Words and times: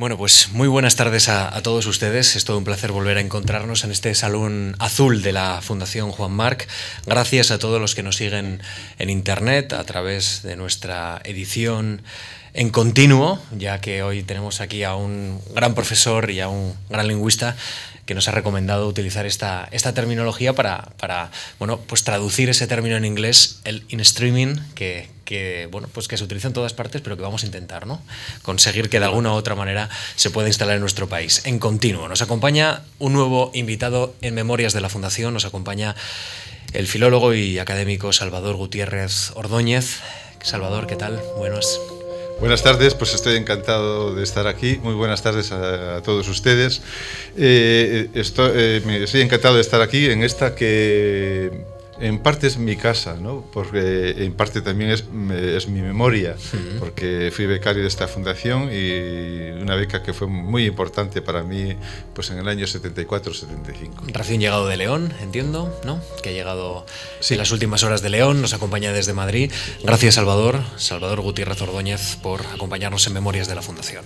Bueno, 0.00 0.16
pues 0.16 0.48
muy 0.52 0.66
buenas 0.66 0.96
tardes 0.96 1.28
a, 1.28 1.60
todos 1.60 1.84
ustedes. 1.84 2.34
Es 2.34 2.46
todo 2.46 2.56
un 2.56 2.64
placer 2.64 2.90
volver 2.90 3.18
a 3.18 3.20
encontrarnos 3.20 3.84
en 3.84 3.90
este 3.90 4.14
salón 4.14 4.74
azul 4.78 5.20
de 5.20 5.34
la 5.34 5.60
Fundación 5.60 6.10
Juan 6.10 6.32
Marc. 6.32 6.66
Gracias 7.04 7.50
a 7.50 7.58
todos 7.58 7.78
los 7.82 7.94
que 7.94 8.02
nos 8.02 8.16
siguen 8.16 8.62
en 8.98 9.10
Internet 9.10 9.74
a 9.74 9.84
través 9.84 10.42
de 10.42 10.56
nuestra 10.56 11.20
edición 11.24 12.00
en 12.54 12.70
continuo, 12.70 13.42
ya 13.54 13.82
que 13.82 14.02
hoy 14.02 14.22
tenemos 14.22 14.62
aquí 14.62 14.84
a 14.84 14.94
un 14.94 15.38
gran 15.54 15.74
profesor 15.74 16.30
y 16.30 16.40
a 16.40 16.48
un 16.48 16.74
gran 16.88 17.06
lingüista 17.06 17.54
que 18.06 18.14
nos 18.14 18.28
ha 18.28 18.32
recomendado 18.32 18.86
utilizar 18.86 19.26
esta, 19.26 19.68
esta 19.70 19.94
terminología 19.94 20.54
para, 20.54 20.90
para, 20.98 21.30
bueno, 21.58 21.78
pues 21.80 22.04
traducir 22.04 22.48
ese 22.48 22.66
término 22.66 22.96
en 22.96 23.04
inglés, 23.04 23.60
el 23.64 23.84
in 23.88 24.00
streaming, 24.00 24.56
que, 24.74 25.08
que, 25.24 25.68
bueno, 25.70 25.88
pues 25.92 26.08
que 26.08 26.16
se 26.16 26.24
utiliza 26.24 26.48
en 26.48 26.54
todas 26.54 26.72
partes, 26.72 27.00
pero 27.02 27.16
que 27.16 27.22
vamos 27.22 27.44
a 27.44 27.46
intentar 27.46 27.86
¿no? 27.86 28.02
conseguir 28.42 28.88
que 28.90 28.98
de 28.98 29.06
alguna 29.06 29.32
u 29.32 29.34
otra 29.34 29.54
manera 29.54 29.88
se 30.16 30.30
pueda 30.30 30.48
instalar 30.48 30.74
en 30.74 30.80
nuestro 30.80 31.08
país. 31.08 31.42
En 31.44 31.58
continuo, 31.58 32.08
nos 32.08 32.20
acompaña 32.20 32.82
un 32.98 33.12
nuevo 33.12 33.52
invitado 33.54 34.14
en 34.22 34.34
Memorias 34.34 34.72
de 34.72 34.80
la 34.80 34.88
Fundación, 34.88 35.32
nos 35.32 35.44
acompaña 35.44 35.94
el 36.72 36.86
filólogo 36.86 37.34
y 37.34 37.58
académico 37.58 38.12
Salvador 38.12 38.56
Gutiérrez 38.56 39.30
Ordóñez. 39.34 40.00
Salvador, 40.42 40.86
¿qué 40.86 40.96
tal? 40.96 41.20
Buenos. 41.36 41.99
Buenas 42.40 42.62
tardes, 42.62 42.94
pues 42.94 43.12
estoy 43.14 43.36
encantado 43.36 44.14
de 44.14 44.22
estar 44.22 44.46
aquí. 44.46 44.80
Muy 44.82 44.94
buenas 44.94 45.22
tardes 45.22 45.52
a, 45.52 46.00
todos 46.00 46.26
ustedes. 46.26 46.80
Eh, 47.36 48.08
estoy, 48.14 48.50
eh, 48.54 49.00
estoy 49.02 49.20
encantado 49.20 49.56
de 49.56 49.60
estar 49.60 49.82
aquí 49.82 50.06
en 50.06 50.22
esta 50.22 50.54
que 50.54 51.66
en 52.00 52.18
parte 52.18 52.46
es 52.46 52.56
mi 52.56 52.76
casa, 52.76 53.16
¿no? 53.20 53.44
porque 53.52 54.24
en 54.24 54.32
parte 54.32 54.62
también 54.62 54.90
es, 54.90 55.04
es 55.34 55.68
mi 55.68 55.82
memoria, 55.82 56.36
porque 56.78 57.30
fui 57.34 57.46
becario 57.46 57.82
de 57.82 57.88
esta 57.88 58.08
fundación 58.08 58.70
y 58.72 59.50
una 59.60 59.74
beca 59.74 60.02
que 60.02 60.12
fue 60.12 60.26
muy 60.26 60.64
importante 60.64 61.22
para 61.22 61.42
mí 61.42 61.76
pues 62.14 62.30
en 62.30 62.38
el 62.38 62.48
año 62.48 62.66
74-75. 62.66 64.12
Recién 64.12 64.40
llegado 64.40 64.66
de 64.66 64.76
León, 64.76 65.12
entiendo, 65.20 65.78
¿no? 65.84 66.00
que 66.22 66.30
ha 66.30 66.32
llegado 66.32 66.86
en 67.28 67.38
las 67.38 67.52
últimas 67.52 67.82
horas 67.82 68.02
de 68.02 68.10
León, 68.10 68.40
nos 68.40 68.54
acompaña 68.54 68.92
desde 68.92 69.12
Madrid. 69.12 69.52
Gracias 69.82 70.14
Salvador, 70.14 70.60
Salvador 70.76 71.20
Gutiérrez 71.20 71.60
Ordóñez, 71.62 72.16
por 72.16 72.40
acompañarnos 72.46 73.06
en 73.06 73.12
Memorias 73.12 73.48
de 73.48 73.54
la 73.54 73.62
Fundación. 73.62 74.04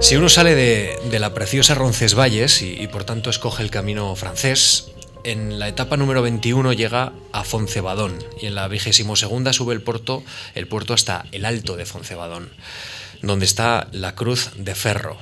Si 0.00 0.16
uno 0.16 0.28
sale 0.30 0.54
de, 0.54 1.18
la 1.18 1.34
preciosa 1.34 1.74
Roncesvalles 1.74 2.62
y, 2.62 2.72
y, 2.80 2.88
por 2.88 3.04
tanto 3.04 3.28
escoge 3.28 3.62
el 3.62 3.70
camino 3.70 4.16
francés, 4.16 4.90
en 5.24 5.58
la 5.58 5.68
etapa 5.68 5.98
número 5.98 6.22
21 6.22 6.72
llega 6.72 7.12
a 7.32 7.44
Foncebadón 7.44 8.18
y 8.40 8.46
en 8.46 8.54
la 8.54 8.66
vigésimo 8.66 9.14
segunda 9.14 9.52
sube 9.52 9.74
el 9.74 9.82
puerto, 9.82 10.24
el 10.54 10.66
puerto 10.66 10.94
hasta 10.94 11.26
el 11.32 11.44
Alto 11.44 11.76
de 11.76 11.84
Foncebadón, 11.84 12.50
donde 13.20 13.44
está 13.44 13.88
la 13.92 14.14
Cruz 14.14 14.50
de 14.56 14.74
Ferro. 14.74 15.18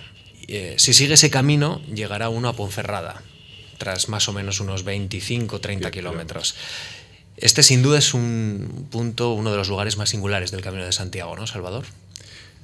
Eh, 0.46 0.76
si 0.78 0.94
sigue 0.94 1.14
ese 1.14 1.28
camino, 1.28 1.82
llegará 1.92 2.28
uno 2.28 2.48
a 2.48 2.54
Ponferrada, 2.54 3.22
tras 3.78 4.08
más 4.08 4.28
o 4.28 4.32
menos 4.32 4.60
unos 4.60 4.84
25-30 4.84 5.90
kilómetros. 5.90 6.54
Este 7.36 7.64
sin 7.64 7.82
duda 7.82 7.98
es 7.98 8.14
un 8.14 8.88
punto, 8.90 9.32
uno 9.32 9.50
de 9.50 9.56
los 9.56 9.68
lugares 9.68 9.96
más 9.96 10.10
singulares 10.10 10.52
del 10.52 10.62
Camino 10.62 10.84
de 10.84 10.92
Santiago, 10.92 11.36
¿no, 11.36 11.46
Salvador? 11.46 11.84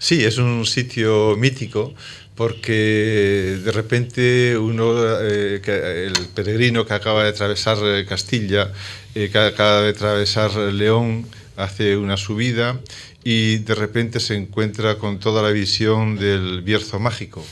Sí, 0.05 0.23
es 0.23 0.37
un 0.37 0.67
sitio 0.67 1.35
mítico 1.35 1.95
porque 2.35 3.59
de 3.65 3.73
repente 3.73 4.59
uno, 4.59 4.93
eh, 5.23 5.63
el 5.65 6.29
peregrino 6.35 6.85
que 6.85 6.93
acaba 6.93 7.23
de 7.23 7.31
atravesar 7.31 7.79
eh, 7.83 8.05
Castilla, 8.07 8.71
eh, 9.15 9.31
que 9.33 9.39
acaba 9.39 9.81
de 9.81 9.89
atravesar 9.89 10.53
León, 10.75 11.27
hace 11.57 11.97
una 11.97 12.19
subida 12.19 12.79
y 13.25 13.61
de 13.61 13.75
repente 13.75 14.21
se 14.21 14.35
encuentra 14.35 14.97
con 14.97 15.21
toda 15.21 15.41
la 15.41 15.53
visión 15.53 16.17
del 16.17 16.61
Bierzo 16.61 17.01
mágico. 17.01 17.43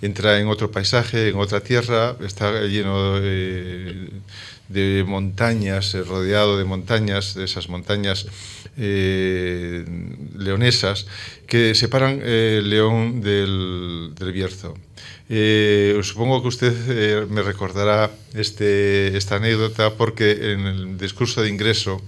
Entra 0.00 0.38
en 0.38 0.46
otro 0.46 0.70
paisaje, 0.70 1.30
en 1.30 1.38
otra 1.38 1.60
tierra, 1.60 2.14
está 2.24 2.62
lleno 2.66 3.18
de, 3.18 4.10
de 4.70 5.04
montañas, 5.06 5.94
rodeado 6.06 6.56
de 6.56 6.64
montañas, 6.64 7.34
de 7.34 7.44
esas 7.44 7.68
montañas 7.68 8.26
eh, 8.76 9.84
leonesas 10.38 11.06
que 11.46 11.74
separan 11.74 12.20
eh, 12.22 12.62
León 12.64 13.20
del, 13.20 14.14
Bierzo. 14.32 14.74
Eh, 15.28 15.98
supongo 16.02 16.40
que 16.42 16.48
usted 16.48 17.28
me 17.28 17.42
recordará 17.42 18.10
este, 18.34 19.16
esta 19.16 19.36
anécdota 19.36 19.94
porque 19.94 20.52
en 20.52 20.60
el 20.66 20.98
discurso 20.98 21.42
de 21.42 21.48
ingreso 21.48 22.00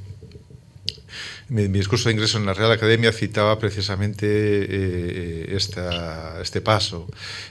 mi, 1.52 1.68
discurso 1.68 2.08
de 2.08 2.14
ingreso 2.14 2.38
en 2.38 2.46
la 2.46 2.54
Real 2.54 2.72
Academia 2.72 3.12
citaba 3.12 3.58
precisamente 3.58 4.26
eh, 4.26 5.56
este 5.56 6.60
paso. 6.60 7.06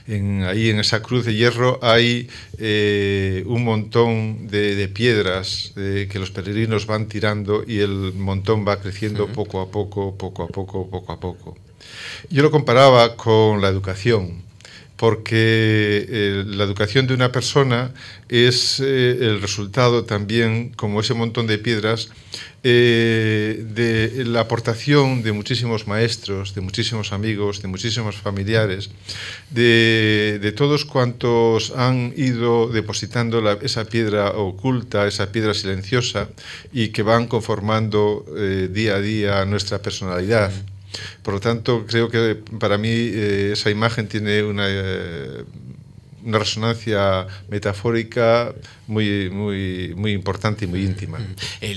ahí 0.08 0.70
en 0.70 0.80
esa 0.80 1.02
cruz 1.02 1.24
de 1.24 1.34
hierro 1.34 1.78
hay 1.82 2.28
eh, 2.58 3.44
un 3.46 3.64
montón 3.64 4.48
de, 4.48 4.88
piedras 4.88 5.72
que 5.74 6.18
los 6.18 6.30
peregrinos 6.30 6.86
van 6.86 7.06
tirando 7.06 7.64
y 7.66 7.78
el 7.78 8.12
montón 8.14 8.66
va 8.66 8.80
creciendo 8.80 9.28
poco 9.28 9.60
a 9.60 9.70
poco, 9.70 10.16
poco 10.16 10.42
a 10.42 10.48
poco, 10.48 10.90
poco 10.90 11.12
a 11.12 11.20
poco. 11.20 11.56
Yo 12.28 12.42
lo 12.42 12.50
comparaba 12.50 13.16
con 13.16 13.60
la 13.60 13.68
educación 13.68 14.42
porque 15.02 16.06
eh, 16.08 16.44
la 16.46 16.62
educación 16.62 17.08
de 17.08 17.14
una 17.14 17.32
persona 17.32 17.92
es 18.28 18.78
eh, 18.78 19.18
el 19.20 19.42
resultado 19.42 20.04
también, 20.04 20.68
como 20.76 21.00
ese 21.00 21.12
montón 21.12 21.48
de 21.48 21.58
piedras, 21.58 22.10
eh, 22.62 23.64
de 23.74 24.24
la 24.26 24.42
aportación 24.42 25.24
de 25.24 25.32
muchísimos 25.32 25.88
maestros, 25.88 26.54
de 26.54 26.60
muchísimos 26.60 27.12
amigos, 27.12 27.62
de 27.62 27.66
muchísimos 27.66 28.14
familiares, 28.14 28.90
de, 29.50 30.54
todos 30.56 30.84
cuantos 30.84 31.72
han 31.72 32.14
ido 32.16 32.68
depositando 32.68 33.42
esa 33.60 33.86
piedra 33.86 34.30
oculta, 34.30 35.08
esa 35.08 35.32
piedra 35.32 35.52
silenciosa 35.52 36.28
y 36.72 36.90
que 36.90 37.02
van 37.02 37.26
conformando 37.26 38.24
día 38.70 38.94
a 38.94 39.00
día 39.00 39.44
nuestra 39.46 39.82
personalidad. 39.82 40.52
Por 41.22 41.34
lo 41.34 41.40
tanto, 41.40 41.84
creo 41.86 42.08
que 42.10 42.36
para 42.58 42.78
mí 42.78 42.88
eh, 42.88 43.50
esa 43.52 43.70
imagen 43.70 44.08
tiene 44.08 44.42
una, 44.42 44.66
eh, 44.68 45.44
una 46.24 46.38
resonancia 46.38 47.26
metafórica 47.48 48.54
muy, 48.86 49.30
muy, 49.30 49.94
muy 49.96 50.12
importante 50.12 50.64
y 50.64 50.68
muy 50.68 50.84
íntima. 50.84 51.18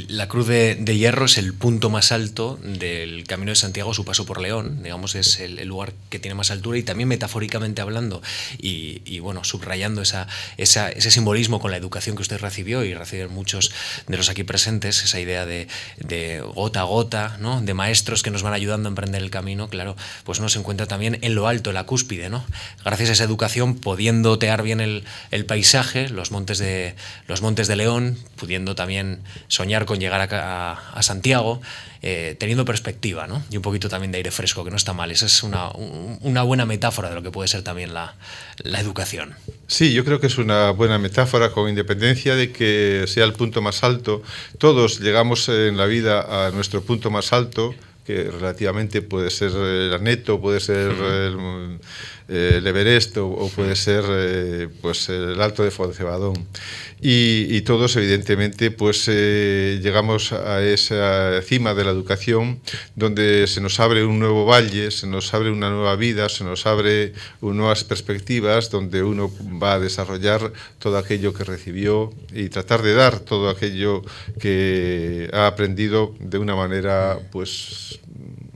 la 0.09 0.27
Cruz 0.27 0.47
de, 0.47 0.75
Hierro 0.97 1.25
es 1.25 1.37
el 1.37 1.53
punto 1.53 1.89
más 1.89 2.11
alto 2.11 2.59
del 2.61 3.25
Camino 3.25 3.51
de 3.51 3.55
Santiago, 3.55 3.93
su 3.93 4.05
paso 4.05 4.25
por 4.25 4.41
León, 4.41 4.83
digamos, 4.83 5.15
es 5.15 5.39
el, 5.39 5.65
lugar 5.65 5.93
que 6.09 6.19
tiene 6.19 6.35
más 6.35 6.51
altura 6.51 6.77
y 6.77 6.83
también 6.83 7.09
metafóricamente 7.09 7.81
hablando 7.81 8.21
y, 8.57 9.19
bueno, 9.19 9.43
subrayando 9.43 10.01
esa, 10.01 10.27
ese 10.57 11.11
simbolismo 11.11 11.59
con 11.59 11.71
la 11.71 11.77
educación 11.77 12.15
que 12.15 12.21
usted 12.21 12.39
recibió 12.39 12.83
y 12.83 12.93
reciben 12.93 13.31
muchos 13.31 13.71
de 14.07 14.17
los 14.17 14.29
aquí 14.29 14.43
presentes, 14.43 15.03
esa 15.03 15.19
idea 15.19 15.45
de, 15.45 15.67
gota 16.53 16.81
a 16.81 16.83
gota, 16.83 17.37
¿no? 17.39 17.61
de 17.61 17.73
maestros 17.73 18.23
que 18.23 18.31
nos 18.31 18.43
van 18.43 18.53
ayudando 18.53 18.89
a 18.89 18.91
emprender 18.91 19.21
el 19.21 19.29
camino, 19.29 19.69
claro, 19.69 19.95
pues 20.23 20.39
uno 20.39 20.49
se 20.49 20.59
encuentra 20.59 20.85
también 20.85 21.19
en 21.21 21.35
lo 21.35 21.47
alto, 21.47 21.69
en 21.69 21.75
la 21.75 21.85
cúspide, 21.85 22.29
¿no? 22.29 22.45
Gracias 22.83 23.09
a 23.09 23.13
esa 23.13 23.23
educación, 23.23 23.75
pudiendo 23.75 24.34
tear 24.39 24.63
bien 24.63 24.79
el, 24.81 25.03
el 25.31 25.45
paisaje, 25.45 26.09
los 26.09 26.31
montes 26.31 26.57
de, 26.57 26.95
los 27.27 27.41
Montes 27.41 27.67
de 27.67 27.75
León, 27.75 28.17
pudiendo 28.35 28.75
también 28.75 29.19
soñar 29.47 29.85
con 29.85 29.99
llegar 29.99 30.27
a, 30.31 31.01
Santiago, 31.01 31.61
eh, 32.01 32.35
teniendo 32.39 32.65
perspectiva 32.65 33.27
¿no? 33.27 33.43
y 33.49 33.57
un 33.57 33.61
poquito 33.61 33.89
también 33.89 34.11
de 34.11 34.17
aire 34.17 34.31
fresco, 34.31 34.63
que 34.63 34.71
no 34.71 34.77
está 34.77 34.93
mal. 34.93 35.11
Esa 35.11 35.25
es 35.25 35.43
una, 35.43 35.69
una 35.71 36.43
buena 36.43 36.65
metáfora 36.65 37.09
de 37.09 37.15
lo 37.15 37.23
que 37.23 37.31
puede 37.31 37.47
ser 37.47 37.61
también 37.61 37.93
la, 37.93 38.15
la, 38.63 38.79
educación. 38.79 39.35
Sí, 39.67 39.93
yo 39.93 40.03
creo 40.05 40.19
que 40.19 40.27
es 40.27 40.37
una 40.37 40.71
buena 40.71 40.97
metáfora, 40.97 41.51
con 41.51 41.69
independencia 41.69 42.35
de 42.35 42.51
que 42.51 43.05
sea 43.07 43.25
el 43.25 43.33
punto 43.33 43.61
más 43.61 43.83
alto. 43.83 44.23
Todos 44.57 44.99
llegamos 44.99 45.49
en 45.49 45.77
la 45.77 45.85
vida 45.85 46.47
a 46.47 46.51
nuestro 46.51 46.81
punto 46.81 47.11
más 47.11 47.33
alto, 47.33 47.75
que 48.05 48.23
relativamente 48.23 49.01
puede 49.01 49.31
ser 49.31 49.51
el 49.51 49.93
Aneto, 49.93 50.39
puede 50.39 50.59
ser 50.59 50.91
el 50.91 51.79
eh, 52.27 52.55
el 52.57 52.67
Everest 52.67 53.17
o, 53.17 53.51
puede 53.55 53.75
ser 53.75 54.03
eh, 54.07 54.67
pues 54.81 55.09
el 55.09 55.39
Alto 55.41 55.63
de 55.63 55.71
Foncebadón. 55.71 56.47
Y, 57.01 57.61
todos, 57.61 57.95
evidentemente, 57.97 58.71
pues 58.71 59.05
eh, 59.07 59.79
llegamos 59.83 60.31
a 60.31 60.63
esa 60.63 61.39
cima 61.43 61.75
de 61.75 61.83
la 61.83 61.91
educación 61.91 62.59
donde 62.95 63.45
se 63.45 63.61
nos 63.61 63.79
abre 63.79 64.03
un 64.05 64.17
nuevo 64.17 64.45
valle, 64.45 64.89
se 64.89 65.05
nos 65.05 65.31
abre 65.35 65.51
una 65.51 65.69
nueva 65.69 65.95
vida, 65.97 66.29
se 66.29 66.43
nos 66.43 66.65
abre 66.65 67.13
nuevas 67.41 67.83
perspectivas 67.83 68.71
donde 68.71 69.03
uno 69.03 69.31
va 69.61 69.73
a 69.73 69.79
desarrollar 69.79 70.51
todo 70.79 70.97
aquello 70.97 71.33
que 71.33 71.43
recibió 71.43 72.11
y 72.33 72.49
tratar 72.49 72.81
de 72.81 72.95
dar 72.95 73.19
todo 73.19 73.49
aquello 73.49 74.01
que 74.39 75.29
ha 75.31 75.45
aprendido 75.45 76.15
de 76.19 76.39
una 76.39 76.55
manera 76.55 77.19
pues 77.31 77.99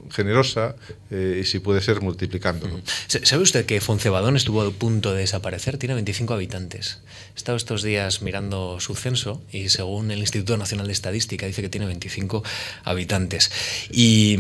generosa 0.09 0.75
eh, 1.11 1.39
y 1.41 1.45
si 1.45 1.59
puede 1.59 1.81
ser 1.81 2.01
multiplicándolo. 2.01 2.81
¿Sabe 3.07 3.44
usted 3.44 3.65
que 3.65 3.81
Foncebadón 3.81 4.35
estuvo 4.35 4.61
a 4.61 4.71
punto 4.71 5.13
de 5.13 5.21
desaparecer? 5.21 5.77
Tiene 5.77 5.95
25 5.95 6.33
habitantes. 6.33 7.00
He 7.35 7.38
estado 7.38 7.57
estos 7.57 7.83
días 7.83 8.21
mirando 8.21 8.79
su 8.79 8.95
censo 8.95 9.41
y 9.51 9.69
según 9.69 10.11
el 10.11 10.19
Instituto 10.19 10.57
Nacional 10.57 10.88
de 10.88 10.94
Estadística 10.94 11.45
dice 11.45 11.61
que 11.61 11.69
tiene 11.69 11.88
25 11.88 12.44
habitantes. 12.83 13.51
Y, 13.91 14.38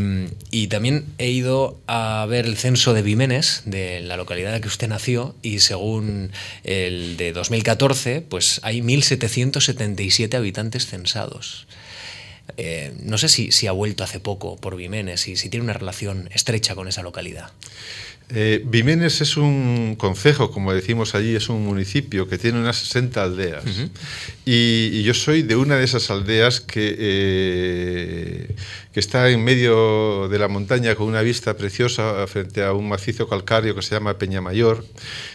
y 0.51 0.67
también 0.67 1.05
he 1.17 1.29
ido 1.29 1.79
a 1.87 2.25
ver 2.29 2.45
el 2.45 2.57
censo 2.57 2.93
de 2.93 3.01
Vimenes, 3.01 3.63
de 3.65 4.01
la 4.01 4.17
localidad 4.17 4.49
en 4.49 4.55
la 4.55 4.61
que 4.61 4.67
usted 4.67 4.87
nació, 4.87 5.35
y 5.41 5.59
según 5.59 6.31
el 6.63 7.17
de 7.17 7.31
2014, 7.31 8.21
pues 8.21 8.59
hay 8.63 8.81
1.777 8.81 10.35
habitantes 10.35 10.87
censados. 10.87 11.67
Eh, 12.57 12.93
no 13.03 13.17
sé 13.17 13.29
si, 13.29 13.51
si, 13.51 13.67
ha 13.67 13.71
vuelto 13.71 14.03
hace 14.03 14.19
poco 14.19 14.55
por 14.57 14.75
Vimenes 14.75 15.27
y 15.27 15.35
si 15.35 15.49
tiene 15.49 15.63
una 15.63 15.73
relación 15.73 16.29
estrecha 16.33 16.75
con 16.75 16.87
esa 16.87 17.03
localidad. 17.03 17.51
Eh, 18.31 18.61
Vimenes 18.63 19.21
es 19.21 19.37
un 19.37 19.95
concejo, 19.97 20.51
como 20.51 20.71
decimos 20.71 21.15
allí, 21.15 21.35
es 21.35 21.49
un 21.49 21.65
municipio 21.65 22.27
que 22.27 22.37
tiene 22.37 22.59
unas 22.59 22.77
60 22.77 23.23
aldeas. 23.23 23.65
Uh 23.65 23.69
-huh. 23.69 23.89
y, 24.45 24.99
y, 24.99 25.03
yo 25.03 25.15
soy 25.15 25.41
de 25.41 25.55
una 25.55 25.77
de 25.77 25.83
esas 25.83 26.11
aldeas 26.11 26.61
que, 26.61 26.95
eh, 26.99 28.55
que 28.93 28.99
está 28.99 29.29
en 29.29 29.43
medio 29.43 30.27
de 30.29 30.39
la 30.39 30.47
montaña 30.47 30.95
con 30.95 31.07
una 31.07 31.21
vista 31.21 31.55
preciosa 31.55 32.25
frente 32.27 32.63
a 32.63 32.73
un 32.73 32.89
macizo 32.89 33.27
calcáreo 33.27 33.75
que 33.75 33.83
se 33.83 33.93
llama 33.93 34.17
Peñamayor 34.17 34.83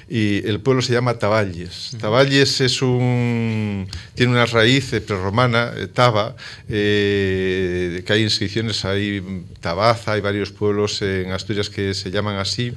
y 0.08 0.46
el 0.46 0.60
pueblo 0.60 0.82
se 0.82 0.92
llama 0.92 1.18
Taballes. 1.18 1.96
Taballes 2.00 2.60
es 2.60 2.82
un, 2.82 3.86
tiene 4.14 4.32
una 4.32 4.46
raíz 4.46 4.90
prerromana, 5.06 5.72
eh, 5.76 5.86
Taba, 5.86 6.34
eh, 6.68 8.02
que 8.04 8.12
hay 8.12 8.22
inscripciones, 8.22 8.84
hay 8.84 9.44
Tabaza, 9.60 10.12
hay 10.12 10.20
varios 10.20 10.50
pueblos 10.50 11.00
en 11.02 11.30
Asturias 11.30 11.70
que 11.70 11.94
se 11.94 12.10
llaman 12.10 12.38
así. 12.38 12.72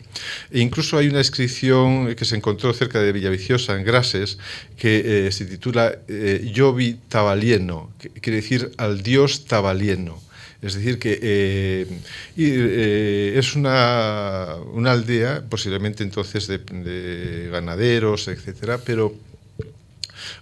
E 0.52 0.60
incluso 0.60 0.98
hay 0.98 1.08
una 1.08 1.20
inscripción 1.20 2.14
que 2.16 2.26
se 2.26 2.36
encontró 2.36 2.74
cerca 2.74 3.00
de 3.00 3.12
Villaviciosa, 3.12 3.76
en 3.76 3.84
Grases, 3.84 4.38
que 4.78 5.28
eh, 5.28 5.32
se 5.32 5.46
titula 5.46 5.96
eh, 6.08 6.52
Yovi 6.54 7.00
Tabalieno, 7.10 7.92
que 8.00 8.10
quiere 8.10 8.38
decir 8.38 8.72
al 8.78 9.02
dios 9.02 9.46
tabalieno. 9.46 10.27
Es 10.62 10.74
decir, 10.74 10.98
que 10.98 11.20
eh, 11.22 11.88
eh, 12.36 13.34
es 13.38 13.56
una, 13.56 14.56
una, 14.74 14.92
aldea, 14.92 15.44
posiblemente 15.48 16.04
entonces 16.04 16.48
de, 16.48 16.58
de 16.58 17.50
ganaderos, 17.52 18.28
etcétera, 18.28 18.80
pero 18.84 19.14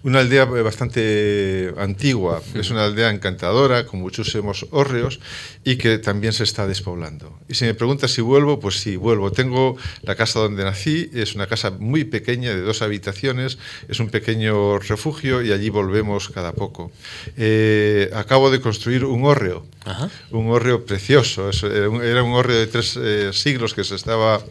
una 0.05 0.19
aldea 0.19 0.45
bastante 0.45 1.73
antigua, 1.77 2.41
es 2.53 2.69
una 2.69 2.85
aldea 2.85 3.09
encantadora, 3.09 3.87
con 3.87 3.99
muchísimos 3.99 4.67
hórreos 4.69 5.19
y 5.63 5.77
que 5.77 5.97
también 5.97 6.31
se 6.31 6.43
está 6.43 6.67
despoblando. 6.67 7.39
Y 7.49 7.55
si 7.55 7.65
me 7.65 7.73
preguntas 7.73 8.11
si 8.11 8.21
vuelvo, 8.21 8.59
pues 8.59 8.79
sí, 8.79 8.97
vuelvo. 8.97 9.31
Tengo 9.31 9.77
la 10.03 10.15
casa 10.15 10.39
donde 10.39 10.63
nací, 10.63 11.09
es 11.11 11.33
una 11.33 11.47
casa 11.47 11.71
muy 11.71 12.03
pequeña, 12.03 12.53
de 12.53 12.61
dos 12.61 12.83
habitaciones, 12.83 13.57
es 13.89 13.99
un 13.99 14.09
pequeño 14.09 14.77
refugio 14.77 15.41
y 15.41 15.51
allí 15.51 15.69
volvemos 15.69 16.29
cada 16.29 16.53
poco. 16.53 16.91
Eh, 17.35 18.11
acabo 18.13 18.51
de 18.51 18.61
construir 18.61 19.05
un 19.05 19.25
hórreo, 19.25 19.65
Ajá. 19.85 20.11
un 20.29 20.51
hórreo 20.51 20.85
precioso, 20.85 21.49
era 21.49 22.21
un 22.23 22.33
hórreo 22.33 22.59
de 22.59 22.67
tres 22.67 22.95
eh, 23.01 23.31
siglos 23.33 23.73
que 23.73 23.83
se 23.83 23.95
estaba 23.95 24.43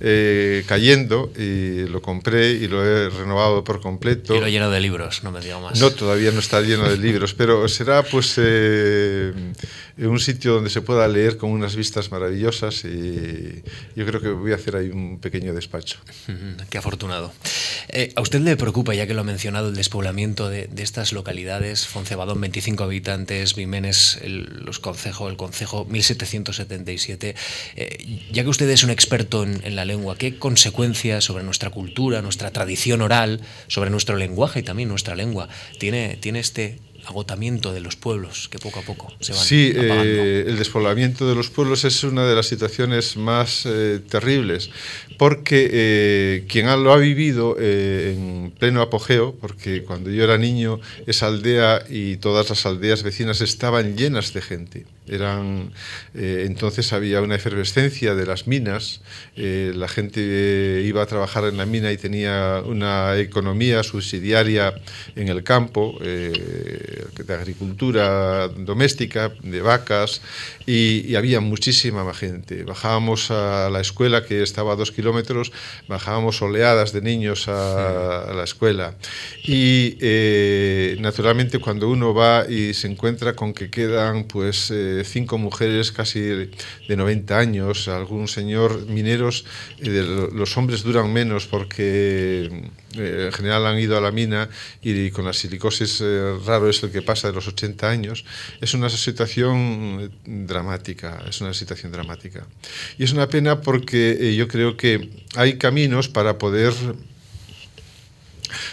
eh, 0.00 0.64
cayendo 0.66 1.30
y 1.38 1.86
lo 1.86 2.02
compré 2.02 2.50
y 2.50 2.66
lo 2.66 2.84
he 2.84 3.08
renovado 3.08 3.62
por 3.62 3.80
completo. 3.80 4.34
Y 4.34 4.40
lo 4.40 4.48
lleno 4.48 4.68
de 4.68 4.80
libros, 4.80 4.95
no 5.22 5.30
me 5.30 5.40
más. 5.60 5.80
No, 5.80 5.90
todavía 5.90 6.30
no 6.32 6.40
está 6.40 6.60
lleno 6.60 6.88
de 6.88 6.96
libros, 6.96 7.34
pero 7.34 7.68
será 7.68 8.02
pues 8.02 8.34
eh, 8.38 9.32
un 9.98 10.20
sitio 10.20 10.54
donde 10.54 10.68
se 10.68 10.82
pueda 10.82 11.08
leer 11.08 11.38
con 11.38 11.50
unas 11.50 11.74
vistas 11.74 12.10
maravillosas 12.10 12.84
y 12.84 13.62
yo 13.94 14.06
creo 14.06 14.20
que 14.20 14.28
voy 14.28 14.52
a 14.52 14.56
hacer 14.56 14.76
ahí 14.76 14.90
un 14.90 15.18
pequeño 15.18 15.54
despacho. 15.54 15.98
Qué 16.68 16.78
afortunado. 16.78 17.32
Eh, 17.88 18.12
¿A 18.14 18.20
usted 18.20 18.40
le 18.40 18.56
preocupa, 18.56 18.94
ya 18.94 19.06
que 19.06 19.14
lo 19.14 19.22
ha 19.22 19.24
mencionado, 19.24 19.68
el 19.68 19.74
despoblamiento 19.74 20.50
de, 20.50 20.66
de 20.66 20.82
estas 20.82 21.12
localidades? 21.12 21.86
Foncebadón, 21.86 22.40
25 22.40 22.84
habitantes, 22.84 23.54
Vimenes, 23.54 24.18
el, 24.22 24.64
los 24.64 24.80
concejo, 24.80 25.28
el 25.28 25.36
concejo, 25.36 25.86
1777. 25.86 27.34
Eh, 27.76 28.22
ya 28.30 28.42
que 28.42 28.48
usted 28.48 28.68
es 28.68 28.84
un 28.84 28.90
experto 28.90 29.44
en, 29.44 29.60
en 29.64 29.76
la 29.76 29.84
lengua, 29.84 30.18
¿qué 30.18 30.38
consecuencias 30.38 31.24
sobre 31.24 31.44
nuestra 31.44 31.70
cultura, 31.70 32.20
nuestra 32.20 32.50
tradición 32.50 33.00
oral, 33.00 33.40
sobre 33.68 33.90
nuestro 33.90 34.16
lenguaje 34.16 34.60
y 34.60 34.62
también 34.62 34.88
nuestra 34.88 35.14
lengua 35.14 35.48
tiene, 35.78 36.18
tiene 36.20 36.40
este 36.40 36.78
agotamiento 37.06 37.72
de 37.72 37.80
los 37.80 37.96
pueblos 37.96 38.48
que 38.48 38.58
poco 38.58 38.80
a 38.80 38.82
poco 38.82 39.12
se 39.20 39.32
van 39.32 39.42
Sí, 39.42 39.72
eh, 39.74 40.44
el 40.46 40.58
despoblamiento 40.58 41.28
de 41.28 41.34
los 41.34 41.50
pueblos 41.50 41.84
es 41.84 42.02
una 42.04 42.26
de 42.26 42.34
las 42.34 42.46
situaciones 42.46 43.16
más 43.16 43.64
eh, 43.64 44.00
terribles, 44.08 44.70
porque 45.16 45.68
eh, 45.72 46.44
quien 46.48 46.66
lo 46.66 46.92
ha 46.92 46.96
vivido 46.96 47.56
en 47.58 48.52
pleno 48.58 48.82
apogeo, 48.82 49.34
porque 49.40 49.82
cuando 49.82 50.10
yo 50.10 50.24
era 50.24 50.36
niño, 50.36 50.80
esa 51.06 51.26
aldea 51.26 51.84
y 51.88 52.16
todas 52.16 52.50
las 52.50 52.66
aldeas 52.66 53.02
vecinas 53.02 53.40
estaban 53.40 53.96
llenas 53.96 54.32
de 54.32 54.42
gente. 54.42 54.95
Eran, 55.08 55.72
eh, 56.14 56.44
entonces 56.46 56.92
había 56.92 57.20
una 57.20 57.36
efervescencia 57.36 58.14
de 58.14 58.26
las 58.26 58.46
minas, 58.46 59.00
la 59.36 59.88
gente 59.88 60.82
iba 60.84 61.02
a 61.02 61.06
trabajar 61.06 61.44
en 61.44 61.56
la 61.56 61.66
mina 61.66 61.92
y 61.92 61.96
tenía 61.96 62.62
una 62.64 63.16
economía 63.18 63.82
subsidiaria 63.82 64.74
en 65.14 65.28
el 65.28 65.42
campo 65.44 65.98
de 66.00 67.34
agricultura 67.34 68.48
doméstica, 68.48 69.32
de 69.42 69.60
vacas, 69.60 70.20
y, 70.66 71.06
y, 71.06 71.16
había 71.16 71.40
muchísima 71.40 72.12
gente. 72.12 72.64
Bajábamos 72.64 73.30
a 73.30 73.70
la 73.70 73.80
escuela 73.80 74.24
que 74.24 74.42
estaba 74.42 74.72
a 74.72 74.76
dos 74.76 74.90
kilómetros, 74.92 75.52
bajábamos 75.88 76.42
oleadas 76.42 76.92
de 76.92 77.00
niños 77.00 77.48
a, 77.48 78.30
a 78.30 78.34
la 78.34 78.44
escuela. 78.44 78.96
Y 79.44 79.96
eh, 80.00 80.96
naturalmente 81.00 81.58
cuando 81.58 81.88
uno 81.88 82.12
va 82.12 82.46
y 82.48 82.74
se 82.74 82.88
encuentra 82.88 83.34
con 83.34 83.54
que 83.54 83.70
quedan 83.70 84.24
pues 84.24 84.70
eh, 84.70 85.02
cinco 85.04 85.38
mujeres 85.38 85.92
casi 85.92 86.20
de 86.20 86.96
90 86.96 87.38
años, 87.38 87.88
algún 87.88 88.28
señor 88.28 88.86
mineros, 88.86 89.44
eh, 89.78 89.90
de, 89.90 90.02
los 90.32 90.56
hombres 90.56 90.82
duran 90.82 91.12
menos 91.12 91.46
porque 91.46 92.50
eh, 92.94 93.26
en 93.26 93.32
general 93.32 93.66
han 93.66 93.78
ido 93.78 93.96
a 93.96 94.00
la 94.00 94.10
mina 94.10 94.48
y 94.82 95.10
con 95.10 95.24
la 95.24 95.32
silicosis 95.32 96.00
eh, 96.00 96.36
raro 96.46 96.68
es 96.68 96.82
el 96.82 96.90
que 96.90 97.02
pasa 97.02 97.28
de 97.28 97.34
los 97.34 97.46
80 97.48 97.88
años, 97.88 98.24
es 98.60 98.74
una 98.74 98.88
situación 98.88 100.12
dramática, 100.24 100.55
es 101.28 101.40
una 101.40 101.54
situación 101.54 101.92
dramática. 101.92 102.46
Y 102.98 103.04
es 103.04 103.12
una 103.12 103.28
pena 103.28 103.60
porque 103.60 104.16
eh, 104.20 104.36
yo 104.36 104.48
creo 104.48 104.76
que 104.76 105.10
hay 105.34 105.58
caminos 105.58 106.08
para 106.08 106.38
poder 106.38 106.72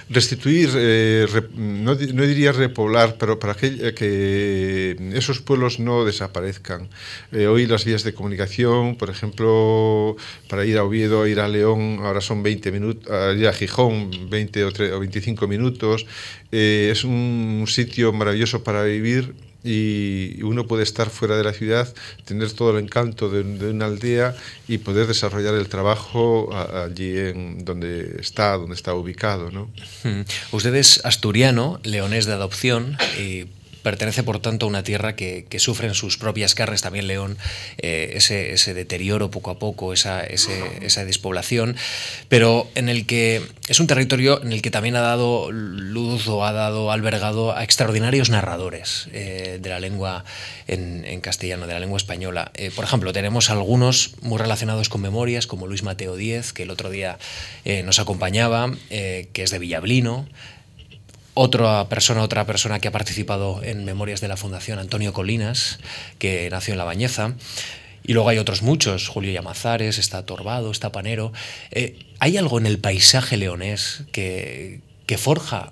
restituir, 0.09 0.69
eh, 0.75 1.25
no, 1.55 1.95
no, 1.95 2.23
diría 2.23 2.51
repoblar, 2.51 3.17
pero 3.17 3.39
para 3.39 3.55
que, 3.55 3.67
eh, 3.67 3.93
que 3.93 4.95
esos 5.13 5.41
pueblos 5.41 5.79
no 5.79 6.05
desaparezcan. 6.05 6.89
Hoy 7.31 7.65
las 7.65 7.83
vías 7.83 8.03
de 8.03 8.13
comunicación, 8.13 8.95
por 8.95 9.09
ejemplo, 9.09 10.15
para 10.47 10.65
ir 10.65 10.77
a 10.77 10.83
Oviedo, 10.83 11.25
ir 11.27 11.39
a 11.39 11.47
León, 11.47 11.99
ahora 12.03 12.21
son 12.21 12.43
20 12.43 12.71
minutos, 12.71 13.07
ir 13.37 13.47
a 13.47 13.53
Gijón, 13.53 14.29
20 14.29 14.63
o, 14.65 14.71
3, 14.71 14.91
o 14.93 14.99
25 14.99 15.47
minutos. 15.47 16.05
Es 16.51 17.03
un 17.03 17.65
sitio 17.67 18.13
maravilloso 18.13 18.63
para 18.63 18.83
vivir 18.83 19.33
y 19.63 20.41
uno 20.43 20.67
puede 20.67 20.83
estar 20.83 21.09
fuera 21.09 21.37
de 21.37 21.43
la 21.43 21.53
ciudad, 21.53 21.93
tener 22.25 22.51
todo 22.51 22.77
el 22.77 22.83
encanto 22.83 23.29
de, 23.29 23.43
de 23.43 23.69
una 23.69 23.85
aldea 23.85 24.35
y 24.67 24.79
poder 24.79 25.07
desarrollar 25.07 25.53
el 25.55 25.69
trabajo 25.69 26.49
allí 26.53 27.17
en 27.17 27.63
donde 27.63 28.17
está, 28.19 28.57
donde 28.57 28.75
está 28.75 28.93
ubicado. 28.93 29.51
¿no? 29.51 29.69
Usted 30.51 30.75
es 30.75 31.03
asturiano, 31.05 31.79
leonés 31.83 32.25
de 32.25 32.33
adopción 32.33 32.97
pertenece 33.83 34.23
por 34.23 34.39
tanto 34.39 34.65
a 34.65 34.69
una 34.69 34.83
tierra 34.83 35.15
que, 35.15 35.45
que 35.47 35.59
sufre 35.59 35.87
en 35.87 35.93
sus 35.93 36.17
propias 36.17 36.55
carnes 36.55 36.81
también 36.81 37.07
León 37.07 37.37
eh, 37.77 38.13
ese, 38.15 38.53
ese, 38.53 38.73
deterioro 38.73 39.29
poco 39.29 39.51
a 39.51 39.59
poco, 39.59 39.93
esa, 39.93 40.23
esa 40.23 41.05
despoblación, 41.05 41.75
pero 42.29 42.67
en 42.75 42.89
el 42.89 43.05
que 43.05 43.41
es 43.67 43.79
un 43.79 43.87
territorio 43.87 44.41
en 44.41 44.53
el 44.53 44.61
que 44.61 44.71
también 44.71 44.95
ha 44.95 45.01
dado 45.01 45.51
luz 45.51 46.27
o 46.27 46.45
ha 46.45 46.53
dado 46.53 46.91
albergado 46.91 47.55
a 47.55 47.63
extraordinarios 47.63 48.29
narradores 48.29 49.09
eh, 49.11 49.59
de 49.61 49.69
la 49.69 49.79
lengua 49.79 50.23
en, 50.67 51.21
castellano, 51.21 51.67
de 51.67 51.73
la 51.73 51.79
lengua 51.79 51.97
española. 51.97 52.51
Eh, 52.55 52.71
por 52.73 52.85
ejemplo, 52.85 53.13
tenemos 53.13 53.49
algunos 53.49 54.15
muy 54.21 54.37
relacionados 54.37 54.89
con 54.89 55.01
memorias, 55.01 55.45
como 55.45 55.67
Luis 55.67 55.83
Mateo 55.83 56.15
Díez, 56.15 56.53
que 56.53 56.63
el 56.63 56.71
otro 56.71 56.89
día 56.89 57.17
nos 57.83 57.99
acompañaba, 57.99 58.71
que 58.89 59.31
es 59.35 59.51
de 59.51 59.59
Villablino, 59.59 60.27
otra 61.33 61.89
persona, 61.89 62.21
otra 62.21 62.45
persona 62.45 62.79
que 62.79 62.87
ha 62.87 62.91
participado 62.91 63.61
en 63.63 63.85
Memorias 63.85 64.21
de 64.21 64.27
la 64.27 64.37
Fundación, 64.37 64.79
Antonio 64.79 65.13
Colinas, 65.13 65.79
que 66.19 66.49
nació 66.51 66.73
en 66.73 66.77
La 66.77 66.83
Bañeza. 66.83 67.33
Y 68.05 68.13
luego 68.13 68.29
hay 68.29 68.37
otros 68.37 68.61
muchos, 68.61 69.07
Julio 69.07 69.31
Llamazares, 69.31 69.97
está 69.97 70.25
Torbado, 70.25 70.71
está 70.71 70.91
Panero. 70.91 71.31
Eh, 71.71 71.99
¿Hay 72.19 72.37
algo 72.37 72.59
en 72.59 72.65
el 72.65 72.77
paisaje 72.79 73.37
leonés 73.37 74.03
que, 74.11 74.81
que 75.05 75.17
forja 75.17 75.71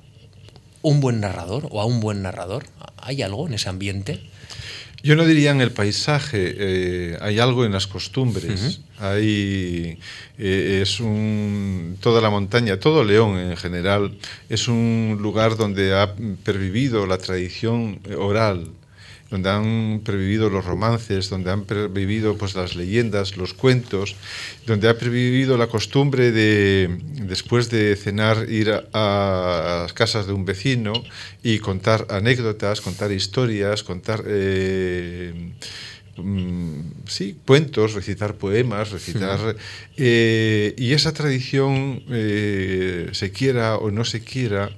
un 0.82 1.01
buen 1.01 1.20
narrador 1.20 1.68
o 1.72 1.82
a 1.82 1.86
un 1.86 2.00
buen 2.00 2.22
narrador? 2.22 2.65
¿Hay 2.98 3.22
algo 3.22 3.48
en 3.48 3.53
ese 3.53 3.70
ambiente? 3.70 4.22
Yo 5.03 5.15
no 5.15 5.25
diría 5.25 5.51
en 5.51 5.62
el 5.62 5.72
paisaje, 5.72 6.56
eh, 6.58 7.18
hay 7.22 7.39
algo 7.39 7.65
en 7.65 7.72
las 7.72 7.88
costumbres. 7.88 8.82
Hay, 9.01 9.98
eh, 10.38 10.79
es 10.81 11.00
un, 11.00 11.98
toda 12.00 12.22
la 12.22 12.29
montaña, 12.29 12.79
todo 12.79 13.03
León 13.03 13.38
en 13.38 13.58
general, 13.58 14.17
es 14.50 14.67
un 14.67 15.17
lugar 15.20 15.58
donde 15.58 15.93
ha 15.93 16.15
pervivido 16.43 17.08
la 17.08 17.17
tradición 17.17 18.00
oral 18.17 18.72
donde 19.31 19.50
han 19.50 20.01
pervivido 20.03 20.50
los 20.50 20.65
romances, 20.65 21.29
donde 21.29 21.51
han 21.51 21.63
pervivido 21.63 22.38
pues, 22.38 22.53
las 22.53 22.75
leyendas, 22.75 23.38
los 23.38 23.53
cuentos, 23.53 24.17
donde 24.67 24.89
ha 24.89 24.98
pervivido 24.98 25.58
la 25.58 25.67
costumbre 25.67 26.31
de, 26.31 27.00
después 27.13 27.70
de 27.70 27.96
cenar, 27.96 28.50
ir 28.50 28.72
a, 28.93 29.79
las 29.84 29.93
casas 29.93 30.27
de 30.27 30.34
un 30.34 30.43
vecino 30.43 30.91
y 31.41 31.60
contar 31.60 32.08
anécdotas, 32.10 32.81
contar 32.81 33.12
historias, 33.12 33.84
contar... 33.84 34.24
Eh, 34.27 35.53
sí, 37.08 37.38
cuentos, 37.46 37.94
recitar 37.94 38.36
poemas, 38.36 38.91
recitar... 38.91 39.56
Eh, 39.98 40.74
y 40.77 40.94
esa 40.94 41.13
tradición, 41.13 42.03
eh, 42.10 43.10
se 43.12 43.32
quiera 43.32 43.77
o 43.77 43.91
no 43.91 44.03
se 44.03 44.22
quiera, 44.22 44.72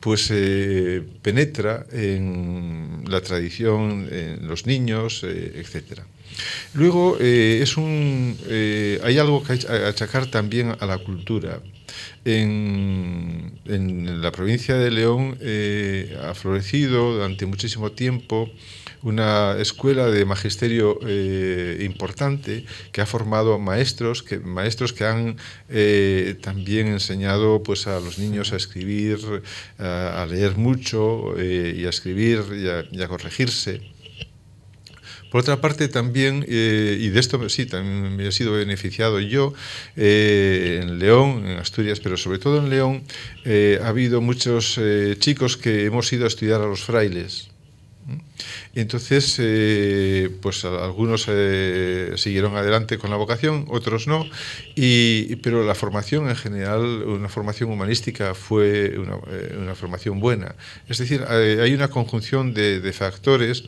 pues 0.00 0.28
eh, 0.30 1.02
penetra 1.22 1.86
en 1.92 3.04
la 3.08 3.20
tradición, 3.20 4.08
en 4.10 4.46
los 4.46 4.66
niños, 4.66 5.24
eh, 5.24 5.60
etc. 5.60 6.00
Luego 6.74 7.18
es 7.18 7.76
un, 7.76 8.36
hay 9.02 9.18
algo 9.18 9.42
que 9.42 9.54
achacar 9.54 10.26
también 10.26 10.76
a 10.78 10.86
la 10.86 10.98
cultura. 10.98 11.60
En, 12.24 13.58
en 13.64 14.22
la 14.22 14.30
provincia 14.30 14.76
de 14.76 14.90
León 14.90 15.36
ha 16.22 16.34
florecido 16.34 17.14
durante 17.14 17.46
muchísimo 17.46 17.90
tiempo 17.90 18.48
una 19.02 19.56
escuela 19.58 20.10
de 20.10 20.24
magisterio 20.24 20.98
eh, 21.06 21.84
importante 21.84 22.64
que 22.92 23.00
ha 23.00 23.06
formado 23.06 23.58
maestros 23.58 24.22
que, 24.22 24.38
maestros 24.38 24.92
que 24.92 25.04
han 25.04 25.36
eh, 25.68 26.36
también 26.40 26.88
enseñado 26.88 27.62
pues, 27.62 27.86
a 27.86 28.00
los 28.00 28.18
niños 28.18 28.52
a 28.52 28.56
escribir, 28.56 29.18
a, 29.78 30.26
leer 30.28 30.56
mucho 30.56 31.34
eh, 31.38 31.74
y 31.76 31.86
a 31.86 31.90
escribir 31.90 32.42
y 32.92 33.00
a, 33.02 33.08
corregirse. 33.08 33.80
Por 35.30 35.42
otra 35.42 35.60
parte, 35.60 35.88
también, 35.88 36.42
y 36.48 37.08
de 37.08 37.20
esto 37.20 37.48
sí, 37.50 37.66
también 37.66 38.16
me 38.16 38.26
he 38.26 38.32
sido 38.32 38.52
beneficiado 38.52 39.20
yo, 39.20 39.52
en 39.94 40.98
León, 40.98 41.46
en 41.46 41.58
Asturias, 41.58 42.00
pero 42.00 42.16
sobre 42.16 42.38
todo 42.38 42.58
en 42.58 42.70
León, 42.70 43.02
ha 43.82 43.88
habido 43.88 44.22
muchos 44.22 44.80
chicos 45.18 45.58
que 45.58 45.84
hemos 45.84 46.10
ido 46.14 46.24
a 46.24 46.28
estudiar 46.28 46.62
a 46.62 46.66
los 46.66 46.82
frailes. 46.82 47.50
Entonces, 48.74 49.36
eh, 49.38 50.30
pues 50.40 50.64
algunos 50.64 51.26
eh, 51.28 52.12
siguieron 52.16 52.56
adelante 52.56 52.96
con 52.96 53.10
la 53.10 53.16
vocación, 53.16 53.66
otros 53.68 54.06
no, 54.06 54.24
y, 54.74 55.36
pero 55.36 55.64
la 55.64 55.74
formación 55.74 56.28
en 56.28 56.36
general, 56.36 57.02
una 57.02 57.28
formación 57.28 57.70
humanística 57.70 58.34
fue 58.34 58.96
una, 58.98 59.16
eh, 59.30 59.74
formación 59.74 60.20
buena. 60.20 60.54
Es 60.88 60.98
decir, 60.98 61.24
hay 61.28 61.74
una 61.74 61.88
conjunción 61.88 62.54
de, 62.54 62.88
factores 62.92 63.64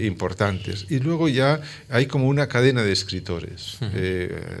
importantes. 0.00 0.86
Y 0.90 0.98
luego 0.98 1.28
ya 1.28 1.60
hay 1.88 2.06
como 2.06 2.28
una 2.28 2.46
cadena 2.46 2.82
de 2.82 2.92
escritores. 2.92 3.78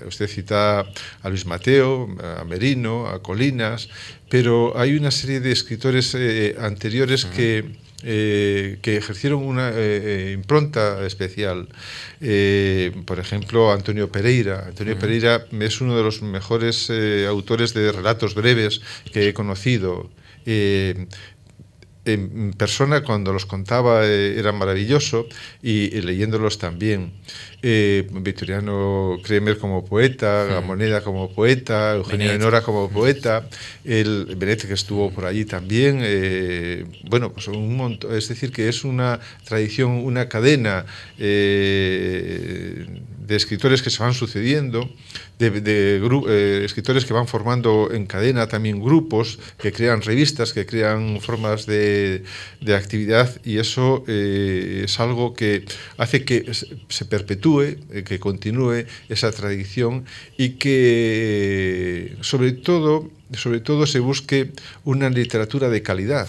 usted 0.06 0.26
cita 0.26 0.86
a 1.22 1.28
Luis 1.28 1.46
Mateo, 1.46 2.08
a 2.40 2.44
Merino, 2.44 3.06
a 3.06 3.22
Colinas, 3.22 3.88
pero 4.28 4.76
hay 4.76 4.96
una 4.96 5.10
serie 5.10 5.40
de 5.40 5.52
escritores 5.52 6.16
anteriores 6.58 7.24
que 7.26 7.82
eh, 8.04 8.78
que 8.82 8.96
ejercieron 8.96 9.44
una 9.44 9.70
eh, 9.70 9.74
eh, 9.76 10.32
impronta 10.32 11.06
especial. 11.06 11.68
por 13.06 13.18
ejemplo, 13.18 13.72
Antonio 13.72 14.10
Pereira. 14.10 14.64
Antonio 14.66 14.98
Pereira 14.98 15.46
es 15.52 15.80
uno 15.80 15.96
de 15.96 16.02
los 16.02 16.22
mejores 16.22 16.90
autores 17.28 17.74
de 17.74 17.92
relatos 17.92 18.34
breves 18.34 18.80
que 19.12 19.28
he 19.28 19.34
conocido 19.34 20.10
en 22.04 22.52
persona 22.54 23.02
cuando 23.02 23.32
los 23.32 23.46
contaba 23.46 24.04
era 24.04 24.52
maravilloso 24.52 25.26
y, 25.62 25.88
leyéndolos 26.00 26.58
también. 26.58 27.12
Eh, 27.62 28.08
Victoriano 28.10 29.18
Kremer 29.22 29.56
como 29.58 29.84
poeta, 29.84 30.44
Gamoneda 30.46 31.02
como 31.02 31.32
poeta, 31.32 31.94
Eugenio 31.94 32.32
Enora 32.32 32.62
como 32.62 32.90
poeta, 32.90 33.48
el 33.84 34.34
Benet 34.36 34.66
que 34.66 34.74
estuvo 34.74 35.12
por 35.12 35.26
allí 35.26 35.44
también. 35.44 36.00
Eh, 36.02 36.84
bueno, 37.08 37.32
pues 37.32 37.46
un 37.48 37.76
montón. 37.76 38.14
Es 38.16 38.28
decir, 38.28 38.50
que 38.50 38.68
es 38.68 38.84
una 38.84 39.20
tradición, 39.44 39.90
una 39.92 40.28
cadena 40.28 40.84
eh, 41.18 42.84
de 43.26 43.36
escritores 43.36 43.82
que 43.82 43.90
se 43.90 44.02
van 44.02 44.14
sucediendo, 44.14 44.90
de, 45.38 45.50
de 45.60 46.00
eh, 46.28 46.64
escritores 46.64 47.04
que 47.04 47.12
van 47.12 47.28
formando 47.28 47.90
en 47.92 48.06
cadena 48.06 48.48
también 48.48 48.80
grupos, 48.80 49.38
que 49.58 49.72
crean 49.72 50.02
revistas, 50.02 50.52
que 50.52 50.66
crean 50.66 51.20
formas 51.20 51.66
de, 51.66 52.24
de 52.60 52.74
actividad 52.74 53.40
y 53.44 53.58
eso 53.58 54.04
eh, 54.08 54.82
es 54.84 54.98
algo 54.98 55.34
que 55.34 55.64
hace 55.98 56.24
que 56.24 56.50
se 56.88 57.04
perpetúe, 57.04 57.62
eh, 57.62 58.04
que 58.04 58.18
continúe 58.18 58.86
esa 59.08 59.30
tradición 59.30 60.04
y 60.36 60.50
que 60.50 62.16
sobre 62.20 62.52
todo 62.52 63.10
sobre 63.34 63.60
todo 63.60 63.86
se 63.86 64.00
busque 64.00 64.52
una 64.84 65.08
literatura 65.10 65.68
de 65.68 65.82
calidad, 65.82 66.28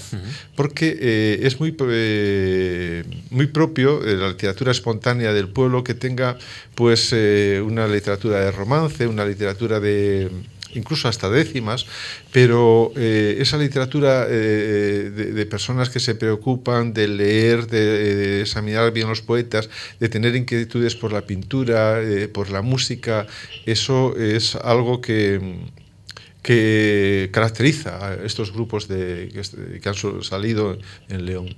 porque 0.55 0.97
eh, 0.99 1.39
es 1.43 1.59
muy, 1.59 1.75
eh, 1.89 3.03
muy 3.29 3.47
propio 3.47 3.99
de 3.99 4.15
la 4.15 4.29
literatura 4.29 4.71
espontánea 4.71 5.33
del 5.33 5.49
pueblo 5.49 5.83
que 5.83 5.93
tenga 5.93 6.37
pues 6.75 7.13
una 7.13 7.87
literatura 7.87 8.39
de 8.39 8.51
romance, 8.51 9.07
una 9.07 9.25
literatura 9.25 9.79
de 9.79 10.29
incluso 10.75 11.07
hasta 11.07 11.29
décimas, 11.29 11.85
pero 12.31 12.91
eh, 12.95 13.37
esa 13.39 13.57
literatura 13.57 14.25
eh, 14.29 15.11
de, 15.33 15.45
personas 15.45 15.89
que 15.89 15.99
se 15.99 16.15
preocupan 16.15 16.93
de 16.93 17.07
leer, 17.07 17.67
de, 17.67 18.41
examinar 18.41 18.91
bien 18.91 19.07
los 19.07 19.21
poetas, 19.21 19.69
de 19.99 20.09
tener 20.09 20.35
inquietudes 20.35 20.95
por 20.95 21.11
la 21.11 21.21
pintura, 21.21 22.01
eh, 22.01 22.27
por 22.27 22.49
la 22.49 22.61
música, 22.61 23.27
eso 23.65 24.15
es 24.17 24.55
algo 24.55 25.01
que 25.01 25.39
que 26.43 27.29
caracteriza 27.31 28.05
a 28.05 28.25
estos 28.25 28.51
grupos 28.51 28.87
de, 28.87 29.31
que, 29.81 29.89
han 29.89 30.23
salido 30.23 30.77
en 31.09 31.25
León. 31.25 31.55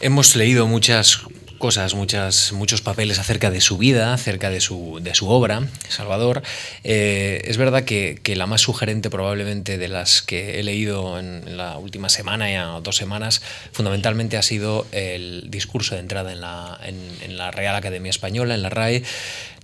Hemos 0.00 0.36
leído 0.36 0.66
muchas 0.68 1.22
cosas, 1.58 1.94
muchas, 1.94 2.52
muchos 2.52 2.80
papeles 2.80 3.18
acerca 3.18 3.50
de 3.50 3.60
su 3.60 3.76
vida, 3.78 4.14
acerca 4.14 4.48
de 4.48 4.60
su, 4.60 5.00
de 5.02 5.14
su 5.14 5.28
obra, 5.28 5.66
Salvador. 5.88 6.42
Eh, 6.84 7.42
es 7.44 7.56
verdad 7.56 7.84
que, 7.84 8.20
la 8.36 8.46
más 8.46 8.60
sugerente 8.60 9.10
probablemente 9.10 9.76
de 9.76 9.88
las 9.88 10.22
que 10.22 10.60
he 10.60 10.62
leído 10.62 11.18
en, 11.18 11.56
la 11.56 11.76
última 11.78 12.08
semana 12.08 12.50
ya 12.50 12.66
dos 12.80 12.96
semanas, 12.96 13.42
fundamentalmente 13.72 14.36
ha 14.36 14.42
sido 14.42 14.86
el 14.92 15.50
discurso 15.50 15.96
de 15.96 16.00
entrada 16.00 16.32
en 16.32 16.40
la, 16.40 16.78
en, 16.84 17.36
la 17.36 17.50
Real 17.50 17.74
Academia 17.74 18.10
Española, 18.10 18.54
en 18.54 18.62
la 18.62 18.70
RAE. 18.70 19.02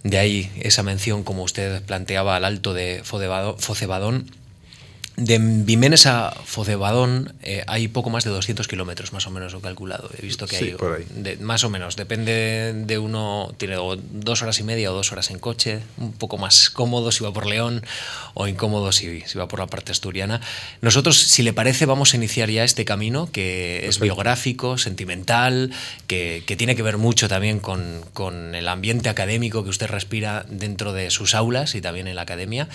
De 0.05 0.19
ahí 0.19 0.53
esa 0.61 0.83
mención, 0.83 1.25
como 1.25 1.43
usted 1.43 1.83
planteaba, 1.83 2.37
al 2.37 2.45
alto 2.45 2.75
de 2.75 3.03
Focebadón 3.03 4.31
de 5.17 5.39
Vimenes 5.39 6.07
a 6.07 6.33
Focebadón 6.45 7.35
eh, 7.43 7.63
hay 7.69 7.87
poco 7.87 8.11
más 8.11 8.25
de 8.25 8.31
200 8.31 8.67
kilómetros, 8.67 9.13
más 9.13 9.27
o 9.29 9.31
menos, 9.31 9.55
he 9.55 9.61
calculado. 9.61 10.11
He 10.19 10.23
visto 10.23 10.47
que 10.49 10.57
hay. 10.57 11.39
más 11.41 11.63
o 11.63 11.71
menos. 11.71 11.95
Depende 11.95 12.73
de 12.75 12.99
uno, 12.99 13.55
tiene 13.57 13.77
dos 13.77 14.43
horas 14.43 14.59
y 14.59 14.65
media 14.65 14.91
o 14.91 14.95
dos 14.95 15.13
horas 15.13 15.31
en 15.31 15.39
coche, 15.39 15.81
un 15.99 16.13
poco 16.13 16.37
más 16.37 16.69
cómodo 16.69 17.13
si 17.13 17.23
va 17.23 17.33
por 17.33 17.47
León 17.47 17.85
o 18.35 18.49
incómodo 18.49 18.91
si, 18.91 19.21
si 19.21 19.39
va 19.39 19.47
por 19.47 19.61
la 19.61 19.69
parte 19.69 19.93
asturiana. 19.93 20.41
Nosotros, 20.81 21.17
si 21.17 21.45
le 21.45 21.53
parece, 21.53 21.87
vamos 21.87 22.13
a 22.13 22.17
iniciar 22.17 22.51
ya 22.51 22.65
este 22.65 22.85
camino 22.85 23.31
que 23.31 23.87
es 23.87 24.01
biográfico, 24.01 24.79
sentimental, 24.79 25.71
que, 26.09 26.43
que, 26.45 26.57
tiene 26.57 26.75
que 26.75 26.83
ver 26.83 26.99
mucho 26.99 27.29
también 27.29 27.61
con, 27.61 28.01
con 28.15 28.57
el 28.57 28.67
ambiente 28.67 29.09
académico 29.09 29.63
que 29.63 29.71
usted 29.71 29.87
respira 29.87 30.45
dentro 30.49 30.93
de 30.93 31.11
sus 31.11 31.37
aulas 31.37 31.77
y 31.77 31.81
también 31.81 32.09
en 32.09 32.17
la 32.17 32.23
academia. 32.23 32.69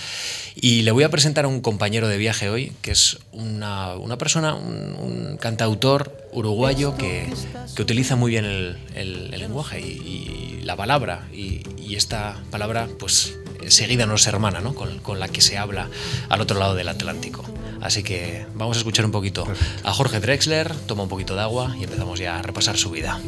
Y 0.56 0.84
le 0.84 0.92
voy 0.92 1.04
a 1.04 1.10
presentar 1.10 1.44
a 1.44 1.50
un 1.50 1.60
compañero 1.60 2.08
de 2.08 2.18
viaje 2.18 2.29
hoy, 2.50 2.72
que 2.82 2.92
es 2.92 3.20
una, 3.32 3.96
persona, 4.18 4.54
un, 4.54 5.38
cantautor 5.40 6.16
uruguayo 6.32 6.96
que, 6.96 7.32
utiliza 7.80 8.16
muy 8.16 8.32
bien 8.32 8.46
el, 8.46 9.32
lenguaje 9.32 9.80
y, 9.80 10.62
la 10.64 10.76
palabra. 10.76 11.28
Y, 11.34 11.62
esta 11.96 12.38
palabra, 12.52 12.88
pues, 13.00 13.36
seguida 13.68 14.06
nos 14.06 14.28
hermana, 14.28 14.62
¿no? 14.62 14.76
Con, 14.76 15.00
con, 15.00 15.20
la 15.20 15.28
que 15.28 15.42
se 15.42 15.58
habla 15.58 15.90
al 16.30 16.40
otro 16.40 16.60
lado 16.60 16.76
del 16.76 16.88
Atlántico. 16.88 17.44
Así 17.82 18.04
que 18.04 18.46
vamos 18.54 18.78
a 18.78 18.80
escuchar 18.80 19.06
un 19.06 19.12
poquito 19.12 19.48
a 19.84 19.92
Jorge 19.92 20.20
Drexler, 20.20 20.74
toma 20.86 21.04
un 21.04 21.10
poquito 21.10 21.36
de 21.36 21.42
agua 21.42 21.76
y 21.80 21.84
empezamos 21.84 22.20
ya 22.20 22.38
a 22.38 22.42
repasar 22.42 22.78
su 22.78 22.92
vida. 22.92 23.20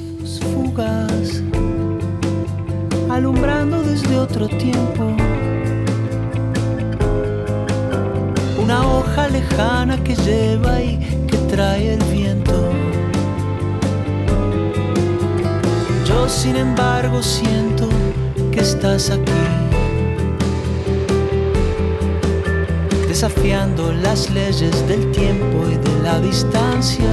Fugas, 0.41 1.41
alumbrando 3.09 3.81
desde 3.81 4.17
otro 4.17 4.47
tiempo 4.47 5.15
una 8.71 8.87
hoja 8.87 9.27
lejana 9.27 10.01
que 10.01 10.15
lleva 10.15 10.81
y 10.81 10.97
que 11.27 11.37
trae 11.53 11.93
el 11.93 12.03
viento. 12.05 12.69
sin 16.27 16.55
embargo 16.55 17.21
siento 17.21 17.89
que 18.53 18.61
estás 18.61 19.09
aquí. 19.09 19.43
Desafiando 23.09 23.91
las 23.91 24.29
leyes 24.29 24.87
del 24.87 25.11
tiempo 25.11 25.67
y 25.69 25.75
de 25.75 26.03
la 26.03 26.21
distancia. 26.21 27.11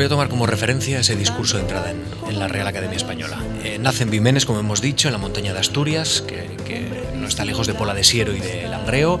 Voy 0.00 0.06
a 0.06 0.08
tomar 0.08 0.30
como 0.30 0.46
referencia 0.46 0.98
ese 0.98 1.14
discurso 1.14 1.58
de 1.58 1.64
entrada 1.64 1.90
en, 1.90 2.38
la 2.38 2.48
Real 2.48 2.66
Academia 2.66 2.96
Española. 2.96 3.38
Eh, 3.62 3.76
nace 3.78 4.04
en 4.04 4.10
Vimenes, 4.10 4.46
como 4.46 4.58
hemos 4.58 4.80
dicho, 4.80 5.08
en 5.08 5.12
la 5.12 5.18
montaña 5.18 5.52
de 5.52 5.58
Asturias, 5.58 6.24
que, 6.26 6.56
que 6.64 6.88
no 7.16 7.28
está 7.28 7.44
lejos 7.44 7.66
de 7.66 7.74
Pola 7.74 7.92
de 7.92 8.02
Siero 8.02 8.34
y 8.34 8.40
de 8.40 8.66
Langreo. 8.66 9.20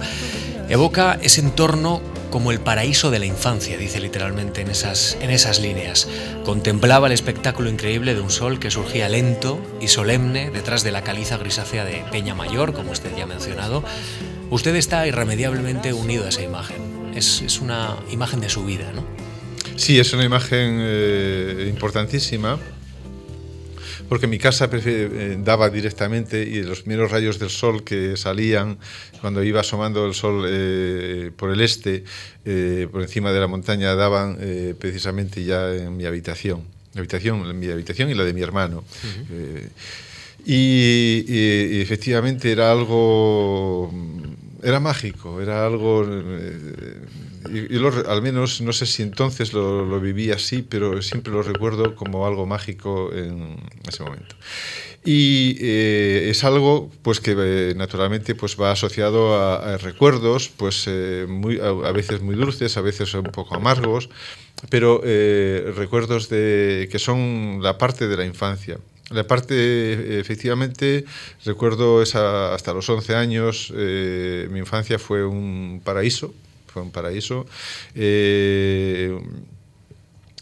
Evoca 0.70 1.18
ese 1.20 1.42
entorno 1.42 2.00
como 2.30 2.50
el 2.50 2.60
paraíso 2.60 3.10
de 3.10 3.18
la 3.18 3.26
infancia, 3.26 3.76
dice 3.76 4.00
literalmente 4.00 4.62
en 4.62 4.70
esas, 4.70 5.18
en 5.20 5.28
esas 5.28 5.60
líneas. 5.60 6.08
Contemplaba 6.46 7.08
el 7.08 7.12
espectáculo 7.12 7.68
increíble 7.68 8.14
de 8.14 8.22
un 8.22 8.30
sol 8.30 8.58
que 8.58 8.70
surgía 8.70 9.06
lento 9.10 9.60
y 9.82 9.88
solemne 9.88 10.50
detrás 10.50 10.82
de 10.82 10.92
la 10.92 11.02
caliza 11.02 11.36
grisácea 11.36 11.84
de 11.84 12.06
Peña 12.10 12.34
Mayor, 12.34 12.72
como 12.72 12.92
usted 12.92 13.14
ya 13.14 13.24
ha 13.24 13.26
mencionado. 13.26 13.84
Usted 14.48 14.74
está 14.76 15.06
irremediablemente 15.06 15.92
unido 15.92 16.24
a 16.24 16.30
esa 16.30 16.40
imagen. 16.40 17.12
Es, 17.14 17.42
es 17.42 17.60
una 17.60 17.96
imagen 18.10 18.40
de 18.40 18.48
su 18.48 18.64
vida, 18.64 18.92
¿no? 18.94 19.29
Sí, 19.80 19.98
es 19.98 20.12
una 20.12 20.24
imagen 20.24 20.76
eh, 20.78 21.66
importantísima 21.70 22.58
porque 24.10 24.26
mi 24.26 24.36
casa 24.36 24.68
eh, 24.70 25.38
daba 25.42 25.70
directamente 25.70 26.42
y 26.42 26.62
los 26.62 26.82
primeros 26.82 27.10
rayos 27.10 27.38
del 27.38 27.48
sol 27.48 27.82
que 27.82 28.18
salían 28.18 28.76
cuando 29.22 29.42
iba 29.42 29.60
asomando 29.60 30.04
el 30.04 30.12
sol 30.12 30.44
eh, 30.46 31.30
por 31.34 31.50
el 31.50 31.62
este, 31.62 32.04
eh, 32.44 32.88
por 32.92 33.00
encima 33.00 33.32
de 33.32 33.40
la 33.40 33.46
montaña, 33.46 33.94
daban 33.94 34.36
eh, 34.38 34.74
precisamente 34.78 35.44
ya 35.44 35.74
en 35.74 35.96
mi 35.96 36.04
habitación, 36.04 36.62
mi 36.92 36.98
habitación, 36.98 37.48
en 37.48 37.58
mi 37.58 37.70
habitación 37.70 38.10
y 38.10 38.14
la 38.14 38.24
de 38.24 38.34
mi 38.34 38.42
hermano. 38.42 38.84
Uh 38.84 39.32
-huh. 39.32 39.68
y, 40.44 41.24
y, 41.26 41.76
y, 41.78 41.80
efectivamente 41.80 42.52
era 42.52 42.70
algo, 42.70 43.90
era 44.62 44.78
mágico, 44.78 45.40
era 45.40 45.64
algo 45.64 46.04
y, 47.48 47.78
lo, 47.78 47.90
al 48.08 48.22
menos 48.22 48.60
no 48.60 48.72
sé 48.72 48.86
si 48.86 49.02
entonces 49.02 49.52
lo, 49.52 49.84
lo, 49.84 50.00
viví 50.00 50.30
así, 50.30 50.62
pero 50.62 51.00
siempre 51.02 51.32
lo 51.32 51.42
recuerdo 51.42 51.94
como 51.94 52.26
algo 52.26 52.46
mágico 52.46 53.10
en 53.12 53.56
ese 53.88 54.02
momento. 54.02 54.36
Y 55.04 55.56
eh, 55.60 56.28
es 56.30 56.44
algo 56.44 56.90
pues 57.02 57.20
que 57.20 57.34
eh, 57.38 57.74
naturalmente 57.74 58.34
pues 58.34 58.60
va 58.60 58.72
asociado 58.72 59.34
a, 59.34 59.74
a 59.74 59.78
recuerdos 59.78 60.50
pues 60.54 60.84
eh, 60.86 61.24
muy, 61.26 61.58
a, 61.58 61.68
a, 61.68 61.92
veces 61.92 62.20
muy 62.20 62.34
dulces, 62.34 62.76
a 62.76 62.82
veces 62.82 63.14
un 63.14 63.24
poco 63.24 63.54
amargos, 63.54 64.10
pero 64.68 65.00
eh, 65.04 65.72
recuerdos 65.76 66.28
de, 66.28 66.88
que 66.90 66.98
son 66.98 67.60
la 67.62 67.78
parte 67.78 68.08
de 68.08 68.16
la 68.16 68.26
infancia. 68.26 68.78
La 69.10 69.26
parte, 69.26 70.20
efectivamente, 70.20 71.04
recuerdo 71.44 72.00
esa, 72.00 72.54
hasta 72.54 72.72
los 72.72 72.88
11 72.88 73.16
años, 73.16 73.72
eh, 73.74 74.46
mi 74.52 74.60
infancia 74.60 75.00
fue 75.00 75.24
un 75.24 75.80
paraíso, 75.82 76.32
foi 76.70 76.82
un 76.82 76.90
paraíso. 76.90 77.44
Eh, 77.94 79.10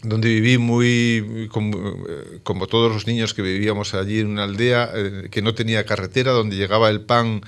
donde 0.03 0.29
viví 0.29 0.57
muy 0.57 1.49
como, 1.51 1.97
como, 2.43 2.67
todos 2.67 2.91
los 2.91 3.05
niños 3.05 3.33
que 3.33 3.41
vivíamos 3.41 3.93
allí 3.93 4.19
en 4.19 4.27
una 4.27 4.43
aldea 4.43 4.91
eh, 4.95 5.27
que 5.29 5.41
no 5.41 5.53
tenía 5.53 5.85
carretera, 5.85 6.31
donde 6.31 6.55
llegaba 6.55 6.89
el 6.89 7.01
pan 7.01 7.41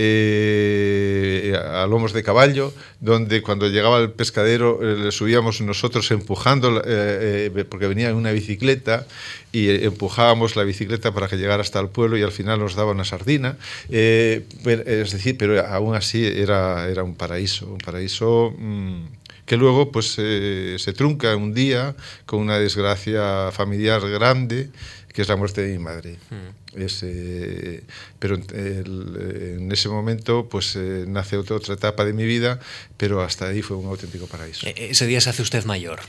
eh, 0.00 1.58
a 1.60 1.86
lomos 1.86 2.12
de 2.12 2.22
caballo, 2.22 2.72
donde 3.00 3.42
cuando 3.42 3.68
llegaba 3.68 3.98
el 3.98 4.12
pescadero 4.12 4.78
eh, 4.80 4.96
le 4.96 5.12
subíamos 5.12 5.60
nosotros 5.60 6.08
empujando, 6.12 6.78
eh, 6.78 7.50
eh, 7.54 7.64
porque 7.68 7.88
venía 7.88 8.08
en 8.08 8.14
una 8.14 8.30
bicicleta 8.30 9.06
y 9.50 9.68
empujábamos 9.84 10.54
la 10.54 10.62
bicicleta 10.62 11.12
para 11.12 11.26
que 11.26 11.36
llegara 11.36 11.62
hasta 11.62 11.80
el 11.80 11.88
pueblo 11.88 12.16
y 12.16 12.22
al 12.22 12.30
final 12.30 12.60
nos 12.60 12.76
daba 12.76 12.92
una 12.92 13.04
sardina. 13.04 13.56
es 13.88 15.12
decir, 15.12 15.36
pero 15.36 15.66
aún 15.66 15.96
así 15.96 16.24
era, 16.24 16.88
era 16.88 17.02
un 17.02 17.16
paraíso, 17.16 17.66
un 17.66 17.78
paraíso... 17.78 18.54
Mmm, 18.56 19.17
que 19.48 19.56
luego 19.56 19.90
pues 19.90 20.14
eh, 20.18 20.76
se 20.78 20.92
trunca 20.92 21.34
un 21.34 21.54
día 21.54 21.96
con 22.26 22.40
una 22.40 22.58
desgracia 22.58 23.50
familiar 23.50 24.06
grande 24.08 24.70
que 25.12 25.22
es 25.22 25.28
la 25.28 25.36
muerte 25.36 25.62
de 25.62 25.72
mi 25.72 25.82
madre. 25.82 26.18
Mm. 26.30 26.78
Es, 26.80 27.00
eh, 27.02 27.82
pero 28.20 28.36
el, 28.36 29.56
en 29.58 29.72
ese 29.72 29.88
momento 29.88 30.48
pues 30.48 30.76
eh, 30.76 31.06
nace 31.08 31.38
otra, 31.38 31.56
otra, 31.56 31.74
etapa 31.74 32.04
de 32.04 32.12
mi 32.12 32.24
vida, 32.24 32.60
pero 32.98 33.22
hasta 33.22 33.48
ahí 33.48 33.62
fue 33.62 33.78
un 33.78 33.86
auténtico 33.86 34.26
paraíso. 34.28 34.66
E 34.68 34.92
ese 34.92 35.06
día 35.08 35.20
se 35.20 35.30
hace 35.30 35.42
usted 35.42 35.64
mayor. 35.64 36.00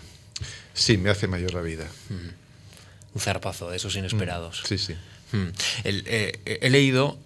Sí, 0.74 0.98
me 0.98 1.10
hace 1.10 1.28
mayor 1.28 1.54
la 1.54 1.62
vida. 1.62 1.88
Mm. 2.10 3.16
Un 3.16 3.22
zarpazo 3.22 3.72
de 3.72 3.78
esos 3.78 3.96
inesperados. 3.96 4.62
Mm. 4.62 4.68
Sí, 4.68 4.78
sí. 4.78 4.96
El, 5.86 6.04
he 6.06 6.70
leído 6.70 7.18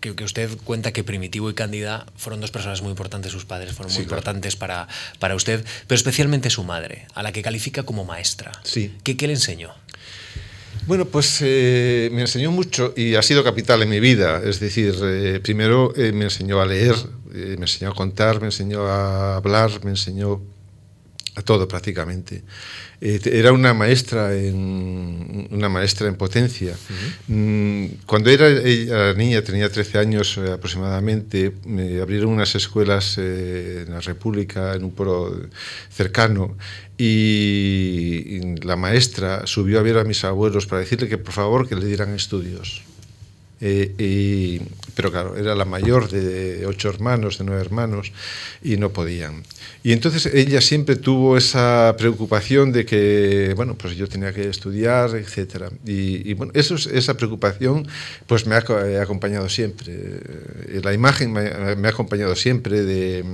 que, 0.00 0.14
que, 0.14 0.24
usted 0.24 0.50
cuenta 0.64 0.92
que 0.92 1.04
Primitivo 1.04 1.50
y 1.50 1.54
Cándida 1.54 2.06
fueron 2.16 2.40
dos 2.40 2.50
personas 2.50 2.82
muy 2.82 2.90
importantes, 2.90 3.32
sus 3.32 3.44
padres 3.44 3.72
fueron 3.72 3.92
muy 3.92 3.98
sí, 3.98 4.02
importantes 4.02 4.56
claro. 4.56 4.86
para, 4.86 5.18
para 5.18 5.34
usted, 5.34 5.64
pero 5.86 5.96
especialmente 5.96 6.50
su 6.50 6.64
madre, 6.64 7.06
a 7.14 7.22
la 7.22 7.32
que 7.32 7.42
califica 7.42 7.82
como 7.82 8.04
maestra. 8.04 8.52
Sí. 8.64 8.94
¿Qué, 9.04 9.16
qué 9.16 9.26
le 9.26 9.34
enseñó? 9.34 9.72
Bueno, 10.86 11.04
pues 11.04 11.38
eh, 11.42 12.08
me 12.12 12.22
enseñó 12.22 12.50
mucho 12.50 12.94
y 12.96 13.14
ha 13.14 13.22
sido 13.22 13.44
capital 13.44 13.82
en 13.82 13.90
mi 13.90 14.00
vida. 14.00 14.42
Es 14.44 14.60
decir, 14.60 14.94
eh, 15.02 15.40
primero 15.42 15.92
eh, 15.96 16.12
me 16.12 16.24
enseñó 16.24 16.60
a 16.60 16.66
leer, 16.66 16.96
me 17.32 17.54
enseñó 17.54 17.90
a 17.90 17.94
contar, 17.94 18.40
me 18.40 18.46
enseñó 18.46 18.86
a 18.86 19.36
hablar, 19.36 19.84
me 19.84 19.90
enseñó 19.90 20.40
a 21.36 21.42
todo 21.42 21.66
prácticamente. 21.68 22.42
Eh, 23.00 23.20
era 23.24 23.52
una 23.52 23.72
maestra 23.72 24.34
en 24.34 25.48
una 25.50 25.68
maestra 25.68 26.08
en 26.08 26.16
potencia. 26.16 26.74
Uh 27.28 27.32
-huh. 27.32 27.90
Cuando 28.06 28.30
era 28.30 28.48
ella 28.48 29.14
niña, 29.14 29.42
tenía 29.42 29.68
13 29.70 29.98
años 29.98 30.36
eh, 30.36 30.52
aproximadamente, 30.52 31.52
me 31.64 32.00
abrieron 32.00 32.30
unas 32.30 32.54
escuelas 32.54 33.16
eh, 33.18 33.84
en 33.86 33.92
la 33.92 34.00
República, 34.00 34.74
en 34.74 34.84
un 34.84 34.90
pueblo 34.90 35.48
cercano, 35.90 36.56
y, 36.98 38.36
y 38.36 38.56
la 38.62 38.76
maestra 38.76 39.46
subió 39.46 39.78
a 39.78 39.82
ver 39.82 39.96
a 39.96 40.04
mis 40.04 40.22
abuelos 40.24 40.66
para 40.66 40.80
decirle 40.80 41.08
que 41.08 41.16
por 41.16 41.32
favor 41.32 41.66
que 41.68 41.76
le 41.76 41.86
dieran 41.86 42.14
estudios. 42.14 42.82
Eh, 43.60 43.94
y, 43.98 44.60
pero 44.94 45.10
claro, 45.10 45.36
era 45.36 45.54
la 45.54 45.64
mayor 45.64 46.08
de 46.08 46.64
ocho 46.66 46.88
hermanos, 46.88 47.38
de 47.38 47.44
nueve 47.44 47.60
hermanos, 47.60 48.12
y 48.62 48.76
no 48.76 48.90
podían. 48.90 49.42
Y 49.82 49.92
entonces 49.92 50.26
ella 50.26 50.60
siempre 50.60 50.96
tuvo 50.96 51.36
esa 51.36 51.94
preocupación 51.98 52.72
de 52.72 52.84
que, 52.86 53.52
bueno, 53.56 53.76
pues 53.76 53.96
yo 53.96 54.08
tenía 54.08 54.32
que 54.32 54.48
estudiar, 54.48 55.14
etc. 55.16 55.72
Y, 55.86 56.30
y 56.30 56.34
bueno, 56.34 56.52
eso, 56.54 56.74
esa 56.74 57.14
preocupación 57.14 57.86
pues 58.26 58.46
me 58.46 58.54
ha, 58.54 58.64
acompañado 59.02 59.48
siempre. 59.48 59.92
Eh, 59.92 60.80
la 60.82 60.92
imagen 60.92 61.32
me, 61.32 61.76
me 61.76 61.88
ha 61.88 61.90
acompañado 61.90 62.34
siempre 62.36 62.82
de, 62.82 63.24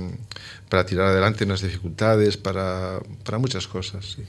para 0.69 0.85
tirar 0.85 1.07
adelante 1.07 1.43
en 1.43 1.49
las 1.49 1.61
dificultades, 1.61 2.37
para, 2.37 2.99
para 3.23 3.37
muchas 3.37 3.67
cosas. 3.67 4.17
Sí. 4.17 4.23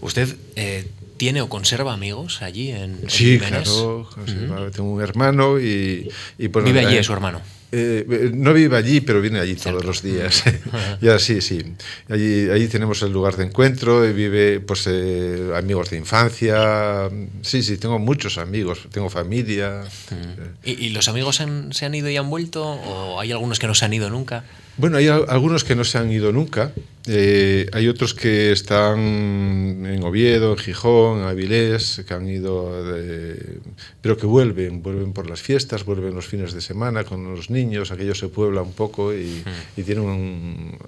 ¿Usted 0.00 0.34
eh, 0.56 0.86
tiene 1.16 1.42
o 1.42 1.48
conserva 1.48 1.92
amigos 1.92 2.42
allí 2.42 2.70
en, 2.70 2.98
en 3.02 3.10
Sí, 3.10 3.38
Jiménez? 3.38 3.64
claro. 3.64 4.00
Uh 4.00 4.04
-huh. 4.04 4.70
Tengo 4.72 4.92
un 4.92 5.02
hermano 5.02 5.60
y... 5.60 6.08
y 6.38 6.48
pues, 6.48 6.64
¿Vive 6.64 6.80
allí 6.80 6.96
eh, 6.96 7.04
su 7.04 7.12
hermano? 7.12 7.40
Eh, 7.74 8.30
no 8.34 8.52
vive 8.52 8.76
allí, 8.76 9.00
pero 9.00 9.22
viene 9.22 9.40
allí 9.40 9.54
todos 9.54 9.82
los 9.82 10.02
días. 10.02 10.44
ya 11.00 11.18
sí, 11.18 11.40
sí. 11.40 11.62
Allí, 12.10 12.50
allí 12.50 12.68
tenemos 12.68 13.00
el 13.00 13.12
lugar 13.12 13.36
de 13.38 13.44
encuentro, 13.44 14.06
y 14.06 14.12
vive 14.12 14.60
pues 14.60 14.86
eh, 14.86 15.52
amigos 15.56 15.88
de 15.88 15.96
infancia. 15.96 17.08
Sí, 17.40 17.62
sí, 17.62 17.78
tengo 17.78 17.98
muchos 17.98 18.36
amigos, 18.36 18.88
tengo 18.92 19.08
familia. 19.08 19.84
Mm. 20.10 20.68
¿Y, 20.68 20.86
¿Y, 20.86 20.88
los 20.90 21.08
amigos 21.08 21.40
han, 21.40 21.72
se 21.72 21.86
han 21.86 21.94
ido 21.94 22.10
y 22.10 22.16
han 22.18 22.28
vuelto? 22.28 22.62
¿O 22.62 23.18
hay 23.18 23.32
algunos 23.32 23.58
que 23.58 23.66
no 23.66 23.74
se 23.74 23.86
han 23.86 23.94
ido 23.94 24.10
nunca? 24.10 24.44
Bueno, 24.76 24.96
hay 24.96 25.08
algunos 25.08 25.64
que 25.64 25.74
no 25.74 25.84
se 25.84 25.98
han 25.98 26.10
ido 26.10 26.32
nunca. 26.32 26.72
Eh, 27.06 27.68
hay 27.72 27.88
otros 27.88 28.14
que 28.14 28.52
están 28.52 28.98
en 28.98 30.02
Oviedo, 30.02 30.52
en 30.52 30.58
Gijón, 30.58 31.20
en 31.20 31.24
Avilés, 31.24 32.02
que 32.06 32.14
han 32.14 32.28
ido, 32.28 32.84
de, 32.92 33.58
pero 34.00 34.16
que 34.16 34.26
vuelven, 34.26 34.82
vuelven 34.82 35.12
por 35.12 35.28
las 35.28 35.42
fiestas, 35.42 35.84
vuelven 35.84 36.14
los 36.14 36.26
fines 36.26 36.52
de 36.52 36.60
semana 36.60 37.04
con 37.04 37.34
los 37.34 37.50
niños, 37.50 37.90
aquello 37.90 38.14
se 38.14 38.28
puebla 38.28 38.62
un 38.62 38.72
poco 38.72 39.12
y, 39.12 39.42
mm. 39.44 39.80
y 39.80 39.82
tiene 39.82 40.00
un 40.00 40.78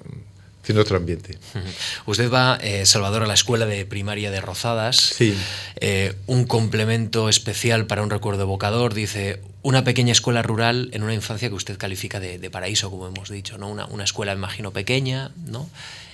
tiene 0.65 0.81
otro 0.81 0.97
ambiente. 0.97 1.39
Usted 2.07 2.31
va, 2.31 2.59
eh, 2.61 2.87
Salvador, 2.87 3.23
a 3.23 3.27
la 3.27 3.35
escuela 3.35 3.67
de 3.67 3.85
primaria 3.87 4.31
de 4.31 4.41
Rozadas. 4.41 4.97
Sí. 4.97 5.37
Eh, 5.77 6.15
un 6.27 6.45
complemento 6.47 7.29
especial 7.29 7.87
para 7.87 8.03
un 8.03 8.11
recuerdo 8.11 8.43
evocador. 8.43 8.95
Dice, 8.95 9.41
una 9.63 9.85
pequeña 9.85 10.13
escuela 10.13 10.43
rural 10.43 10.91
en 10.93 11.03
una 11.03 11.15
infancia 11.15 11.49
que 11.49 11.55
usted 11.55 11.79
califica 11.79 12.21
de, 12.21 12.39
de 12.39 12.51
paraíso, 12.51 12.91
como 12.91 13.07
hemos 13.07 13.29
dicho. 13.29 13.59
¿no? 13.59 13.69
Una, 13.69 13.87
una 13.87 14.05
escuela, 14.05 14.33
imagino, 14.33 14.73
pequeña, 14.73 15.31
¿no? 15.47 15.69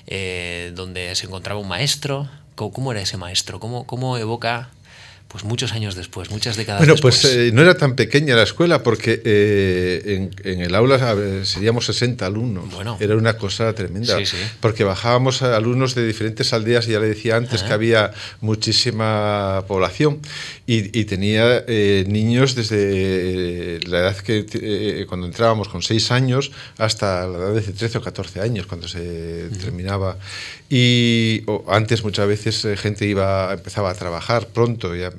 Eh, 0.06 0.72
donde 0.74 1.14
se 1.14 1.26
encontraba 1.26 1.60
un 1.60 1.68
maestro. 1.68 2.28
¿Cómo, 2.54 2.72
¿Cómo, 2.72 2.92
era 2.92 3.00
ese 3.00 3.16
maestro? 3.16 3.60
¿Cómo, 3.60 3.86
cómo 3.86 4.18
evoca 4.18 4.70
pues 5.30 5.44
muchos 5.44 5.72
años 5.72 5.94
después, 5.94 6.30
muchas 6.30 6.56
décadas 6.56 6.80
bueno, 6.80 6.94
después. 6.94 7.22
Bueno, 7.22 7.36
pues 7.36 7.48
eh, 7.48 7.52
no 7.52 7.62
era 7.62 7.76
tan 7.76 7.94
pequeña 7.94 8.34
la 8.34 8.42
escuela 8.42 8.82
porque 8.82 9.22
eh, 9.24 10.02
en, 10.04 10.30
en, 10.42 10.60
el 10.60 10.74
aula 10.74 10.96
ver, 11.14 11.46
seríamos 11.46 11.86
60 11.86 12.26
alumnos. 12.26 12.68
Bueno. 12.70 12.96
Era 12.98 13.16
una 13.16 13.34
cosa 13.34 13.72
tremenda. 13.72 14.18
Sí, 14.18 14.26
sí. 14.26 14.36
Porque 14.58 14.82
bajábamos 14.82 15.42
a 15.42 15.56
alumnos 15.56 15.94
de 15.94 16.04
diferentes 16.04 16.52
aldeas, 16.52 16.88
y 16.88 16.92
ya 16.92 17.00
le 17.00 17.06
decía 17.06 17.36
antes 17.36 17.62
que 17.62 17.72
había 17.72 18.12
muchísima 18.40 19.64
población 19.68 20.20
y, 20.66 20.98
y 20.98 21.04
tenía 21.04 21.64
eh, 21.66 22.04
niños 22.08 22.54
desde 22.54 23.80
la 23.88 23.98
edad 23.98 24.16
que 24.16 24.46
eh, 24.52 25.04
cuando 25.08 25.26
entrábamos 25.26 25.68
con 25.68 25.82
6 25.82 26.10
años 26.12 26.52
hasta 26.78 27.26
la 27.26 27.38
edad 27.38 27.54
de 27.54 27.62
13 27.62 27.98
o 27.98 28.02
14 28.02 28.40
años, 28.40 28.66
cuando 28.66 28.86
se 28.86 29.48
terminaba. 29.60 30.16
Y 30.68 31.42
antes 31.66 32.04
muchas 32.04 32.28
veces 32.28 32.64
eh, 32.64 32.76
gente 32.76 33.04
iba 33.04 33.52
empezaba 33.52 33.90
a 33.90 33.94
trabajar 33.94 34.46
pronto, 34.46 34.94
ya, 34.94 35.12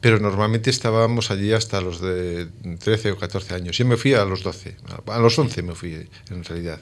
pero 0.00 0.18
normalmente 0.18 0.70
estábamos 0.70 1.30
allí 1.30 1.52
hasta 1.52 1.80
los 1.80 2.00
de 2.00 2.48
13 2.78 3.12
o 3.12 3.16
14 3.18 3.54
años. 3.54 3.76
Yo 3.76 3.86
me 3.86 3.96
fui 3.96 4.14
a 4.14 4.24
los 4.24 4.42
12, 4.42 4.76
a 5.06 5.18
los 5.18 5.38
11 5.38 5.62
me 5.62 5.74
fui 5.74 6.08
en 6.30 6.44
realidad. 6.44 6.80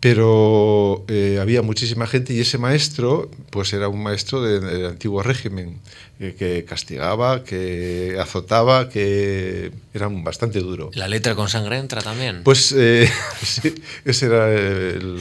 Pero 0.00 1.04
eh, 1.08 1.38
había 1.40 1.62
muchísima 1.62 2.06
gente 2.06 2.34
y 2.34 2.40
ese 2.40 2.58
maestro 2.58 3.30
pues 3.50 3.72
era 3.72 3.88
un 3.88 4.02
maestro 4.02 4.42
de, 4.42 4.60
del 4.60 4.86
antiguo 4.86 5.22
régimen 5.22 5.78
que, 6.18 6.34
que 6.34 6.64
castigaba, 6.64 7.44
que 7.44 8.16
azotaba, 8.20 8.88
que 8.88 9.72
era 9.94 10.08
bastante 10.08 10.60
duro. 10.60 10.90
¿La 10.94 11.08
letra 11.08 11.34
con 11.34 11.48
sangre 11.48 11.78
entra 11.78 12.02
también? 12.02 12.42
Pues 12.42 12.74
eh, 12.76 13.08
sí, 13.42 13.74
ese 14.04 14.26
era 14.26 14.52
el, 14.52 15.18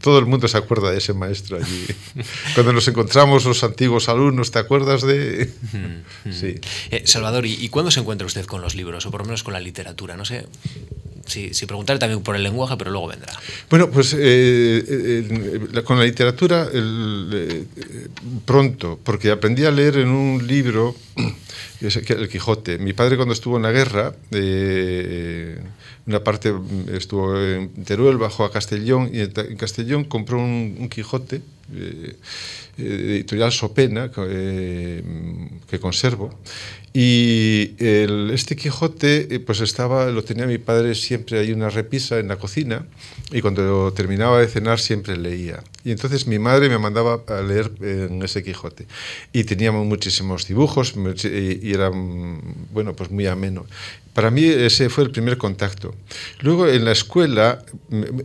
todo 0.00 0.18
el 0.18 0.26
mundo 0.26 0.48
se 0.48 0.58
acuerda 0.58 0.90
de 0.90 0.98
ese 0.98 1.12
maestro 1.12 1.58
allí. 1.58 1.86
Cuando 2.54 2.72
nos 2.72 2.86
encontramos 2.88 3.44
los 3.44 3.62
antiguos 3.62 4.08
alumnos, 4.08 4.50
¿te 4.50 4.58
acuerdas 4.58 5.02
de...? 5.02 5.50
sí. 6.30 6.41
Eh, 6.42 7.02
Salvador, 7.04 7.46
¿y, 7.46 7.54
¿y 7.54 7.68
cuándo 7.68 7.90
se 7.90 8.00
encuentra 8.00 8.26
usted 8.26 8.44
con 8.44 8.60
los 8.60 8.74
libros, 8.74 9.06
o 9.06 9.10
por 9.10 9.20
lo 9.20 9.26
menos 9.26 9.42
con 9.42 9.54
la 9.54 9.60
literatura? 9.60 10.16
No 10.16 10.24
sé, 10.24 10.46
si, 11.26 11.54
si 11.54 11.66
preguntar 11.66 11.98
también 11.98 12.22
por 12.22 12.36
el 12.36 12.42
lenguaje, 12.42 12.76
pero 12.76 12.90
luego 12.90 13.08
vendrá. 13.08 13.32
Bueno, 13.70 13.90
pues 13.90 14.14
eh, 14.14 14.18
eh, 14.20 15.82
con 15.84 15.98
la 15.98 16.04
literatura 16.04 16.68
el, 16.72 17.66
pronto, 18.44 18.98
porque 19.02 19.30
aprendí 19.30 19.64
a 19.64 19.70
leer 19.70 19.98
en 19.98 20.08
un 20.08 20.46
libro, 20.46 20.94
El 21.80 22.28
Quijote. 22.28 22.78
Mi 22.78 22.92
padre 22.92 23.16
cuando 23.16 23.34
estuvo 23.34 23.56
en 23.56 23.62
la 23.64 23.72
guerra, 23.72 24.14
una 26.06 26.24
parte 26.24 26.52
estuvo 26.92 27.38
en 27.38 27.84
Teruel, 27.84 28.16
bajó 28.16 28.44
a 28.44 28.52
Castellón, 28.52 29.10
y 29.12 29.20
en 29.20 29.56
Castellón 29.56 30.04
compró 30.04 30.38
un, 30.38 30.88
Quijote, 30.88 31.42
editorial 32.76 33.52
Sopena, 33.52 34.10
que 34.10 35.78
conservo, 35.80 36.30
y 36.94 37.74
el, 37.78 38.30
este 38.32 38.54
Quijote, 38.54 39.40
pues 39.40 39.60
estaba, 39.60 40.10
lo 40.10 40.22
tenía 40.24 40.46
mi 40.46 40.58
padre 40.58 40.94
siempre 40.94 41.38
hay 41.38 41.50
una 41.52 41.70
repisa 41.70 42.18
en 42.18 42.28
la 42.28 42.36
cocina 42.36 42.84
y 43.30 43.40
cuando 43.40 43.92
terminaba 43.94 44.40
de 44.40 44.48
cenar 44.48 44.78
siempre 44.78 45.16
leía. 45.16 45.62
Y 45.84 45.90
entonces 45.90 46.26
mi 46.26 46.38
madre 46.38 46.68
me 46.68 46.78
mandaba 46.78 47.22
a 47.28 47.40
leer 47.40 47.72
en 47.80 48.22
ese 48.22 48.42
Quijote. 48.42 48.86
Y 49.32 49.44
teníamos 49.44 49.86
muchísimos 49.86 50.46
dibujos 50.46 50.94
y, 51.24 51.72
era, 51.72 51.90
bueno, 51.90 52.94
pues 52.94 53.10
muy 53.10 53.26
ameno. 53.26 53.64
Para 54.12 54.30
mí 54.30 54.44
ese 54.44 54.90
fue 54.90 55.04
el 55.04 55.10
primer 55.10 55.38
contacto. 55.38 55.94
Luego 56.40 56.68
en 56.68 56.84
la 56.84 56.92
escuela, 56.92 57.64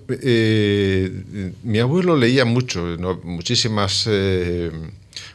eh, 0.10 1.54
mi 1.64 1.80
abuelo 1.80 2.18
leía 2.18 2.44
mucho, 2.44 2.98
no, 2.98 3.22
muchísimas... 3.24 4.06
Eh, 4.08 4.72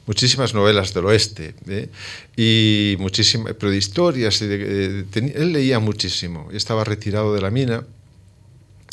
muchísimas 0.06 0.54
novelas 0.54 0.94
del 0.94 1.06
oeste 1.06 1.54
¿eh? 1.68 1.88
y 2.36 2.96
muchísimas 2.98 3.54
pero 3.54 3.70
de 3.70 3.78
historias 3.78 4.40
y 4.42 4.46
eh, 4.48 5.04
él 5.14 5.52
leía 5.52 5.78
muchísimo 5.78 6.48
estaba 6.52 6.84
retirado 6.84 7.34
de 7.34 7.40
la 7.40 7.50
mina 7.50 7.84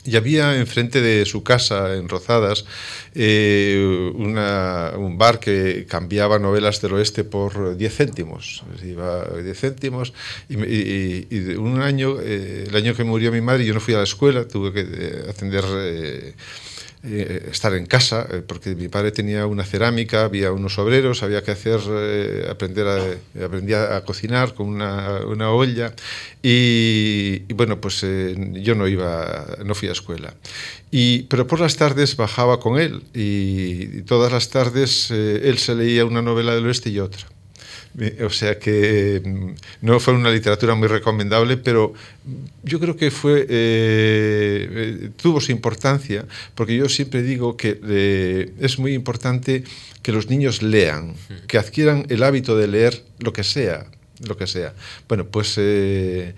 y 0.06 0.16
había 0.16 0.56
enfrente 0.56 1.02
de 1.02 1.26
su 1.26 1.44
casa 1.44 1.96
en 1.96 2.08
Rozadas 2.08 2.66
eh, 3.14 4.12
un 4.16 5.18
bar 5.18 5.40
que 5.40 5.86
cambiaba 5.88 6.40
novelas 6.40 6.82
del 6.82 6.94
oeste 6.94 7.24
por 7.24 7.76
10 7.76 7.94
céntimos. 7.94 8.64
Iba 8.84 9.26
10 9.42 9.60
céntimos 9.60 10.14
y, 10.48 10.56
y, 10.56 11.56
un 11.56 11.82
año, 11.82 12.18
eh, 12.22 12.66
el 12.68 12.76
año 12.76 12.96
que 12.96 13.04
murió 13.04 13.32
mi 13.32 13.42
madre, 13.42 13.66
yo 13.66 13.74
no 13.74 13.80
fui 13.80 13.94
a 13.94 13.98
la 13.98 14.04
escuela, 14.04 14.48
tuve 14.48 14.72
que 14.74 15.30
atender 15.30 15.64
estar 17.02 17.74
en 17.76 17.86
casa, 17.86 18.28
eh, 18.30 18.42
porque 18.46 18.76
mi 18.76 18.90
padre 18.90 19.12
tenía 19.12 19.46
una 19.46 19.64
cerámica, 19.64 20.26
había 20.26 20.52
unos 20.52 20.78
obreros, 20.80 21.24
había 21.24 21.44
que 21.44 21.52
hacer, 21.52 21.80
eh, 21.90 22.48
aprender 22.50 22.88
a, 22.88 23.46
aprendí 23.46 23.74
a 23.74 24.04
cocinar 24.04 24.54
con 24.54 24.68
una, 24.68 25.22
una 25.26 25.52
olla 25.52 25.94
y, 26.44 27.44
y, 27.48 27.54
bueno, 27.54 27.80
pues 27.80 28.02
eh, 28.04 28.36
yo 28.62 28.76
no 28.76 28.88
iba, 28.88 29.58
no 29.66 29.76
fui 29.76 29.88
a 29.88 29.94
escuela. 29.94 30.34
Y, 30.92 31.24
pero 31.24 31.48
por 31.48 31.60
las 31.60 31.78
tardes 31.78 32.18
bajaba 32.18 32.60
con 32.60 32.80
él 32.80 33.04
y, 33.14 34.00
y 34.00 34.02
todas 34.02 34.32
las 34.32 34.50
tardes 34.50 35.10
eh, 35.12 35.42
él 35.44 35.58
se 35.58 35.76
leía 35.76 36.06
una 36.06 36.22
novela 36.22 36.54
del 36.54 36.66
oeste 36.68 36.90
y 36.90 37.00
otra. 37.00 37.28
O 38.26 38.30
sea 38.30 38.58
que 38.60 39.22
mm, 39.24 39.86
no 39.86 40.00
fue 40.00 40.14
una 40.14 40.32
literatura 40.32 40.76
muy 40.76 40.88
recomendable, 40.88 41.58
pero 41.58 41.94
yo 42.64 42.80
creo 42.80 42.96
que 42.96 43.12
fue 43.12 43.46
eh, 43.50 45.10
tuvo 45.22 45.42
su 45.42 45.52
importancia, 45.52 46.26
porque 46.56 46.76
yo 46.76 46.88
siempre 46.90 47.22
digo 47.22 47.58
que 47.58 47.80
eh, 47.88 48.54
es 48.60 48.80
muy 48.80 48.94
importante 48.94 49.64
que 50.02 50.12
los 50.12 50.30
niños 50.30 50.62
lean, 50.62 51.14
que 51.48 51.58
adquieran 51.58 52.06
el 52.10 52.24
hábito 52.24 52.58
de 52.58 52.68
leer 52.68 53.04
lo 53.20 53.34
que 53.34 53.44
sea, 53.44 53.86
lo 54.26 54.38
que 54.38 54.48
sea. 54.48 54.74
Bueno, 55.08 55.26
pues 55.26 55.56
eh, 55.58 56.34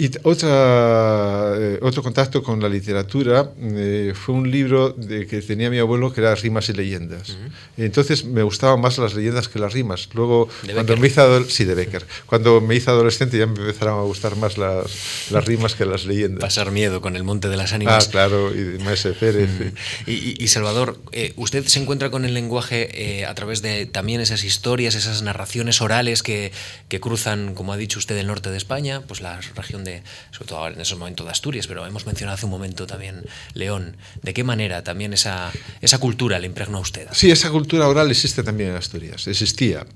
y 0.00 0.10
otra, 0.22 1.52
eh, 1.58 1.78
otro 1.82 2.02
contacto 2.02 2.42
con 2.42 2.58
la 2.58 2.70
literatura 2.70 3.52
eh, 3.60 4.14
fue 4.16 4.34
un 4.34 4.50
libro 4.50 4.94
de, 4.94 5.26
que 5.26 5.42
tenía 5.42 5.68
mi 5.68 5.76
abuelo 5.76 6.10
que 6.10 6.22
era 6.22 6.34
Rimas 6.34 6.70
y 6.70 6.72
Leyendas. 6.72 7.28
Uh 7.28 7.32
-huh. 7.32 7.84
Entonces 7.84 8.24
me 8.24 8.42
gustaban 8.42 8.80
más 8.80 8.96
las 8.96 9.12
leyendas 9.12 9.48
que 9.48 9.58
las 9.58 9.74
rimas. 9.74 10.08
Luego, 10.14 10.48
¿De 10.62 10.72
cuando 10.72 10.94
Becker? 10.94 11.00
me 11.02 11.08
hizo 11.08 11.50
sí, 11.50 11.66
de 11.66 11.74
Becker. 11.74 12.06
Cuando 12.24 12.62
me 12.62 12.76
hizo 12.76 12.90
adolescente 12.92 13.36
ya 13.36 13.46
me 13.46 13.60
empezaron 13.60 13.98
a 13.98 14.02
gustar 14.04 14.36
más 14.36 14.56
las, 14.56 15.30
las 15.30 15.44
rimas 15.44 15.74
que 15.74 15.84
las 15.84 16.06
leyendas. 16.06 16.40
Pasar 16.40 16.70
miedo 16.70 17.02
con 17.02 17.14
el 17.14 17.22
Monte 17.22 17.50
de 17.50 17.58
las 17.58 17.74
Ánimas. 17.74 18.06
Ah, 18.06 18.10
claro, 18.10 18.54
y 18.54 18.82
Maese 18.82 19.12
Pérez. 19.12 19.50
Mm. 19.50 20.10
Y, 20.10 20.42
y, 20.42 20.48
Salvador, 20.48 20.98
eh, 21.12 21.34
usted 21.36 21.66
se 21.66 21.78
encuentra 21.78 22.08
con 22.10 22.24
el 22.24 22.32
lenguaje 22.32 23.26
a 23.28 23.34
través 23.34 23.60
de 23.60 23.84
también 23.84 24.22
esas 24.22 24.44
historias, 24.44 24.94
esas 24.94 25.20
narraciones 25.20 25.82
orales 25.82 26.22
que, 26.22 26.52
que 26.88 27.00
cruzan, 27.00 27.54
como 27.54 27.74
ha 27.74 27.76
dicho 27.76 27.98
usted, 27.98 28.16
el 28.16 28.28
norte 28.28 28.50
de 28.50 28.56
España, 28.56 29.02
pues 29.06 29.20
la 29.20 29.38
región 29.56 29.84
de, 29.84 29.89
sobre 30.30 30.48
todo 30.48 30.58
ahora 30.58 30.74
en 30.74 30.80
esos 30.80 30.98
momentos 30.98 31.26
de 31.26 31.32
Asturias, 31.32 31.66
pero 31.66 31.86
hemos 31.86 32.06
mencionado 32.06 32.34
hace 32.34 32.46
un 32.46 32.52
momento 32.52 32.86
también 32.86 33.24
León. 33.54 33.96
¿De 34.22 34.34
qué 34.34 34.44
manera 34.44 34.82
también 34.82 35.12
esa, 35.12 35.50
esa 35.80 35.98
cultura 35.98 36.38
le 36.38 36.46
impregnó 36.46 36.78
a 36.78 36.80
usted? 36.80 37.08
Sí, 37.12 37.30
esa 37.30 37.50
cultura 37.50 37.88
oral 37.88 38.10
existe 38.10 38.42
también 38.42 38.70
en 38.70 38.76
Asturias, 38.76 39.26
existía. 39.26 39.86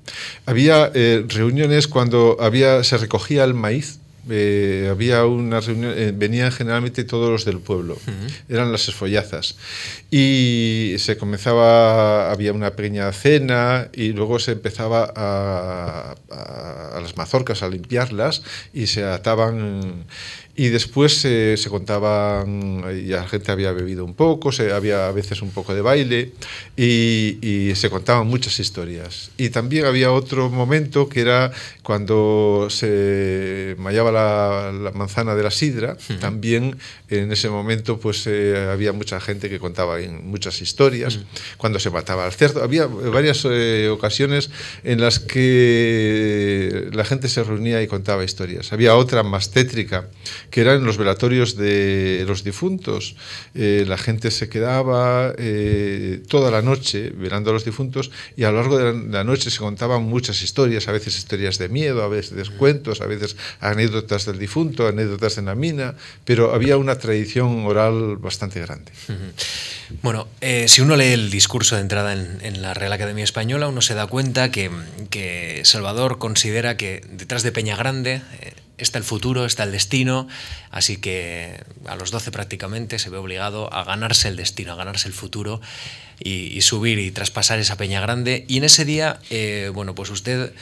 Había 0.46 0.90
eh, 0.94 1.24
reuniones 1.28 1.88
cuando 1.88 2.36
había, 2.40 2.82
se 2.84 2.96
recogía 2.98 3.44
el 3.44 3.54
maíz, 3.54 3.98
eh, 4.30 4.88
había 4.90 5.24
una 5.24 5.60
reunión, 5.60 5.92
eh, 5.96 6.12
venían 6.14 6.50
generalmente 6.52 7.04
todos 7.04 7.30
los 7.30 7.44
del 7.44 7.60
pueblo, 7.60 7.94
uh 7.94 8.10
-huh. 8.10 8.32
eran 8.48 8.72
las 8.72 8.88
esfollazas. 8.88 9.56
Y 10.10 10.94
se 10.98 11.16
comenzaba, 11.16 12.30
había 12.30 12.52
una 12.52 12.70
pequeña 12.70 13.12
cena 13.12 13.88
y 13.92 14.12
luego 14.12 14.38
se 14.38 14.52
empezaba 14.52 15.12
a, 15.14 16.14
a, 16.30 16.96
a 16.96 17.00
las 17.00 17.16
mazorcas 17.16 17.62
a 17.62 17.68
limpiarlas 17.68 18.42
y 18.72 18.86
se 18.86 19.04
ataban 19.04 20.04
y 20.56 20.68
después 20.68 21.24
eh, 21.24 21.56
se 21.56 21.68
contaban, 21.68 22.84
y 22.96 23.08
la 23.08 23.26
gente 23.26 23.50
había 23.50 23.72
bebido 23.72 24.04
un 24.04 24.14
poco, 24.14 24.52
se, 24.52 24.72
había 24.72 25.08
a 25.08 25.12
veces 25.12 25.42
un 25.42 25.50
poco 25.50 25.74
de 25.74 25.80
baile 25.80 26.32
y, 26.76 27.38
y, 27.42 27.74
se 27.74 27.90
contaban 27.90 28.28
muchas 28.28 28.60
historias. 28.60 29.30
Y 29.36 29.50
también 29.50 29.84
había 29.84 30.12
otro 30.12 30.50
momento 30.50 31.08
que 31.08 31.22
era 31.22 31.50
cuando 31.82 32.68
se 32.70 33.74
mallaba 33.78 34.12
la, 34.14 34.72
la 34.72 34.90
manzana 34.92 35.34
de 35.34 35.42
la 35.42 35.50
sidra, 35.50 35.96
también 36.20 36.76
en 37.08 37.32
ese 37.32 37.50
momento 37.50 37.98
pues 37.98 38.26
eh, 38.26 38.68
había 38.72 38.92
mucha 38.92 39.20
gente 39.20 39.50
que 39.50 39.58
contaba 39.58 39.98
muchas 40.22 40.60
historias, 40.62 41.20
cuando 41.56 41.78
se 41.78 41.90
mataba 41.90 42.24
al 42.24 42.32
cerdo, 42.32 42.62
había 42.62 42.86
varias 42.86 43.44
eh, 43.44 43.88
ocasiones 43.90 44.50
en 44.82 45.00
las 45.00 45.18
que 45.18 46.88
la 46.92 47.04
gente 47.04 47.28
se 47.28 47.42
reunía 47.42 47.82
y 47.82 47.86
contaba 47.86 48.24
historias. 48.24 48.72
Había 48.72 48.96
otra 48.96 49.22
más 49.22 49.50
tétrica 49.50 50.08
que 50.50 50.60
eran 50.60 50.84
los 50.84 50.96
velatorios 50.96 51.56
de 51.56 52.24
los 52.26 52.44
difuntos. 52.44 53.16
Eh, 53.54 53.84
la 53.86 53.98
gente 53.98 54.30
se 54.30 54.48
quedaba 54.48 55.34
eh, 55.38 56.22
toda 56.28 56.50
la 56.50 56.62
noche 56.62 57.10
velando 57.10 57.50
a 57.50 57.52
los 57.52 57.64
difuntos 57.64 58.10
y 58.36 58.44
a 58.44 58.50
lo 58.50 58.58
largo 58.58 58.78
de 58.78 59.10
la 59.10 59.24
noche 59.24 59.50
se 59.50 59.58
contaban 59.58 60.02
muchas 60.02 60.42
historias, 60.42 60.88
a 60.88 60.92
veces 60.92 61.16
historias 61.16 61.58
de 61.58 61.68
miedo, 61.68 62.02
a 62.02 62.08
veces 62.08 62.50
cuentos, 62.50 63.00
a 63.00 63.06
veces 63.06 63.36
anécdotas 63.60 64.03
del 64.06 64.38
difunto, 64.38 64.86
anécdotas 64.86 65.38
en 65.38 65.46
la 65.46 65.54
mina, 65.54 65.94
pero 66.24 66.54
había 66.54 66.76
una 66.76 66.98
tradición 66.98 67.66
oral 67.66 68.16
bastante 68.16 68.60
grande. 68.60 68.92
Bueno, 70.02 70.28
eh, 70.40 70.66
si 70.68 70.80
uno 70.80 70.96
lee 70.96 71.12
el 71.12 71.30
discurso 71.30 71.76
de 71.76 71.82
entrada 71.82 72.12
en, 72.12 72.62
la 72.62 72.74
Real 72.74 72.92
Academia 72.92 73.24
Española, 73.24 73.68
uno 73.68 73.80
se 73.80 73.94
da 73.94 74.06
cuenta 74.06 74.50
que, 74.50 74.70
Salvador 75.64 76.18
considera 76.18 76.76
que 76.76 77.02
detrás 77.10 77.42
de 77.42 77.52
Peña 77.52 77.76
Grande 77.76 78.22
eh, 78.40 78.52
está 78.78 78.98
el 78.98 79.04
futuro, 79.04 79.44
está 79.44 79.64
el 79.64 79.72
destino, 79.72 80.28
así 80.70 80.96
que 80.96 81.62
a 81.86 81.96
los 81.96 82.10
12 82.10 82.30
prácticamente 82.30 82.98
se 82.98 83.10
ve 83.10 83.18
obligado 83.18 83.72
a 83.72 83.84
ganarse 83.84 84.28
el 84.28 84.36
destino, 84.36 84.72
a 84.72 84.76
ganarse 84.76 85.08
el 85.08 85.14
futuro 85.14 85.60
y, 86.18 86.60
subir 86.62 86.98
y 86.98 87.10
traspasar 87.10 87.58
esa 87.58 87.76
Peña 87.76 88.00
Grande. 88.00 88.44
Y 88.48 88.58
en 88.58 88.64
ese 88.64 88.84
día, 88.84 89.18
eh, 89.30 89.70
bueno, 89.72 89.94
pues 89.94 90.10
usted 90.10 90.52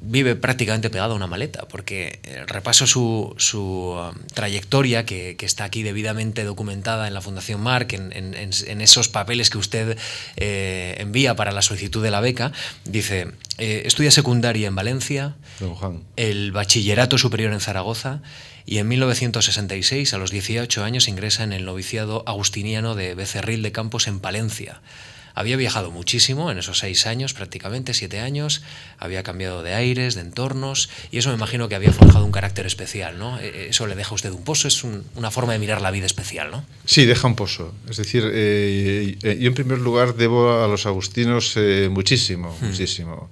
vive 0.00 0.36
prácticamente 0.36 0.90
pegado 0.90 1.12
a 1.12 1.16
una 1.16 1.26
maleta, 1.26 1.66
porque 1.68 2.20
eh, 2.22 2.44
repaso 2.46 2.86
su, 2.86 3.34
su 3.38 3.60
um, 3.60 4.14
trayectoria, 4.34 5.04
que, 5.04 5.36
que, 5.36 5.46
está 5.46 5.64
aquí 5.64 5.82
debidamente 5.82 6.44
documentada 6.44 7.08
en 7.08 7.14
la 7.14 7.20
Fundación 7.20 7.60
Marc, 7.60 7.92
en, 7.92 8.12
en, 8.12 8.34
en 8.34 8.80
esos 8.80 9.08
papeles 9.08 9.50
que 9.50 9.58
usted 9.58 9.98
eh, 10.36 10.96
envía 10.98 11.36
para 11.36 11.52
la 11.52 11.62
solicitud 11.62 12.02
de 12.02 12.10
la 12.10 12.20
beca. 12.20 12.52
Dice, 12.84 13.28
eh, 13.58 13.82
estudia 13.84 14.10
secundaria 14.10 14.68
en 14.68 14.74
Valencia, 14.74 15.36
el 16.16 16.52
bachillerato 16.52 17.18
superior 17.18 17.52
en 17.52 17.60
Zaragoza, 17.60 18.20
y 18.66 18.78
en 18.78 18.88
1966, 18.88 20.14
a 20.14 20.18
los 20.18 20.30
18 20.30 20.84
años, 20.84 21.08
ingresa 21.08 21.44
en 21.44 21.52
el 21.52 21.64
noviciado 21.64 22.24
agustiniano 22.26 22.94
de 22.94 23.14
Becerril 23.14 23.62
de 23.62 23.72
Campos 23.72 24.08
en 24.08 24.20
Palencia. 24.20 24.80
Había 25.34 25.56
viajado 25.56 25.90
muchísimo 25.90 26.50
en 26.50 26.58
esos 26.58 26.78
seis 26.78 27.06
años, 27.06 27.34
prácticamente 27.34 27.92
siete 27.92 28.20
años, 28.20 28.62
había 28.98 29.24
cambiado 29.24 29.62
de 29.64 29.74
aires, 29.74 30.14
de 30.14 30.20
entornos, 30.20 30.88
y 31.10 31.18
eso 31.18 31.30
me 31.30 31.34
imagino 31.34 31.68
que 31.68 31.74
había 31.74 31.92
forjado 31.92 32.24
un 32.24 32.30
carácter 32.30 32.66
especial, 32.66 33.18
¿no? 33.18 33.40
E, 33.40 33.48
e, 33.48 33.68
eso 33.70 33.86
le 33.88 33.96
deja 33.96 34.10
a 34.10 34.14
usted 34.14 34.30
un 34.30 34.44
pozo, 34.44 34.68
es 34.68 34.84
una 34.84 35.30
forma 35.32 35.52
de 35.52 35.58
mirar 35.58 35.80
la 35.80 35.90
vida 35.90 36.06
especial, 36.06 36.50
¿no? 36.52 36.64
Sí, 36.84 37.04
deja 37.04 37.26
un 37.26 37.34
pozo. 37.34 37.74
Es 37.90 37.96
decir, 37.96 38.22
eh, 38.32 39.16
eh, 39.22 39.38
yo 39.40 39.48
en 39.48 39.54
primer 39.54 39.78
lugar 39.78 40.14
debo 40.14 40.62
a 40.62 40.68
los 40.68 40.86
agustinos 40.86 41.54
eh, 41.56 41.88
muchísimo, 41.90 42.56
hmm. 42.60 42.66
muchísimo, 42.66 43.30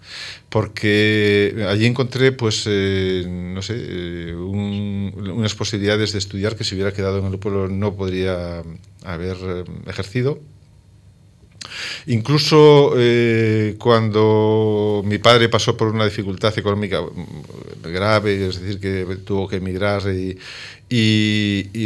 porque 0.49 1.65
allí 1.69 1.87
encontré, 1.87 2.33
pues, 2.33 2.67
no 2.67 3.63
sé, 3.63 4.35
unas 4.35 5.55
posibilidades 5.55 6.13
de 6.13 6.19
estudiar 6.19 6.57
que 6.57 6.65
si 6.65 6.75
hubiera 6.75 6.93
quedado 6.93 7.19
en 7.19 7.27
el 7.27 7.39
pueblo 7.39 7.69
no 7.69 7.95
podría 7.95 8.63
haber 9.05 9.37
ejercido 9.87 10.41
Incluso 12.07 12.95
eh, 12.97 13.77
cuando 13.79 15.03
mi 15.05 15.19
padre 15.19 15.49
pasó 15.49 15.77
por 15.77 15.89
una 15.89 16.05
dificultad 16.05 16.57
económica 16.59 17.01
grave, 17.83 18.49
es 18.49 18.61
decir, 18.61 18.81
que 18.81 19.17
tuvo 19.25 19.49
que 19.49 19.57
emigrar 19.57 20.03
y, 20.15 20.39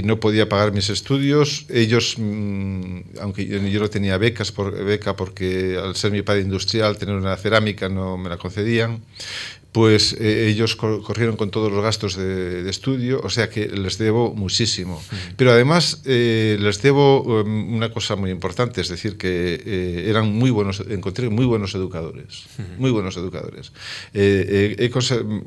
no 0.05 0.19
podía 0.19 0.49
pagar 0.49 0.73
mis 0.73 0.91
estudios, 0.91 1.67
ellos, 1.69 2.17
mm, 2.19 3.01
aunque 3.21 3.47
yo, 3.47 3.81
no 3.81 3.89
tenía 3.89 4.19
becas 4.19 4.51
por, 4.51 4.85
beca 4.85 5.15
porque 5.15 5.79
al 5.81 5.95
ser 5.95 6.11
mi 6.11 6.23
padre 6.23 6.43
industrial, 6.43 6.99
tener 6.99 7.15
una 7.15 7.37
cerámica 7.37 7.89
no 7.89 8.17
me 8.17 8.29
la 8.29 8.37
concedían, 8.37 9.01
pues 9.77 10.17
eh, 10.19 10.49
ellos 10.49 10.75
corrieron 10.75 11.37
con 11.37 11.51
todos 11.51 11.71
los 11.71 11.83
gastos 11.83 12.17
de, 12.17 12.67
estudio, 12.71 13.21
o 13.23 13.29
sea 13.29 13.51
que 13.51 13.69
les 13.69 13.99
debo 13.99 14.33
muchísimo. 14.33 15.03
Pero 15.37 15.53
además 15.53 16.01
eh, 16.07 16.57
les 16.59 16.81
debo 16.81 17.21
um, 17.21 17.75
una 17.75 17.93
cosa 17.93 18.17
muy 18.17 18.31
importante, 18.31 18.81
es 18.81 18.89
decir, 18.89 19.19
que 19.19 19.61
eh, 19.67 20.07
eran 20.09 20.33
muy 20.33 20.49
buenos, 20.49 20.83
encontré 20.89 21.29
muy 21.29 21.45
buenos 21.45 21.75
educadores, 21.75 22.47
muy 22.79 22.91
buenos 22.91 23.19
educadores. 23.19 23.71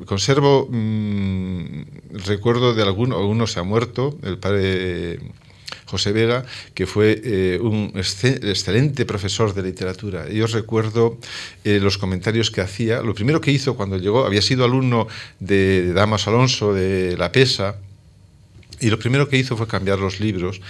conservo 0.06 0.68
mm, 0.70 1.82
recuerdo 2.24 2.72
de 2.72 2.84
alguno, 2.84 3.18
alguno 3.18 3.48
se 3.48 3.58
ha 3.58 3.64
muerto, 3.64 4.16
el 4.22 4.38
padre 4.38 5.18
José 5.90 6.12
Vega, 6.12 6.44
que 6.72 6.86
fue 6.86 7.20
eh, 7.24 7.58
un 7.60 7.92
excelente 7.94 9.04
profesor 9.04 9.52
de 9.54 9.62
literatura. 9.62 10.28
Yo 10.28 10.46
recuerdo 10.46 11.18
eh, 11.64 11.80
los 11.80 11.98
comentarios 11.98 12.52
que 12.52 12.60
hacía. 12.60 13.02
Lo 13.02 13.12
primero 13.12 13.40
que 13.40 13.50
hizo 13.50 13.74
cuando 13.74 13.98
llegó, 13.98 14.24
había 14.24 14.40
sido 14.40 14.64
alumno 14.64 15.08
de, 15.40 15.92
Damas 15.92 16.28
Alonso, 16.28 16.72
de 16.72 17.16
La 17.16 17.32
Pesa, 17.32 17.76
y 18.78 18.88
lo 18.88 18.98
primero 18.98 19.28
que 19.28 19.36
hizo 19.36 19.56
fue 19.56 19.66
cambiar 19.66 19.98
los 19.98 20.20
libros 20.20 20.60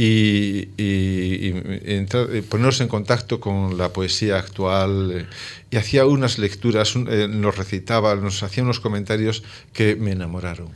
y, 0.00 0.68
y, 0.78 1.52
eh, 1.56 2.42
ponernos 2.48 2.80
en 2.80 2.86
contacto 2.86 3.40
con 3.40 3.76
la 3.76 3.92
poesía 3.92 4.38
actual 4.38 5.26
y 5.70 5.76
hacía 5.76 6.06
unas 6.06 6.38
lecturas, 6.38 6.94
eh, 6.96 7.28
nos 7.28 7.56
recitaba, 7.56 8.14
nos 8.14 8.42
hacía 8.42 8.62
unos 8.62 8.80
comentarios 8.80 9.42
que 9.74 9.96
me 9.96 10.12
enamoraron. 10.12 10.68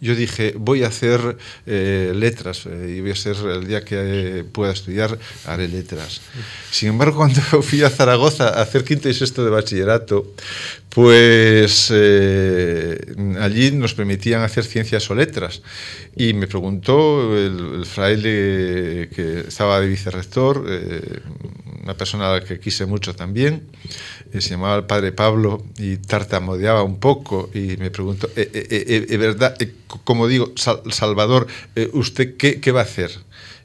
Yo 0.00 0.14
dije, 0.14 0.54
voy 0.56 0.84
a 0.84 0.88
hacer 0.88 1.36
eh, 1.66 2.12
letras 2.14 2.66
eh, 2.66 2.94
y 2.96 3.00
voy 3.00 3.10
a 3.10 3.16
ser 3.16 3.36
el 3.36 3.66
día 3.66 3.84
que 3.84 4.44
pueda 4.52 4.72
estudiar, 4.72 5.18
haré 5.44 5.66
letras. 5.66 6.20
Sin 6.70 6.90
embargo, 6.90 7.16
cuando 7.18 7.40
fui 7.62 7.82
a 7.82 7.90
Zaragoza 7.90 8.50
a 8.50 8.62
hacer 8.62 8.84
quinto 8.84 9.08
y 9.08 9.14
sexto 9.14 9.44
de 9.44 9.50
bachillerato, 9.50 10.34
pues 10.88 11.90
allí 11.90 13.70
nos 13.72 13.94
permitían 13.94 14.42
hacer 14.42 14.64
ciencias 14.64 15.10
o 15.10 15.14
letras. 15.14 15.62
Y 16.16 16.32
me 16.32 16.46
preguntó 16.46 17.36
el, 17.36 17.84
fraile 17.86 18.57
que 19.14 19.44
estaba 19.48 19.80
de 19.80 19.88
vicerrector, 19.88 20.64
una 21.88 21.96
persona 21.96 22.28
a 22.28 22.32
la 22.34 22.44
que 22.44 22.60
quise 22.60 22.84
mucho 22.84 23.14
también, 23.14 23.62
eh, 24.34 24.42
se 24.42 24.50
llamaba 24.50 24.76
el 24.76 24.84
padre 24.84 25.10
Pablo 25.10 25.64
y 25.78 25.96
tartamudeaba 25.96 26.82
un 26.82 27.00
poco 27.00 27.48
y 27.54 27.78
me 27.78 27.90
preguntó, 27.90 28.28
¿es 28.36 28.48
eh, 28.52 29.06
eh, 29.08 29.16
verdad, 29.16 29.56
como 30.04 30.28
digo, 30.28 30.52
Salvador, 30.56 31.46
¿usted 31.94 32.36
qué, 32.36 32.60
qué, 32.60 32.72
va 32.72 32.80
a 32.80 32.82
hacer? 32.82 33.10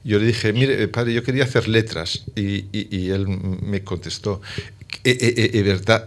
Yo 0.06 0.20
le 0.20 0.28
dije, 0.28 0.54
mire, 0.54 0.88
padre, 0.88 1.14
yo 1.14 1.22
quería 1.22 1.44
hacer 1.44 1.68
letras 1.68 2.24
y, 2.34 2.68
y, 2.72 3.10
él 3.10 3.28
me 3.28 3.84
contestó, 3.84 4.42
¿es 5.04 5.66
verdad, 5.66 6.06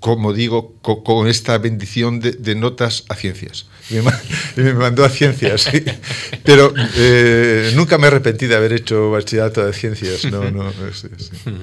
como 0.00 0.32
digo, 0.32 0.74
con, 0.82 1.28
esta 1.28 1.58
bendición 1.58 2.20
de, 2.20 2.32
de 2.32 2.54
notas 2.54 3.04
a 3.08 3.14
ciencias? 3.14 3.66
y 3.90 4.60
me 4.60 4.74
mandó 4.74 5.04
a 5.04 5.08
ciencias. 5.08 5.68
Pero 6.44 6.72
eh, 6.96 7.72
nunca 7.74 7.98
me 7.98 8.06
arrepentí 8.06 8.46
de 8.46 8.56
haber 8.56 8.72
hecho 8.72 9.10
bachillerato 9.10 9.64
de 9.64 9.72
ciencias. 9.72 10.24
No, 10.26 10.50
no, 10.50 10.72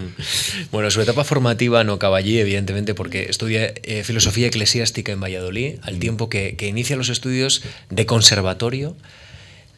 Bueno, 0.72 0.92
su 0.92 1.02
etapa 1.02 1.24
formativa 1.24 1.84
no 1.84 1.94
acaba 1.94 2.18
allí, 2.18 2.40
evidentemente, 2.40 2.94
porque 2.94 3.28
estudia 3.30 3.74
eh, 3.84 4.04
filosofía 4.04 4.48
eclesiástica 4.48 5.12
en 5.12 5.20
Valladolid, 5.20 5.80
al 5.84 5.96
mm. 5.96 6.00
tiempo 6.00 6.30
que, 6.30 6.56
que 6.56 6.68
inicia 6.68 6.96
los 6.96 7.10
estudios 7.10 7.64
de 7.90 8.06
conservatorio 8.06 8.96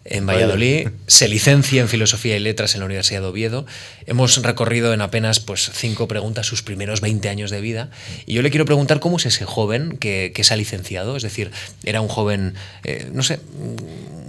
en 0.03 0.25
Valladolid, 0.25 0.89
se 1.05 1.27
licencia 1.27 1.81
en 1.81 1.87
Filosofía 1.87 2.35
y 2.35 2.39
Letras 2.39 2.73
en 2.73 2.79
la 2.79 2.85
Universidad 2.85 3.21
de 3.21 3.27
Oviedo. 3.27 3.65
Hemos 4.07 4.41
recorrido 4.41 4.93
en 4.93 5.01
apenas 5.01 5.39
pues, 5.39 5.69
cinco 5.73 6.07
preguntas 6.07 6.47
sus 6.47 6.63
primeros 6.63 7.01
20 7.01 7.29
años 7.29 7.51
de 7.51 7.61
vida. 7.61 7.89
Y 8.25 8.33
yo 8.33 8.41
le 8.41 8.49
quiero 8.49 8.65
preguntar 8.65 8.99
cómo 8.99 9.17
es 9.17 9.27
ese 9.27 9.45
joven 9.45 9.97
que, 9.97 10.33
se 10.41 10.53
ha 10.53 10.57
licenciado. 10.57 11.15
Es 11.15 11.23
decir, 11.23 11.51
era 11.83 12.01
un 12.01 12.07
joven, 12.07 12.55
eh, 12.83 13.09
no 13.13 13.21
sé, 13.21 13.39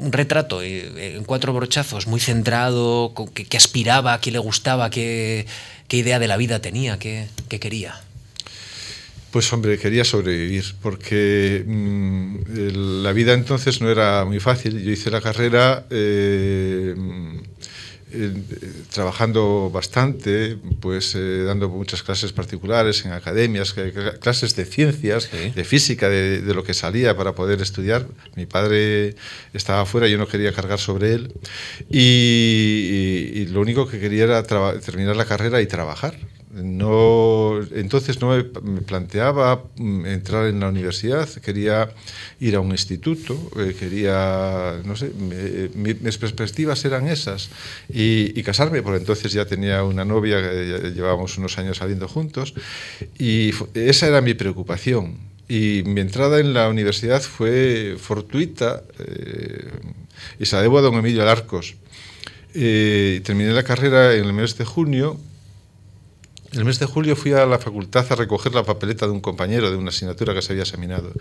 un 0.00 0.12
retrato 0.12 0.61
eh, 0.62 1.16
en 1.16 1.24
cuatro 1.24 1.54
brochazos, 1.54 2.06
muy 2.06 2.20
centrado, 2.20 3.14
que, 3.32 3.56
aspiraba, 3.56 4.20
que 4.20 4.30
le 4.30 4.38
gustaba, 4.38 4.90
qué, 4.90 5.46
idea 5.90 6.18
de 6.18 6.26
la 6.26 6.38
vida 6.38 6.61
tenía, 6.61 6.98
qué 6.98 7.28
quería. 7.48 8.00
Pues 9.32 9.50
hombre, 9.54 9.78
quería 9.78 10.04
sobrevivir, 10.04 10.74
porque 10.82 11.64
mm, 11.66 13.02
la 13.02 13.12
vida 13.12 13.32
entonces 13.32 13.80
no 13.80 13.90
era 13.90 14.26
muy 14.26 14.40
fácil. 14.40 14.82
Yo 14.82 14.90
hice 14.90 15.10
la 15.10 15.22
carrera 15.22 15.86
eh, 15.88 16.94
eh, 18.12 18.34
trabajando 18.92 19.70
bastante, 19.72 20.58
pues 20.80 21.14
eh, 21.14 21.44
dando 21.44 21.70
muchas 21.70 22.02
clases 22.02 22.30
particulares 22.34 23.06
en 23.06 23.12
academias, 23.12 23.74
clases 24.20 24.54
de 24.54 24.66
ciencias, 24.66 25.30
de 25.32 25.64
física, 25.64 26.10
de, 26.10 26.42
lo 26.52 26.62
que 26.62 26.74
salía 26.74 27.16
para 27.16 27.34
poder 27.34 27.62
estudiar. 27.62 28.06
Mi 28.36 28.44
padre 28.44 29.16
estaba 29.54 29.80
afuera, 29.80 30.08
yo 30.08 30.18
no 30.18 30.28
quería 30.28 30.52
cargar 30.52 30.78
sobre 30.78 31.14
él, 31.14 31.32
y 31.88 33.46
lo 33.46 33.62
único 33.62 33.88
que 33.88 33.98
quería 33.98 34.24
era 34.24 34.42
terminar 34.42 35.16
la 35.16 35.24
carrera 35.24 35.62
y 35.62 35.66
trabajar 35.66 36.18
no, 36.52 37.60
entonces 37.74 38.20
no 38.20 38.36
me, 38.36 38.44
planteaba 38.82 39.64
mm, 39.76 40.04
entrar 40.04 40.46
en 40.48 40.60
la 40.60 40.68
universidad, 40.68 41.26
quería 41.40 41.90
ir 42.40 42.56
a 42.56 42.60
un 42.60 42.72
instituto, 42.72 43.50
eh, 43.58 43.74
quería, 43.78 44.80
no 44.84 44.94
sé, 44.94 45.10
mis 45.14 46.18
perspectivas 46.18 46.84
eran 46.84 47.08
esas 47.08 47.48
y, 47.88 48.42
casarme, 48.42 48.82
porque 48.82 48.98
entonces 48.98 49.32
ya 49.32 49.46
tenía 49.46 49.82
una 49.82 50.04
novia, 50.04 50.40
llevábamos 50.90 51.38
unos 51.38 51.56
años 51.58 51.78
saliendo 51.78 52.06
juntos 52.06 52.54
y 53.18 53.52
esa 53.74 54.08
era 54.08 54.20
mi 54.20 54.34
preocupación. 54.34 55.16
Y 55.48 55.82
mi 55.84 56.00
entrada 56.00 56.38
en 56.38 56.54
la 56.54 56.68
universidad 56.68 57.22
fue 57.22 57.96
fortuita, 57.98 58.82
eh, 58.98 59.70
y 60.38 60.46
se 60.46 60.56
la 60.56 60.62
debo 60.62 60.78
a 60.78 60.82
don 60.82 60.94
Emilio 60.94 61.22
Alarcos. 61.22 61.76
Eh, 62.54 63.20
terminé 63.24 63.52
la 63.52 63.62
carrera 63.62 64.14
en 64.14 64.24
el 64.24 64.32
mes 64.32 64.58
de 64.58 64.64
junio 64.64 65.18
el 66.52 66.64
mes 66.64 66.78
de 66.78 66.86
julio 66.86 67.16
fui 67.16 67.32
a 67.32 67.46
la 67.46 67.58
facultad 67.58 68.06
a 68.10 68.14
recoger 68.14 68.54
la 68.54 68.62
papeleta 68.62 69.06
de 69.06 69.12
un 69.12 69.20
compañero 69.20 69.70
de 69.70 69.76
una 69.76 69.88
asignatura 69.88 70.34
que 70.34 70.42
se 70.42 70.52
había 70.52 70.64
examinado 70.64 71.12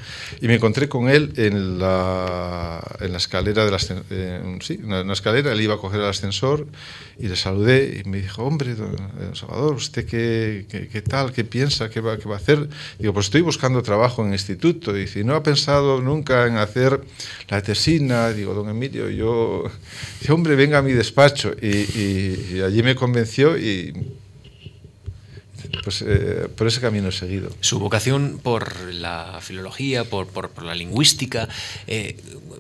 y 0.42 0.48
me 0.48 0.56
encontré 0.56 0.90
con 0.90 1.10
él 1.10 1.34
en 1.38 1.80
la, 1.80 2.82
en 3.00 3.12
la 3.12 3.18
escalera 3.18 3.64
de 3.64 3.72
la, 3.72 3.80
sí, 3.80 3.94
en 4.84 5.08
la 5.08 5.14
escalera, 5.14 5.54
él 5.54 5.62
iba 5.62 5.76
a 5.76 5.78
coger 5.78 6.02
el 6.02 6.08
ascensor 6.08 6.68
y 7.18 7.28
le 7.28 7.36
saludé 7.36 8.02
y 8.04 8.10
me 8.10 8.22
dijo, 8.22 8.44
hombre, 8.44 8.76
don, 8.76 8.96
Salvador, 9.34 9.76
¿usted 9.76 10.06
qué, 10.06 10.66
qué, 10.92 11.02
tal? 11.02 11.32
¿Qué 11.32 11.44
piensa? 11.44 11.90
¿Qué 11.90 12.02
va, 12.02 12.18
¿Qué 12.18 12.28
va 12.28 12.36
a 12.36 12.40
hacer? 12.40 12.68
Digo, 13.00 13.14
pues 13.14 13.28
estoy 13.28 13.42
buscando 13.42 13.82
trabajo 13.82 14.26
en 14.26 14.34
instituto 14.34 14.98
y 14.98 15.08
si 15.08 15.24
no 15.24 15.36
ha 15.36 15.44
pensado 15.44 16.02
nunca 16.02 16.46
en 16.48 16.58
hacer 16.58 17.02
la 17.48 17.62
tesina, 17.62 18.32
digo, 18.34 18.54
don 18.54 18.70
Emilio, 18.70 19.10
yo, 19.10 19.64
hombre, 20.30 20.56
venga 20.56 20.80
a 20.80 20.82
mi 20.82 20.92
despacho 20.92 21.54
y 21.62 22.60
allí 22.62 22.84
me 22.84 22.96
convenció 22.96 23.58
y 23.58 23.94
pues 25.84 26.04
eh, 26.06 26.48
por 26.56 26.68
ese 26.68 26.82
camino 26.82 27.10
he 27.10 27.12
seguido. 27.12 27.52
Su 27.62 27.80
vocación 27.80 28.40
por 28.42 28.94
la 28.94 29.40
filología, 29.42 30.04
por, 30.06 30.28
por, 30.28 30.64
la 30.64 30.76
lingüística, 30.76 31.48
eh, 31.88 32.18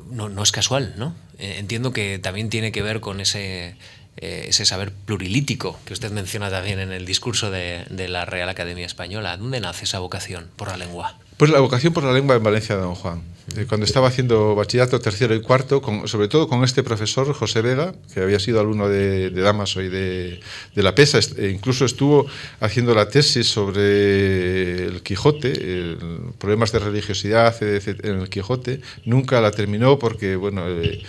no, 0.09 0.43
es 0.43 0.51
casual, 0.51 0.93
¿no? 0.97 1.15
Eh, 1.37 1.55
entiendo 1.59 1.93
que 1.93 2.19
también 2.19 2.49
tiene 2.49 2.71
que 2.71 2.81
ver 2.81 2.99
con 2.99 3.19
ese, 3.21 3.75
ese 4.17 4.65
saber 4.65 4.91
plurilítico 4.91 5.79
que 5.85 5.93
usted 5.93 6.11
menciona 6.11 6.49
también 6.49 6.79
en 6.79 6.91
el 6.91 7.05
discurso 7.05 7.51
de, 7.51 7.85
de 7.89 8.07
la 8.07 8.25
Real 8.25 8.49
Academia 8.49 8.85
Española. 8.85 9.37
¿Dónde 9.37 9.59
nace 9.59 9.85
esa 9.85 9.99
vocación 9.99 10.49
por 10.55 10.69
la 10.69 10.77
lengua? 10.77 11.17
Pues 11.41 11.49
la 11.49 11.59
vocación 11.59 11.91
por 11.91 12.03
la 12.03 12.13
lengua 12.13 12.35
en 12.35 12.43
Valencia 12.43 12.75
de 12.75 12.83
Don 12.83 12.93
Juan. 12.93 13.23
Eh, 13.57 13.65
cuando 13.67 13.87
estaba 13.87 14.09
haciendo 14.09 14.53
bachillerato 14.53 14.99
tercero 14.99 15.33
y 15.33 15.41
cuarto, 15.41 15.81
con, 15.81 16.07
sobre 16.07 16.27
todo 16.27 16.47
con 16.47 16.63
este 16.63 16.83
profesor, 16.83 17.33
José 17.33 17.63
Vega, 17.63 17.95
que 18.13 18.19
había 18.19 18.37
sido 18.37 18.59
alumno 18.59 18.87
de, 18.87 19.31
de 19.31 19.41
Damaso 19.41 19.81
y 19.81 19.89
de, 19.89 20.39
de, 20.75 20.83
La 20.83 20.93
Pesa, 20.93 21.17
e 21.37 21.49
incluso 21.49 21.85
estuvo 21.85 22.27
haciendo 22.59 22.93
la 22.93 23.09
tesis 23.09 23.47
sobre 23.47 24.85
el 24.85 25.01
Quijote, 25.01 25.51
el, 25.51 25.97
problemas 26.37 26.71
de 26.73 26.77
religiosidad 26.77 27.55
en 27.63 28.19
el 28.19 28.29
Quijote. 28.29 28.81
Nunca 29.05 29.41
la 29.41 29.49
terminó 29.49 29.97
porque, 29.97 30.35
bueno, 30.35 30.69
eh, 30.69 31.01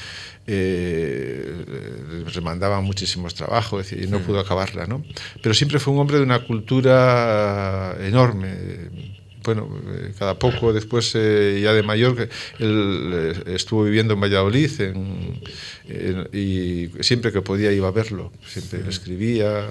eh, 0.47 2.25
les 2.25 2.43
mandaban 2.43 2.83
muchísimos 2.85 3.35
trabajos 3.35 3.93
y 3.93 4.07
no 4.07 4.21
pudo 4.21 4.41
acabarla, 4.41 4.87
¿no? 4.87 5.05
Pero 5.43 5.55
siempre 5.55 5.79
fue 5.79 5.93
un 5.93 6.01
hombre 6.01 6.17
de 6.17 6.23
una 6.23 6.47
cultura 6.47 7.99
enorme 8.01 9.12
bueno, 9.45 9.69
eh, 9.89 10.13
cada 10.19 10.39
poco 10.39 10.73
después, 10.73 11.13
eh, 11.15 11.61
ya 11.63 11.73
de 11.73 11.83
mayor, 11.83 12.29
él 12.59 13.11
eh, 13.13 13.43
estuvo 13.55 13.85
viviendo 13.85 14.15
en 14.15 14.21
Valladolid 14.21 14.81
en, 14.81 15.41
en, 15.89 16.29
y 16.33 16.91
siempre 17.03 17.33
que 17.33 17.43
podía 17.43 17.73
iba 17.73 17.89
a 17.89 17.93
verlo, 17.93 18.33
siempre 18.47 18.89
escribía, 18.89 19.67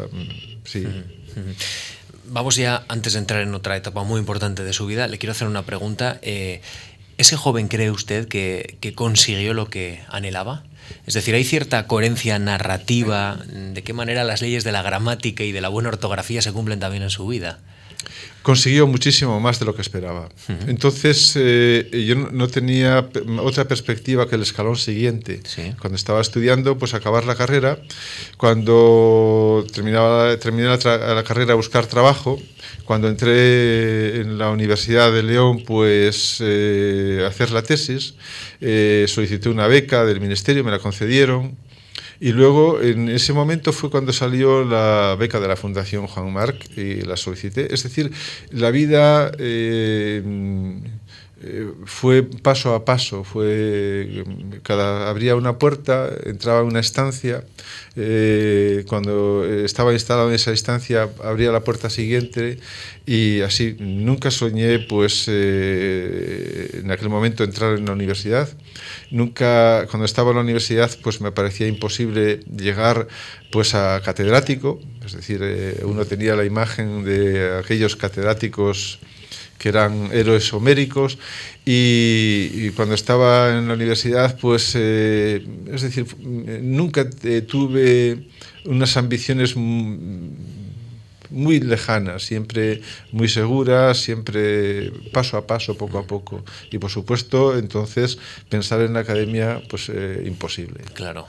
sí. 0.64 0.86
Uh 0.86 0.90
-huh. 0.90 1.56
Vamos 2.34 2.56
ya, 2.56 2.86
antes 2.88 3.14
de 3.14 3.20
entrar 3.20 3.42
en 3.42 3.54
otra 3.54 3.76
etapa 3.76 4.04
muy 4.04 4.20
importante 4.20 4.64
de 4.64 4.72
su 4.72 4.86
vida, 4.86 5.08
le 5.08 5.18
quiero 5.18 5.32
hacer 5.32 5.48
una 5.48 5.64
pregunta. 5.64 6.18
Eh, 6.22 6.62
¿Ese 7.18 7.36
joven 7.36 7.68
cree 7.68 7.92
usted 7.92 8.30
que, 8.30 8.78
que 8.80 8.94
consiguió 8.94 9.54
lo 9.54 9.70
que 9.70 10.00
anhelaba? 10.08 10.64
Es 11.06 11.14
decir, 11.14 11.36
hay 11.36 11.44
cierta 11.44 11.88
coherencia 11.88 12.40
narrativa, 12.40 13.38
de 13.48 13.84
qué 13.84 13.94
manera 13.94 14.24
las 14.24 14.42
leyes 14.42 14.64
de 14.64 14.72
la 14.72 14.82
gramática 14.82 15.44
y 15.44 15.52
de 15.52 15.60
la 15.60 15.68
buena 15.68 15.90
ortografía 15.90 16.42
se 16.42 16.54
cumplen 16.54 16.80
también 16.80 17.04
en 17.04 17.10
su 17.10 17.28
vida 17.28 17.60
consiguió 18.42 18.88
muchísimo 18.88 19.40
más 19.40 19.60
de 19.60 19.66
lo 19.66 19.76
que 19.76 19.82
esperaba. 19.82 20.30
Entonces, 20.68 21.34
eh, 21.36 22.06
yo 22.08 22.16
no 22.16 22.48
tenía 22.48 23.08
otra 23.40 23.68
perspectiva 23.68 24.28
que 24.28 24.36
el 24.36 24.42
escalón 24.42 24.78
siguiente. 24.78 25.42
Sí. 25.44 25.74
Cuando 25.80 25.96
estaba 25.96 26.22
estudiando, 26.22 26.78
pues 26.78 26.94
acabar 26.94 27.26
la 27.26 27.36
carrera. 27.36 27.78
Cuando 28.38 29.66
terminaba, 29.74 30.38
terminé 30.38 30.68
la, 30.68 30.78
la, 31.14 31.24
carrera 31.24 31.54
a 31.54 31.56
buscar 31.56 31.86
trabajo, 31.86 32.40
cuando 32.86 33.08
entré 33.08 34.22
en 34.22 34.38
la 34.38 34.50
Universidad 34.50 35.12
de 35.12 35.24
León, 35.24 35.64
pues 35.66 36.38
eh, 36.42 37.26
hacer 37.28 37.52
la 37.52 37.62
tesis, 37.62 38.16
eh, 38.60 39.06
solicité 39.08 39.50
una 39.50 39.68
beca 39.68 40.04
del 40.06 40.20
ministerio, 40.20 40.64
me 40.64 40.72
la 40.72 40.80
concedieron. 40.80 41.56
Y 42.24 42.34
luego, 42.34 42.80
en 42.80 43.10
ese 43.10 43.34
momento 43.34 43.74
fue 43.74 43.90
cuando 43.90 44.14
salió 44.14 44.64
la 44.64 45.16
beca 45.18 45.40
de 45.40 45.48
la 45.48 45.56
Fundación 45.56 46.06
Juan 46.06 46.32
Marc 46.32 46.78
y 46.78 47.02
la 47.02 47.18
solicité. 47.18 47.74
Es 47.74 47.82
decir, 47.82 48.12
la 48.52 48.70
vida 48.70 49.32
eh, 49.40 50.22
eh, 51.44 51.72
fue 51.86 52.24
paso 52.24 52.76
a 52.76 52.86
paso, 52.86 53.24
fue 53.24 54.24
cada 54.64 55.10
abría 55.10 55.36
una 55.36 55.58
puerta, 55.58 56.10
entraba 56.26 56.62
en 56.62 56.68
una 56.68 56.80
estancia, 56.80 57.44
eh, 57.96 58.86
cuando 58.88 59.44
estaba 59.46 59.92
instalado 59.94 60.30
en 60.30 60.36
esa 60.36 60.52
estancia 60.52 61.10
abría 61.24 61.52
la 61.52 61.62
puerta 61.62 61.90
siguiente 61.90 62.60
y 63.06 63.42
así 63.42 63.76
nunca 63.80 64.30
soñé 64.30 64.80
pues 64.80 65.26
eh, 65.28 66.82
en 66.84 66.92
aquel 66.92 67.10
momento 67.10 67.44
entrar 67.44 67.78
en 67.78 67.86
la 67.86 67.94
universidad, 67.94 68.48
nunca 69.10 69.88
cuando 69.90 70.06
estaba 70.06 70.30
en 70.30 70.36
la 70.36 70.42
universidad 70.44 70.92
pues 71.02 71.22
me 71.22 71.32
parecía 71.32 71.68
imposible 71.68 72.42
llegar 72.56 73.08
pues 73.52 73.74
a 73.74 74.02
catedrático, 74.06 74.80
es 75.06 75.14
decir, 75.14 75.42
eh, 75.44 75.82
uno 75.84 76.06
tenía 76.06 76.36
la 76.36 76.46
imagen 76.46 77.04
de 77.04 77.58
aquellos 77.58 77.96
catedráticos 77.96 79.00
que 79.62 79.70
eran 79.70 80.10
héroes 80.12 80.52
homéricos 80.54 81.20
y, 81.64 82.72
cuando 82.72 82.96
estaba 82.96 83.56
en 83.56 83.68
la 83.68 83.76
universidad 83.76 84.40
pues 84.40 84.74
eh, 84.76 85.46
es 85.72 85.84
decir 85.84 86.08
nunca 86.18 87.08
eh, 87.24 87.42
tuve 87.42 88.26
unas 88.66 88.98
ambiciones 88.98 89.56
muy 91.30 91.60
lejanas, 91.60 92.24
siempre 92.24 92.82
muy 93.12 93.30
seguras, 93.30 94.02
siempre 94.02 94.92
paso 95.14 95.38
a 95.38 95.46
paso, 95.48 95.78
poco 95.78 96.00
a 96.00 96.06
poco. 96.06 96.44
Y 96.72 96.78
por 96.78 96.90
supuesto, 96.90 97.58
entonces, 97.58 98.18
pensar 98.50 98.82
en 98.82 98.94
la 98.94 99.00
academia, 99.00 99.62
pues 99.70 99.88
eh, 99.88 100.24
imposible. 100.26 100.84
Claro. 100.94 101.28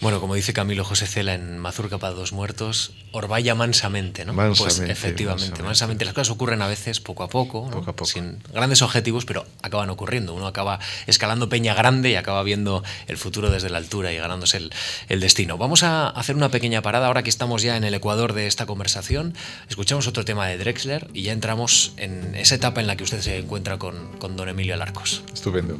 Bueno, 0.00 0.20
como 0.20 0.34
dice 0.34 0.52
Camilo 0.52 0.84
José 0.84 1.06
Cela 1.06 1.34
en 1.34 1.58
Mazurca 1.58 1.98
para 1.98 2.12
dos 2.12 2.32
muertos, 2.32 2.92
Orbaya 3.12 3.54
mansamente, 3.54 4.24
¿no? 4.26 4.34
Mansamente. 4.34 4.62
Pues 4.62 4.90
efectivamente, 4.90 5.50
mansamente. 5.50 5.62
mansamente. 5.62 6.04
Las 6.04 6.14
cosas 6.14 6.30
ocurren 6.30 6.60
a 6.60 6.66
veces 6.66 7.00
poco 7.00 7.22
a 7.22 7.28
poco, 7.28 7.62
¿no? 7.64 7.78
poco, 7.78 7.90
a 7.90 7.96
poco. 7.96 8.04
sin 8.04 8.38
grandes 8.52 8.82
objetivos, 8.82 9.24
pero 9.24 9.46
acaban 9.62 9.88
ocurriendo. 9.88 10.34
Uno 10.34 10.46
acaba 10.46 10.80
escalando 11.06 11.48
peña 11.48 11.74
grande 11.74 12.10
y 12.10 12.16
acaba 12.16 12.42
viendo 12.42 12.84
el 13.06 13.16
futuro 13.16 13.50
desde 13.50 13.70
la 13.70 13.78
altura 13.78 14.12
y 14.12 14.16
ganándose 14.18 14.58
el, 14.58 14.72
el 15.08 15.20
destino. 15.20 15.56
Vamos 15.56 15.82
a 15.82 16.08
hacer 16.08 16.36
una 16.36 16.50
pequeña 16.50 16.82
parada 16.82 17.06
ahora 17.06 17.22
que 17.22 17.30
estamos 17.30 17.62
ya 17.62 17.76
en 17.76 17.84
el 17.84 17.94
ecuador 17.94 18.34
de 18.34 18.46
esta 18.46 18.66
conversación. 18.66 19.34
Escuchamos 19.70 20.06
otro 20.06 20.24
tema 20.26 20.46
de 20.46 20.58
Drexler 20.58 21.08
y 21.14 21.22
ya 21.22 21.32
entramos 21.32 21.92
en 21.96 22.34
esa 22.34 22.54
etapa 22.54 22.82
en 22.82 22.86
la 22.86 22.96
que 22.96 23.04
usted 23.04 23.22
se 23.22 23.38
encuentra 23.38 23.78
con, 23.78 24.18
con 24.18 24.36
don 24.36 24.48
Emilio 24.50 24.74
Alarcos. 24.74 25.22
Estupendo. 25.32 25.78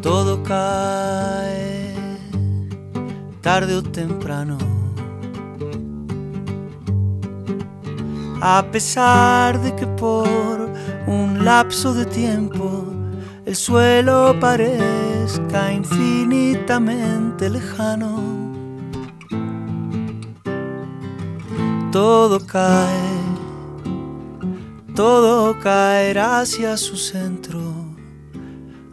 Todo 0.00 0.44
cae 0.44 2.05
tarde 3.46 3.74
o 3.74 3.80
temprano. 3.80 4.58
A 8.42 8.60
pesar 8.72 9.60
de 9.60 9.72
que 9.76 9.86
por 9.86 10.58
un 11.06 11.44
lapso 11.44 11.94
de 11.94 12.06
tiempo 12.06 12.84
el 13.44 13.54
suelo 13.54 14.34
parezca 14.40 15.72
infinitamente 15.72 17.48
lejano, 17.48 18.20
todo 21.92 22.44
cae, 22.44 23.12
todo 24.96 25.56
caerá 25.60 26.40
hacia 26.40 26.76
su 26.76 26.96
centro, 26.96 27.60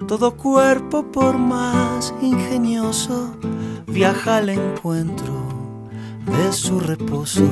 todo 0.08 0.36
cuerpo 0.36 1.04
por 1.12 1.38
más 1.38 2.14
ingenioso 2.22 3.36
viaja 3.88 4.38
al 4.38 4.50
encuentro 4.50 5.34
de 6.26 6.52
su 6.52 6.80
reposo. 6.80 7.44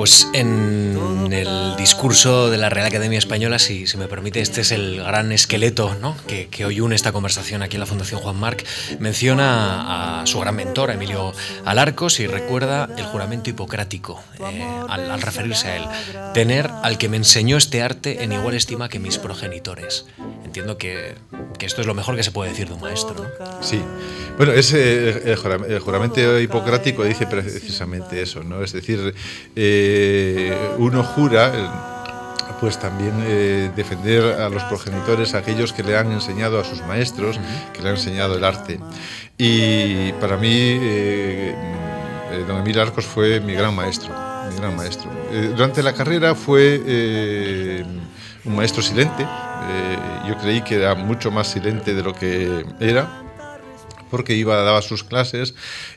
Pues 0.00 0.30
en 0.32 1.30
el 1.30 1.76
discurso 1.76 2.48
de 2.48 2.56
la 2.56 2.70
Real 2.70 2.86
Academia 2.86 3.18
Española, 3.18 3.58
si, 3.58 3.86
si 3.86 3.98
me 3.98 4.08
permite, 4.08 4.40
este 4.40 4.62
es 4.62 4.72
el 4.72 4.96
gran 4.96 5.30
esqueleto 5.30 5.94
¿no? 6.00 6.16
que, 6.26 6.48
que, 6.48 6.64
hoy 6.64 6.80
une 6.80 6.94
esta 6.94 7.12
conversación 7.12 7.60
aquí 7.62 7.76
en 7.76 7.80
la 7.80 7.86
Fundación 7.86 8.18
Juan 8.18 8.36
Marc. 8.36 8.64
Menciona 8.98 10.22
a 10.22 10.26
su 10.26 10.40
gran 10.40 10.56
mentor, 10.56 10.90
Emilio 10.90 11.34
Alarcos, 11.66 12.18
y 12.18 12.26
recuerda 12.26 12.88
el 12.96 13.04
juramento 13.04 13.50
hipocrático 13.50 14.24
eh, 14.50 14.66
al 14.88 15.20
referirse 15.20 15.68
a 15.68 15.76
él. 15.76 15.84
Tener 16.32 16.70
al 16.82 16.96
que 16.96 17.10
me 17.10 17.18
enseñó 17.18 17.58
este 17.58 17.82
arte 17.82 18.24
en 18.24 18.32
igual 18.32 18.54
estima 18.54 18.88
que 18.88 19.00
mis 19.00 19.18
progenitores. 19.18 20.06
Entiendo 20.50 20.78
que, 20.78 21.14
que 21.58 21.66
esto 21.66 21.80
es 21.80 21.86
lo 21.86 21.94
mejor 21.94 22.16
que 22.16 22.24
se 22.24 22.32
puede 22.32 22.50
decir 22.50 22.66
de 22.66 22.74
un 22.74 22.80
maestro, 22.80 23.14
¿no? 23.14 23.62
Sí. 23.62 23.80
Bueno, 24.36 24.52
ese, 24.52 25.30
el 25.30 25.36
juramento 25.36 26.40
hipocrático 26.40 27.04
dice 27.04 27.28
precisamente 27.28 28.20
eso, 28.20 28.42
¿no? 28.42 28.60
Es 28.64 28.72
decir, 28.72 29.14
eh, 29.54 30.52
uno 30.78 31.04
jura 31.04 32.00
pues 32.60 32.78
también 32.78 33.14
eh, 33.24 33.70
defender 33.74 34.40
a 34.40 34.48
los 34.50 34.62
progenitores, 34.64 35.34
a 35.34 35.38
aquellos 35.38 35.72
que 35.72 35.82
le 35.82 35.96
han 35.96 36.12
enseñado 36.12 36.60
a 36.60 36.64
sus 36.64 36.82
maestros, 36.82 37.40
que 37.72 37.80
le 37.80 37.88
han 37.88 37.94
enseñado 37.94 38.36
el 38.36 38.44
arte. 38.44 38.78
Y 39.38 40.12
para 40.14 40.36
mí, 40.36 40.50
eh, 40.52 41.54
eh, 42.32 42.44
don 42.46 42.58
Emilio 42.58 42.82
Arcos 42.82 43.06
fue 43.06 43.40
mi 43.40 43.54
gran 43.54 43.74
maestro, 43.74 44.12
mi 44.50 44.56
gran 44.56 44.76
maestro. 44.76 45.08
durante 45.56 45.82
la 45.82 45.94
carrera 45.94 46.34
fue 46.34 47.84
un 48.44 48.56
maestro 48.56 48.82
silente, 48.82 49.26
yo 50.26 50.36
creí 50.38 50.62
que 50.62 50.76
era 50.76 50.94
mucho 50.94 51.30
más 51.30 51.48
silente 51.48 51.94
de 51.94 52.02
lo 52.02 52.14
que 52.14 52.64
era, 52.80 53.20
porque 54.10 54.34
iba, 54.34 54.56
daba 54.56 54.82
sus 54.82 55.04
clases 55.04 55.54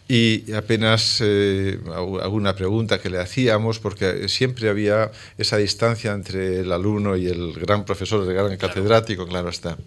y 0.08 0.54
apenas 0.54 1.20
eh, 1.22 1.80
alguna 2.22 2.56
pregunta 2.56 3.02
que 3.02 3.10
le 3.10 3.20
hacíamos, 3.20 3.80
porque 3.80 4.30
siempre 4.30 4.70
había 4.70 5.12
esa 5.38 5.58
distancia 5.58 6.12
entre 6.14 6.62
el 6.62 6.72
alumno 6.72 7.18
y 7.18 7.28
el 7.28 7.54
gran 7.54 7.84
profesor, 7.84 8.28
el 8.28 8.34
gran 8.34 8.56
catedrático, 8.58 9.28
claro 9.28 9.50
está. 9.50 9.78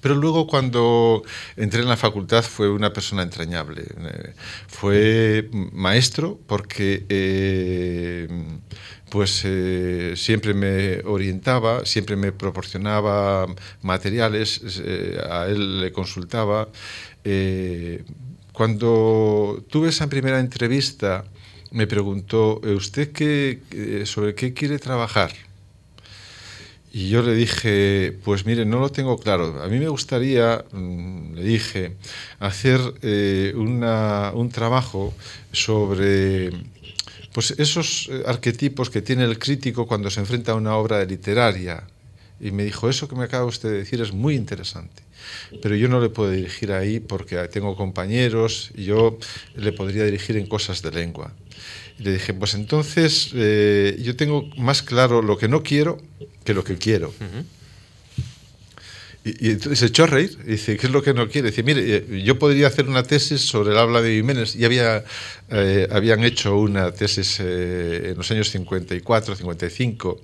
Pero 0.00 0.16
luego 0.16 0.46
cuando 0.46 1.22
entré 1.56 1.80
en 1.80 1.88
la 1.88 1.96
facultad 1.96 2.42
fue 2.42 2.68
una 2.68 2.92
persona 2.92 3.22
entrañable. 3.22 3.84
Eh, 3.86 4.34
fue 4.68 5.48
maestro 5.72 6.38
porque 6.46 7.06
eh, 7.08 8.28
pues 9.14 9.42
eh, 9.44 10.14
siempre 10.16 10.54
me 10.54 10.98
orientaba, 11.04 11.86
siempre 11.86 12.16
me 12.16 12.32
proporcionaba 12.32 13.46
materiales, 13.80 14.60
a 15.30 15.46
él 15.46 15.82
le 15.82 15.92
consultaba. 15.92 16.68
cuando 18.52 19.62
tuve 19.70 19.90
esa 19.90 20.08
primera 20.08 20.40
entrevista 20.40 21.24
me 21.70 21.86
preguntó, 21.86 22.60
¿usted 22.64 23.12
qué, 23.12 24.02
sobre 24.04 24.34
qué 24.34 24.52
quiere 24.52 24.80
trabajar? 24.80 25.30
Y 26.92 27.08
yo 27.08 27.22
le 27.22 27.34
dije, 27.34 28.18
pues 28.24 28.46
mire, 28.46 28.64
no 28.64 28.80
lo 28.80 28.88
tengo 28.88 29.18
claro. 29.18 29.62
A 29.62 29.68
mí 29.68 29.78
me 29.78 29.88
gustaría, 29.88 30.64
mm, 30.72 31.34
le 31.34 31.42
dije, 31.44 31.96
hacer 32.40 32.80
eh, 33.02 33.52
un 33.56 34.48
trabajo 34.50 35.14
sobre 35.52 36.50
pues 37.34 37.50
esos 37.58 38.08
eh, 38.10 38.22
arquetipos 38.26 38.90
que 38.90 39.02
tiene 39.02 39.24
el 39.24 39.40
crítico 39.40 39.86
cuando 39.88 40.08
se 40.08 40.20
enfrenta 40.20 40.52
a 40.52 40.54
una 40.54 40.76
obra 40.76 41.04
literaria. 41.04 41.82
Y 42.40 42.52
me 42.52 42.64
dijo, 42.64 42.88
eso 42.88 43.08
que 43.08 43.16
me 43.16 43.24
acaba 43.24 43.44
usted 43.44 43.70
de 43.70 43.78
decir 43.78 44.00
es 44.00 44.12
muy 44.12 44.34
interesante, 44.34 45.02
pero 45.62 45.74
yo 45.74 45.88
no 45.88 46.00
le 46.00 46.10
puedo 46.10 46.30
dirigir 46.30 46.72
ahí 46.72 47.00
porque 47.00 47.36
tengo 47.48 47.76
compañeros 47.76 48.70
y 48.76 48.84
yo 48.84 49.18
le 49.56 49.72
podría 49.72 50.04
dirigir 50.04 50.36
en 50.36 50.46
cosas 50.46 50.82
de 50.82 50.90
lengua. 50.90 51.32
Y 51.98 52.04
le 52.04 52.12
dije, 52.12 52.34
pues 52.34 52.54
entonces 52.54 53.30
eh, 53.34 53.96
yo 54.00 54.16
tengo 54.16 54.48
más 54.56 54.82
claro 54.82 55.22
lo 55.22 55.36
que 55.36 55.48
no 55.48 55.62
quiero 55.62 55.98
que 56.44 56.54
lo 56.54 56.62
que 56.62 56.76
quiero. 56.76 57.12
Y, 59.24 59.50
entonces 59.50 59.78
se 59.78 59.86
echó 59.86 60.04
a 60.04 60.06
reír. 60.06 60.38
Y 60.44 60.52
dice, 60.52 60.76
¿qué 60.76 60.86
es 60.86 60.92
lo 60.92 61.02
que 61.02 61.14
no 61.14 61.28
quiere? 61.28 61.50
Dice, 61.50 61.62
mire, 61.62 61.82
eh, 61.96 62.22
yo 62.22 62.38
podría 62.38 62.66
hacer 62.66 62.88
una 62.88 63.02
tesis 63.02 63.40
sobre 63.40 63.72
el 63.72 63.78
habla 63.78 64.02
de 64.02 64.16
Jiménez. 64.16 64.54
Y 64.54 64.64
había, 64.64 65.04
eh, 65.50 65.88
habían 65.90 66.22
hecho 66.24 66.56
una 66.56 66.92
tesis 66.92 67.40
en 67.40 68.16
los 68.16 68.30
años 68.30 68.50
54, 68.50 69.34
55, 69.34 70.20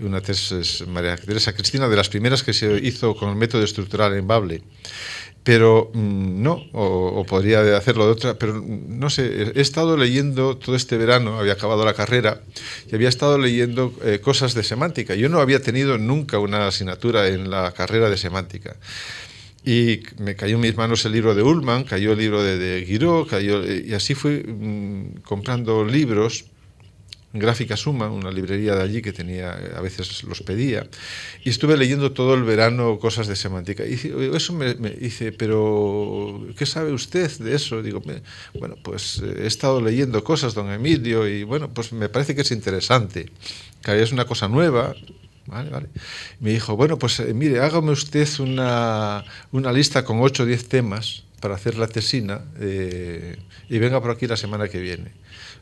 una 0.00 0.20
tesis 0.20 0.86
María 0.86 1.16
Teresa 1.16 1.54
Cristina, 1.54 1.88
de 1.88 1.96
las 1.96 2.08
primeras 2.08 2.42
que 2.42 2.52
se 2.52 2.76
hizo 2.82 3.16
con 3.16 3.30
el 3.30 3.36
método 3.36 3.62
estructural 3.62 4.14
en 4.14 4.26
Bable 4.26 4.62
pero 5.44 5.90
mm, 5.92 6.42
no, 6.42 6.64
o, 6.72 7.24
podría 7.26 7.76
hacerlo 7.76 8.06
de 8.06 8.12
otra, 8.12 8.34
pero 8.34 8.54
mm, 8.54 8.98
no 8.98 9.10
sé, 9.10 9.52
he 9.54 9.60
estado 9.60 9.96
leyendo 9.96 10.56
todo 10.56 10.74
este 10.74 10.96
verano, 10.96 11.38
había 11.38 11.52
acabado 11.52 11.84
la 11.84 11.92
carrera, 11.92 12.40
y 12.90 12.94
había 12.94 13.10
estado 13.10 13.38
leyendo 13.38 13.92
eh, 14.02 14.18
cosas 14.20 14.54
de 14.54 14.64
semántica. 14.64 15.14
Yo 15.14 15.28
no 15.28 15.40
había 15.40 15.60
tenido 15.60 15.98
nunca 15.98 16.38
una 16.38 16.66
asignatura 16.66 17.28
en 17.28 17.50
la 17.50 17.72
carrera 17.72 18.08
de 18.08 18.16
semántica. 18.16 18.76
Y 19.66 20.00
me 20.18 20.34
cayó 20.34 20.56
en 20.56 20.62
mis 20.62 20.76
manos 20.76 21.04
el 21.04 21.12
libro 21.12 21.34
de 21.34 21.42
Ullman, 21.42 21.84
cayó 21.84 22.12
el 22.12 22.18
libro 22.18 22.42
de, 22.42 22.58
de 22.58 22.84
Guiraud, 22.84 23.28
cayó, 23.28 23.64
y 23.64 23.92
así 23.92 24.14
fui 24.14 24.42
mm, 24.42 25.20
comprando 25.24 25.84
libros 25.84 26.46
Gráfica 27.34 27.76
Suma, 27.76 28.08
una 28.08 28.30
librería 28.30 28.76
de 28.76 28.82
allí 28.82 29.02
que 29.02 29.12
tenía, 29.12 29.50
a 29.76 29.80
veces 29.80 30.22
los 30.22 30.40
pedía, 30.42 30.86
y 31.42 31.50
estuve 31.50 31.76
leyendo 31.76 32.12
todo 32.12 32.34
el 32.34 32.44
verano 32.44 33.00
cosas 33.00 33.26
de 33.26 33.34
semántica. 33.34 33.84
Y 33.84 33.94
eso 34.34 34.52
me, 34.52 34.74
dice, 34.74 35.32
pero 35.32 36.46
¿qué 36.56 36.64
sabe 36.64 36.92
usted 36.92 37.30
de 37.38 37.56
eso? 37.56 37.82
Digo, 37.82 38.00
bueno, 38.54 38.76
pues 38.82 39.20
eh, 39.22 39.42
he 39.42 39.46
estado 39.46 39.80
leyendo 39.80 40.22
cosas, 40.22 40.54
don 40.54 40.70
Emilio, 40.70 41.26
y 41.26 41.42
bueno, 41.42 41.74
pues 41.74 41.92
me 41.92 42.08
parece 42.08 42.36
que 42.36 42.42
es 42.42 42.52
interesante, 42.52 43.30
que 43.82 44.00
es 44.00 44.12
una 44.12 44.26
cosa 44.26 44.48
nueva, 44.48 44.94
Vale, 45.46 45.68
vale. 45.68 45.88
Me 46.40 46.52
dijo, 46.52 46.74
bueno, 46.74 46.98
pues 46.98 47.20
eh, 47.20 47.34
mire, 47.34 47.60
hágame 47.60 47.90
usted 47.90 48.26
una, 48.38 49.26
una 49.52 49.72
lista 49.72 50.02
con 50.02 50.18
8 50.22 50.44
o 50.44 50.46
10 50.46 50.68
temas 50.70 51.24
para 51.38 51.54
hacer 51.54 51.76
la 51.76 51.86
tesina 51.86 52.40
eh, 52.58 53.36
y 53.68 53.78
venga 53.78 54.00
por 54.00 54.10
aquí 54.10 54.26
la 54.26 54.38
semana 54.38 54.68
que 54.68 54.80
viene 54.80 55.12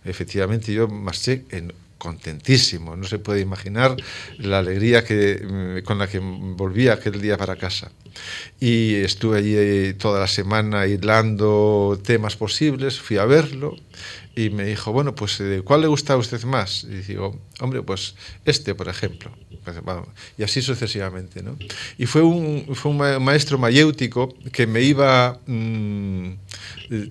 efectivamente 0.04 0.72
yo 0.72 0.88
marché 0.88 1.44
en, 1.50 1.72
contentísimo, 2.02 2.96
no 2.96 3.04
se 3.04 3.20
puede 3.20 3.40
imaginar 3.40 3.94
la 4.38 4.58
alegría 4.58 5.04
que, 5.04 5.40
mm, 5.40 5.84
con 5.86 5.98
la 5.98 6.08
que 6.08 6.18
volví 6.18 6.88
aquel 6.88 7.20
día 7.20 7.36
para 7.36 7.54
casa. 7.54 7.92
Y 8.58 8.96
estuve 8.96 9.38
allí 9.38 9.94
toda 9.94 10.18
la 10.18 10.26
semana 10.26 10.88
hilando 10.88 12.00
temas 12.04 12.34
posibles, 12.34 12.98
fui 12.98 13.18
a 13.18 13.24
verlo 13.24 13.76
y 14.34 14.50
me 14.50 14.64
dijo, 14.64 14.92
bueno, 14.92 15.14
pues 15.14 15.40
eh, 15.40 15.62
¿cuál 15.64 15.82
le 15.82 15.86
gusta 15.88 16.14
a 16.14 16.16
usted 16.16 16.42
más? 16.44 16.84
Y 16.84 17.02
digo, 17.02 17.38
hombre, 17.60 17.82
pues 17.82 18.14
este, 18.44 18.74
por 18.74 18.88
ejemplo. 18.88 19.30
Pues, 19.64 19.76
y 20.38 20.42
así 20.42 20.62
sucesivamente. 20.62 21.42
¿no? 21.42 21.56
Y 21.98 22.06
fue 22.06 22.22
un, 22.22 22.74
fue 22.74 22.90
un 22.92 23.22
maestro 23.22 23.58
mayéutico 23.58 24.34
que 24.52 24.66
me 24.66 24.82
iba 24.82 25.38
mm, 25.46 26.32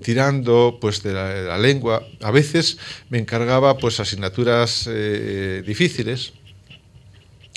tirando 0.02 0.78
pues, 0.82 1.04
de 1.04 1.14
la, 1.14 1.58
lengua. 1.58 2.06
A 2.22 2.32
veces 2.32 2.78
me 3.10 3.20
encargaba 3.20 3.78
pues, 3.78 4.00
asignaturas 4.00 4.88
eh, 4.92 5.64
difíciles 5.66 6.34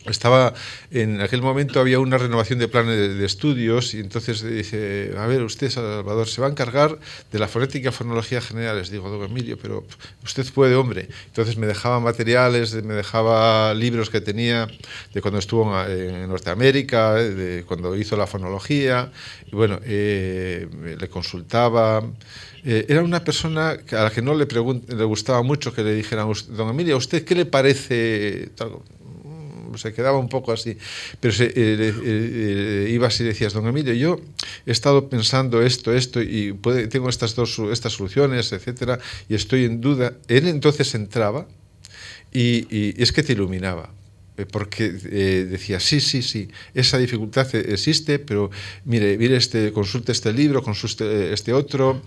estaba 0.06 0.54
en 0.90 1.20
aquel 1.20 1.42
momento 1.42 1.80
había 1.80 1.98
una 2.00 2.18
renovación 2.18 2.58
de 2.58 2.68
planes 2.68 3.18
de, 3.18 3.24
estudios 3.24 3.94
y 3.94 4.00
entonces 4.00 4.42
dice 4.42 5.14
a 5.16 5.26
ver 5.26 5.42
usted 5.42 5.70
Salvador 5.70 6.28
se 6.28 6.40
va 6.40 6.48
a 6.48 6.50
encargar 6.50 6.98
de 7.32 7.38
la 7.38 7.48
fonética 7.48 7.88
y 7.88 7.92
fonología 7.92 8.40
generales 8.40 8.90
digo 8.90 9.08
don 9.08 9.24
Emilio 9.24 9.56
pero 9.60 9.84
usted 10.22 10.44
puede 10.52 10.74
hombre 10.74 11.08
entonces 11.26 11.56
me 11.56 11.66
dejaba 11.66 12.00
materiales 12.00 12.74
me 12.82 12.94
dejaba 12.94 13.72
libros 13.74 14.10
que 14.10 14.20
tenía 14.20 14.68
de 15.12 15.20
cuando 15.22 15.38
estuvo 15.38 15.64
en, 15.86 16.28
Norteamérica 16.28 17.14
de 17.14 17.64
cuando 17.66 17.96
hizo 17.96 18.16
la 18.16 18.26
fonología. 18.26 19.10
Y 19.46 19.56
bueno 19.56 19.78
eh, 19.84 20.68
le 20.98 21.08
consultaba. 21.08 22.02
Eh, 22.64 22.86
era 22.88 23.02
una 23.02 23.22
persona 23.22 23.76
a 23.92 24.02
la 24.04 24.10
que 24.10 24.22
no 24.22 24.34
le, 24.34 24.46
le 24.46 25.04
gustaba 25.04 25.42
mucho 25.42 25.74
que 25.74 25.82
le 25.82 25.94
dijeran 25.94 26.32
don 26.48 26.70
Emilio 26.70 26.94
¿a 26.94 26.98
usted 26.98 27.24
qué 27.24 27.34
le 27.34 27.44
parece 27.44 28.48
se 29.78 29.92
quedaba 29.92 30.18
un 30.18 30.28
poco 30.28 30.52
así. 30.52 30.76
Pero 31.20 31.34
se, 31.34 31.46
eh, 31.46 31.52
eh, 31.56 31.94
eh, 32.04 32.90
ibas 32.90 33.20
y 33.20 33.24
decías, 33.24 33.52
don 33.52 33.66
Emilio, 33.66 33.94
yo 33.94 34.20
he 34.66 34.72
estado 34.72 35.08
pensando 35.08 35.62
esto, 35.62 35.92
esto, 35.92 36.22
y 36.22 36.58
tengo 36.90 37.08
estas 37.08 37.34
dos 37.34 37.58
estas 37.72 37.92
soluciones, 37.92 38.52
etcétera, 38.52 38.98
y 39.28 39.34
estoy 39.34 39.64
en 39.64 39.80
duda. 39.80 40.14
Él 40.28 40.48
entonces 40.48 40.94
entraba 40.94 41.46
y, 42.32 42.66
y 42.70 43.02
es 43.02 43.12
que 43.12 43.22
te 43.22 43.32
iluminaba 43.32 43.90
porque 44.50 44.92
eh, 45.04 45.46
decía, 45.48 45.78
sí, 45.78 46.00
sí, 46.00 46.20
sí, 46.20 46.48
esa 46.74 46.98
dificultad 46.98 47.46
e-, 47.54 47.72
existe, 47.72 48.18
pero 48.18 48.50
mire, 48.84 49.16
mire 49.16 49.36
este, 49.36 49.70
consulte 49.72 50.10
este 50.10 50.32
libro, 50.32 50.62
consulte 50.62 51.32
este 51.32 51.52
otro. 51.52 52.02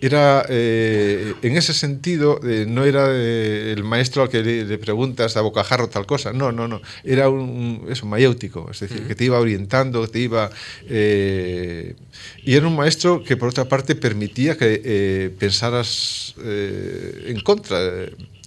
era, 0.00 0.44
eh, 0.48 1.34
en 1.42 1.56
ese 1.56 1.74
sentido, 1.74 2.40
no 2.66 2.84
era 2.84 3.14
el 3.14 3.84
maestro 3.84 4.22
al 4.22 4.28
que 4.28 4.42
le, 4.42 4.78
preguntas 4.78 5.36
a 5.36 5.40
bocajarro 5.42 5.88
tal 5.88 6.06
cosa, 6.06 6.32
no, 6.32 6.50
no, 6.50 6.66
no, 6.66 6.80
era 7.04 7.28
un, 7.28 7.86
eso, 7.88 8.06
mayéutico, 8.06 8.68
es 8.70 8.80
decir, 8.80 9.06
que 9.06 9.14
te 9.14 9.24
iba 9.24 9.38
orientando, 9.38 10.08
te 10.08 10.20
iba... 10.20 10.50
y 10.88 12.54
era 12.54 12.66
un 12.66 12.74
maestro 12.74 13.22
que, 13.22 13.36
por 13.36 13.50
otra 13.50 13.66
parte, 13.66 13.94
permitía 13.94 14.56
que 14.56 15.32
pensaras 15.38 16.34
en 16.44 17.40
contra 17.40 17.78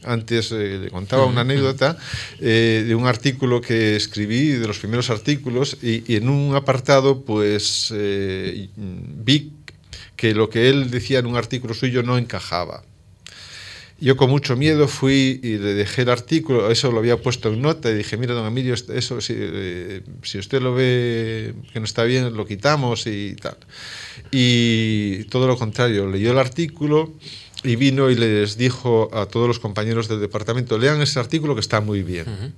antes 0.03 0.51
eh, 0.51 0.79
le 0.83 0.89
contaba 0.89 1.25
una 1.25 1.41
anécdota 1.41 1.97
eh, 2.39 2.83
de 2.87 2.95
un 2.95 3.07
artículo 3.07 3.61
que 3.61 3.95
escribí, 3.95 4.49
de 4.49 4.67
los 4.67 4.79
primeros 4.79 5.09
artículos, 5.09 5.77
y, 5.81 6.15
en 6.15 6.29
un 6.29 6.55
apartado 6.55 7.21
pues 7.21 7.93
eh, 7.95 8.69
vi 8.75 9.53
que 10.15 10.33
lo 10.33 10.49
que 10.49 10.69
él 10.69 10.91
decía 10.91 11.19
en 11.19 11.25
un 11.25 11.35
artículo 11.35 11.73
suyo 11.73 12.03
no 12.03 12.17
encajaba. 12.17 12.83
Yo 13.99 14.17
con 14.17 14.31
mucho 14.31 14.55
miedo 14.55 14.87
fui 14.87 15.39
y 15.43 15.59
le 15.59 15.75
dejé 15.75 16.01
el 16.01 16.09
artículo, 16.09 16.71
eso 16.71 16.91
lo 16.91 16.97
había 16.97 17.17
puesto 17.21 17.49
en 17.53 17.61
nota 17.61 17.91
y 17.91 17.93
dije, 17.93 18.17
mira, 18.17 18.33
don 18.33 18.47
Emilio, 18.47 18.73
eso 18.73 19.21
si, 19.21 19.35
si 20.23 20.39
usted 20.39 20.59
lo 20.59 20.73
ve 20.73 21.53
que 21.71 21.79
no 21.79 21.85
está 21.85 22.03
bien, 22.03 22.35
lo 22.35 22.47
quitamos 22.47 23.05
y 23.05 23.35
tal. 23.35 23.57
Y 24.31 25.25
todo 25.25 25.45
lo 25.45 25.55
contrario, 25.55 26.09
leyó 26.09 26.31
el 26.31 26.39
artículo 26.39 27.13
y 27.63 27.75
vino 27.75 28.09
y 28.09 28.15
les 28.15 28.57
dijo 28.57 29.09
a 29.13 29.25
todos 29.25 29.47
los 29.47 29.59
compañeros 29.59 30.07
del 30.07 30.19
departamento, 30.19 30.77
lean 30.77 31.01
ese 31.01 31.19
artículo 31.19 31.55
que 31.55 31.61
está 31.61 31.81
muy 31.81 32.03
bien. 32.03 32.53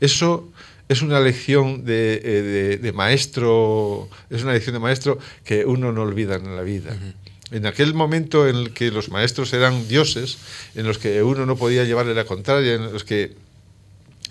eso 0.00 0.48
es 0.88 1.02
una 1.02 1.20
lección 1.20 1.84
de, 1.84 2.20
eh, 2.22 2.42
de, 2.42 2.76
de, 2.78 2.92
maestro, 2.92 4.08
es 4.28 4.42
una 4.42 4.52
lección 4.52 4.74
de 4.74 4.80
maestro 4.80 5.18
que 5.44 5.64
uno 5.64 5.92
no 5.92 6.02
olvida 6.02 6.36
en 6.36 6.56
la 6.56 6.62
vida. 6.62 6.92
Uh 6.92 7.06
-huh. 7.06 7.14
En 7.56 7.66
aquel 7.66 7.94
momento 7.94 8.48
en 8.48 8.56
el 8.56 8.72
que 8.72 8.90
los 8.90 9.10
maestros 9.10 9.52
eran 9.52 9.86
dioses, 9.86 10.38
en 10.74 10.86
los 10.86 10.98
que 10.98 11.22
uno 11.22 11.46
no 11.46 11.56
podía 11.56 11.84
llevarle 11.84 12.14
la 12.14 12.24
contraria, 12.24 12.74
en 12.74 12.92
los 12.92 13.04
que 13.04 13.36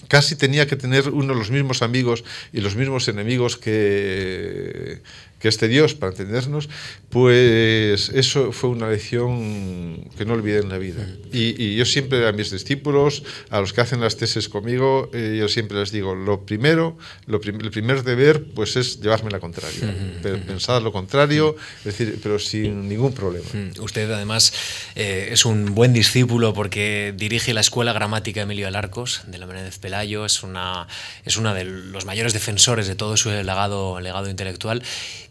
casi 0.07 0.35
tenía 0.35 0.67
que 0.67 0.75
tener 0.75 1.09
uno 1.09 1.33
los 1.33 1.49
mismos 1.49 1.81
amigos 1.81 2.23
y 2.51 2.61
los 2.61 2.75
mismos 2.75 3.07
enemigos 3.07 3.57
que, 3.57 4.99
que 5.43 5.49
este 5.49 5.67
Dios, 5.67 5.93
para 5.93 6.13
entendernos, 6.13 6.69
pues 7.09 8.07
eso 8.15 8.53
fue 8.53 8.69
una 8.69 8.89
lección 8.89 10.09
que 10.17 10.23
no 10.23 10.35
olvidé 10.35 10.59
en 10.59 10.69
la 10.69 10.77
vida. 10.77 11.05
Y, 11.33 11.61
y 11.61 11.75
yo 11.75 11.83
siempre 11.83 12.25
a 12.25 12.31
mis 12.31 12.49
discípulos, 12.49 13.23
a 13.49 13.59
los 13.59 13.73
que 13.73 13.81
hacen 13.81 13.99
las 13.99 14.15
tesis 14.15 14.47
conmigo, 14.47 15.11
eh, 15.13 15.35
yo 15.37 15.49
siempre 15.49 15.77
les 15.77 15.91
digo, 15.91 16.15
lo 16.15 16.45
primero, 16.45 16.97
lo 17.25 17.41
prim 17.41 17.59
el 17.59 17.71
primer 17.71 18.03
deber, 18.03 18.45
pues 18.55 18.77
es 18.77 19.01
llevarme 19.01 19.31
la 19.31 19.41
contraria, 19.41 19.79
uh 19.83 20.27
-huh. 20.27 20.45
pensar 20.45 20.81
lo 20.81 20.93
contrario, 20.93 21.57
es 21.79 21.83
decir, 21.83 22.19
pero 22.23 22.39
sin 22.39 22.87
ningún 22.87 23.11
problema. 23.11 23.45
Usted 23.81 24.09
además 24.09 24.53
eh, 24.95 25.27
es 25.33 25.43
un 25.43 25.75
buen 25.75 25.91
discípulo 25.91 26.53
porque 26.53 27.13
dirige 27.17 27.53
la 27.53 27.59
Escuela 27.59 27.91
Gramática 27.91 28.43
Emilio 28.43 28.65
Alarcos 28.65 29.23
de 29.27 29.39
la 29.39 29.45
Menéndez 29.45 29.77
Pelayo, 29.77 30.25
es 30.25 30.41
una, 30.41 30.87
es 31.25 31.35
una 31.35 31.53
de 31.53 31.65
los 31.65 32.05
mayores 32.05 32.31
defensores 32.31 32.87
de 32.87 32.95
todo 32.95 33.17
su 33.17 33.29
legado, 33.29 33.99
legado 33.99 34.29
intelectual 34.29 34.81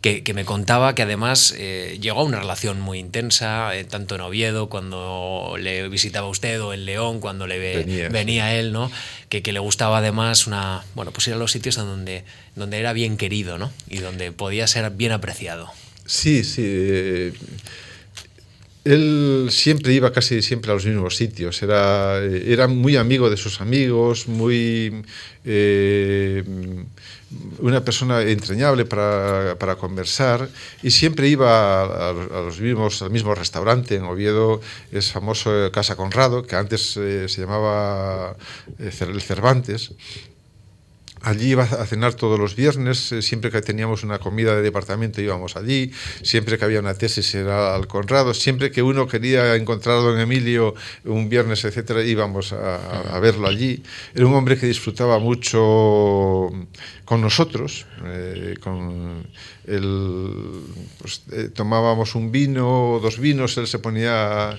que, 0.03 0.23
que, 0.25 0.35
me 0.35 0.45
contaba 0.45 0.95
que 0.95 1.03
además 1.03 1.55
eh, 1.57 1.99
llegó 2.01 2.21
a 2.21 2.25
una 2.25 2.41
relación 2.41 2.81
muy 2.81 2.99
intensa, 2.99 3.75
eh, 3.77 3.85
tanto 3.85 4.17
en 4.17 4.21
Oviedo, 4.21 4.69
cuando 4.69 5.55
le 5.59 5.89
visitaba 5.89 6.29
usted, 6.29 6.61
o 6.61 6.75
en 6.75 6.85
León, 6.85 7.21
cuando 7.21 7.47
le 7.47 7.59
ve, 7.59 7.77
venía, 7.79 8.09
venía, 8.09 8.55
él, 8.57 8.73
¿no? 8.73 8.91
Que, 9.29 9.43
que, 9.43 9.53
le 9.53 9.61
gustaba 9.61 9.99
además 9.99 10.49
una, 10.49 10.85
bueno, 10.97 11.13
pues 11.13 11.29
ir 11.29 11.35
a 11.35 11.37
los 11.37 11.53
sitios 11.53 11.77
donde, 11.77 12.25
donde 12.57 12.79
era 12.79 12.93
bien 12.93 13.17
querido, 13.17 13.59
¿no? 13.59 13.73
Y 13.89 13.99
donde 13.99 14.33
podía 14.33 14.67
ser 14.67 14.91
bien 14.91 15.13
apreciado. 15.13 15.71
Sí, 16.05 16.43
sí. 16.43 16.63
Eh, 16.65 17.33
él 18.85 19.47
siempre 19.51 19.93
iba 19.93 20.13
casi 20.13 20.43
siempre 20.43 20.73
a 20.73 20.75
los 20.75 20.85
mismos 20.85 21.17
sitios, 21.17 21.63
era, 21.63 22.19
era 22.19 22.67
muy 22.67 22.97
amigo 22.97 23.31
de 23.31 23.37
sus 23.37 23.61
amigos, 23.61 24.27
muy... 24.27 25.05
Eh, 25.45 26.43
una 27.59 27.85
persona 27.85 28.23
entrañable 28.23 28.85
para, 28.85 29.57
para, 29.59 29.77
conversar 29.77 30.49
y 30.83 30.91
siempre 30.91 31.29
iba 31.29 32.11
a, 32.11 32.13
los 32.13 32.61
mismos, 32.61 33.03
al 33.03 33.11
mismo 33.11 33.35
restaurante 33.35 33.97
en 33.97 34.05
Oviedo, 34.05 34.61
es 34.91 35.13
famoso 35.13 35.71
Casa 35.73 35.97
Conrado, 35.97 36.45
que 36.45 36.57
antes 36.57 36.97
eh, 36.97 37.29
se 37.29 37.41
llamaba 37.41 38.37
eh, 38.79 38.91
el 39.01 39.23
Cervantes, 39.23 39.93
Allí 41.23 41.51
iba 41.51 41.63
a 41.63 41.87
cenar 41.87 42.15
todos 42.15 42.39
los 42.39 42.57
viernes, 42.57 43.13
eh, 43.13 43.23
siempre 43.23 43.53
que 43.53 43.63
teníamos 43.63 44.03
una 44.03 44.19
comida 44.19 44.57
de 44.57 44.63
departamento 44.63 45.21
íbamos 45.21 45.57
allí, 45.57 45.93
siempre 46.23 46.59
que 46.59 46.65
había 46.65 46.81
una 46.81 46.95
tesis 46.95 47.33
era 47.37 47.77
al 47.77 47.87
Conrado, 47.87 48.35
siempre 48.35 48.73
que 48.73 48.83
uno 48.83 49.07
quería 49.07 49.55
encontrar 49.55 49.99
a 49.99 50.01
don 50.01 50.19
Emilio 50.19 50.75
un 51.05 51.29
viernes, 51.29 51.65
etcétera, 51.65 52.03
íbamos 52.03 52.53
a, 52.53 53.19
verlo 53.21 53.47
allí. 53.47 53.83
Era 54.15 54.27
un 54.27 54.35
hombre 54.35 54.59
que 54.59 54.67
disfrutaba 54.67 55.21
mucho 55.21 56.51
con 57.05 57.21
nosotros, 57.21 57.87
eh, 58.05 58.57
con 58.61 59.25
el, 59.67 60.65
pues, 60.99 61.23
eh, 61.31 61.51
tomábamos 61.55 62.17
un 62.17 62.33
vino, 62.33 62.99
dos 63.01 63.21
vinos, 63.21 63.57
él 63.59 63.69
se 63.69 63.79
ponía 63.79 64.59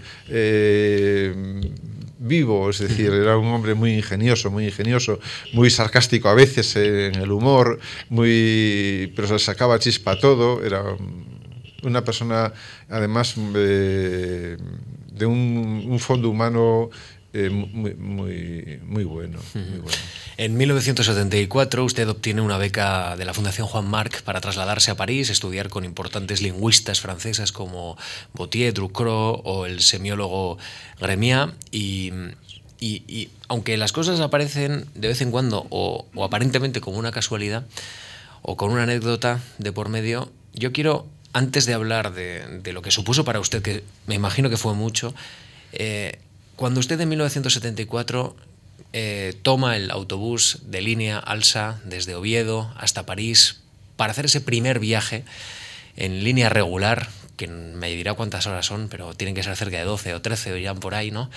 vivo, 2.23 2.69
es 2.69 2.79
decir, 2.79 3.11
era 3.13 3.37
un 3.37 3.47
hombre 3.47 3.73
muy 3.73 3.93
ingenioso, 3.93 4.49
muy 4.49 4.65
ingenioso, 4.65 5.19
muy 5.51 5.69
sarcástico 5.69 6.29
a 6.29 6.33
veces 6.33 6.75
en 6.75 7.15
el 7.15 7.31
humor, 7.31 7.79
muy, 8.09 9.11
pero 9.15 9.27
se 9.27 9.39
sacaba 9.39 9.77
chispa 9.77 10.17
todo, 10.17 10.63
era 10.63 10.83
una 11.83 12.03
persona 12.03 12.53
además 12.89 13.35
de, 13.35 14.57
de 15.11 15.25
un 15.25 15.99
fondo 15.99 16.29
humano 16.29 16.89
eh, 17.35 17.49
muy, 17.49 17.95
muy, 17.95 18.79
muy, 18.83 19.03
bueno, 19.03 19.39
muy, 19.55 19.79
bueno, 19.79 19.97
En 20.37 20.55
1974 20.55 21.83
usted 21.83 22.07
obtiene 22.07 22.41
una 22.41 22.57
beca 22.57 23.15
de 23.15 23.25
la 23.25 23.33
Fundación 23.33 23.67
Juan 23.67 23.85
Marc 23.85 24.21
para 24.21 24.39
trasladarse 24.39 24.91
a 24.91 24.95
París, 24.95 25.31
estudiar 25.31 25.69
con 25.69 25.83
importantes 25.83 26.43
lingüistas 26.43 27.01
francesas 27.01 27.51
como 27.51 27.97
Bautier, 28.33 28.73
Drucrot 28.73 29.41
o 29.45 29.65
el 29.65 29.81
semiólogo 29.81 30.59
Gremia. 30.99 31.53
Y, 31.71 32.11
y, 32.79 33.03
y, 33.07 33.29
aunque 33.47 33.77
las 33.77 33.91
cosas 33.93 34.19
aparecen 34.19 34.85
de 34.93 35.07
vez 35.07 35.21
en 35.21 35.31
cuando 35.31 35.65
o, 35.71 36.05
o 36.13 36.23
aparentemente 36.23 36.81
como 36.81 36.99
una 36.99 37.11
casualidad 37.11 37.65
o 38.43 38.57
con 38.57 38.71
una 38.71 38.83
anécdota 38.83 39.39
de 39.57 39.71
por 39.71 39.89
medio, 39.89 40.31
yo 40.53 40.71
quiero, 40.71 41.07
antes 41.33 41.65
de 41.65 41.73
hablar 41.73 42.13
de, 42.13 42.59
de 42.61 42.73
lo 42.73 42.83
que 42.83 42.91
supuso 42.91 43.25
para 43.25 43.39
usted, 43.39 43.63
que 43.63 43.83
me 44.05 44.13
imagino 44.13 44.51
que 44.51 44.57
fue 44.57 44.75
mucho, 44.75 45.15
eh, 45.71 46.19
cuando 46.55 46.79
usted 46.79 46.99
en 47.01 47.09
1974 47.09 48.35
eh, 48.93 49.33
toma 49.41 49.75
el 49.75 49.89
autobús 49.89 50.59
de 50.65 50.81
línea 50.81 51.17
Alsa 51.17 51.81
desde 51.83 52.15
Oviedo 52.15 52.71
hasta 52.77 53.05
París 53.05 53.61
para 53.95 54.11
hacer 54.11 54.25
ese 54.25 54.41
primer 54.41 54.79
viaje 54.79 55.23
en 55.95 56.23
línea 56.23 56.49
regular, 56.49 57.09
que 57.37 57.47
me 57.47 57.89
dirá 57.89 58.13
cuántas 58.13 58.45
horas 58.45 58.65
son, 58.65 58.87
pero 58.89 59.13
tienen 59.15 59.33
que 59.35 59.43
ser 59.43 59.55
cerca 59.55 59.77
de 59.77 59.83
12 59.83 60.13
o 60.13 60.21
13 60.21 60.53
o 60.53 60.57
ya 60.57 60.75
por 60.75 60.95
ahí, 60.95 61.11
¿no? 61.11 61.29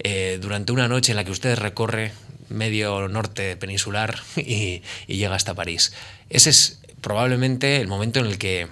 Eh, 0.00 0.38
durante 0.40 0.72
una 0.72 0.88
noche 0.88 1.12
en 1.12 1.16
la 1.16 1.24
que 1.24 1.30
usted 1.30 1.56
recorre 1.56 2.12
medio 2.48 3.08
norte 3.08 3.56
peninsular 3.56 4.20
y, 4.36 4.82
y 5.06 5.16
llega 5.16 5.34
hasta 5.34 5.54
París. 5.54 5.92
Ese 6.28 6.50
es 6.50 6.80
probablemente 7.00 7.80
el 7.80 7.86
momento 7.86 8.18
en 8.18 8.26
el 8.26 8.38
que 8.38 8.68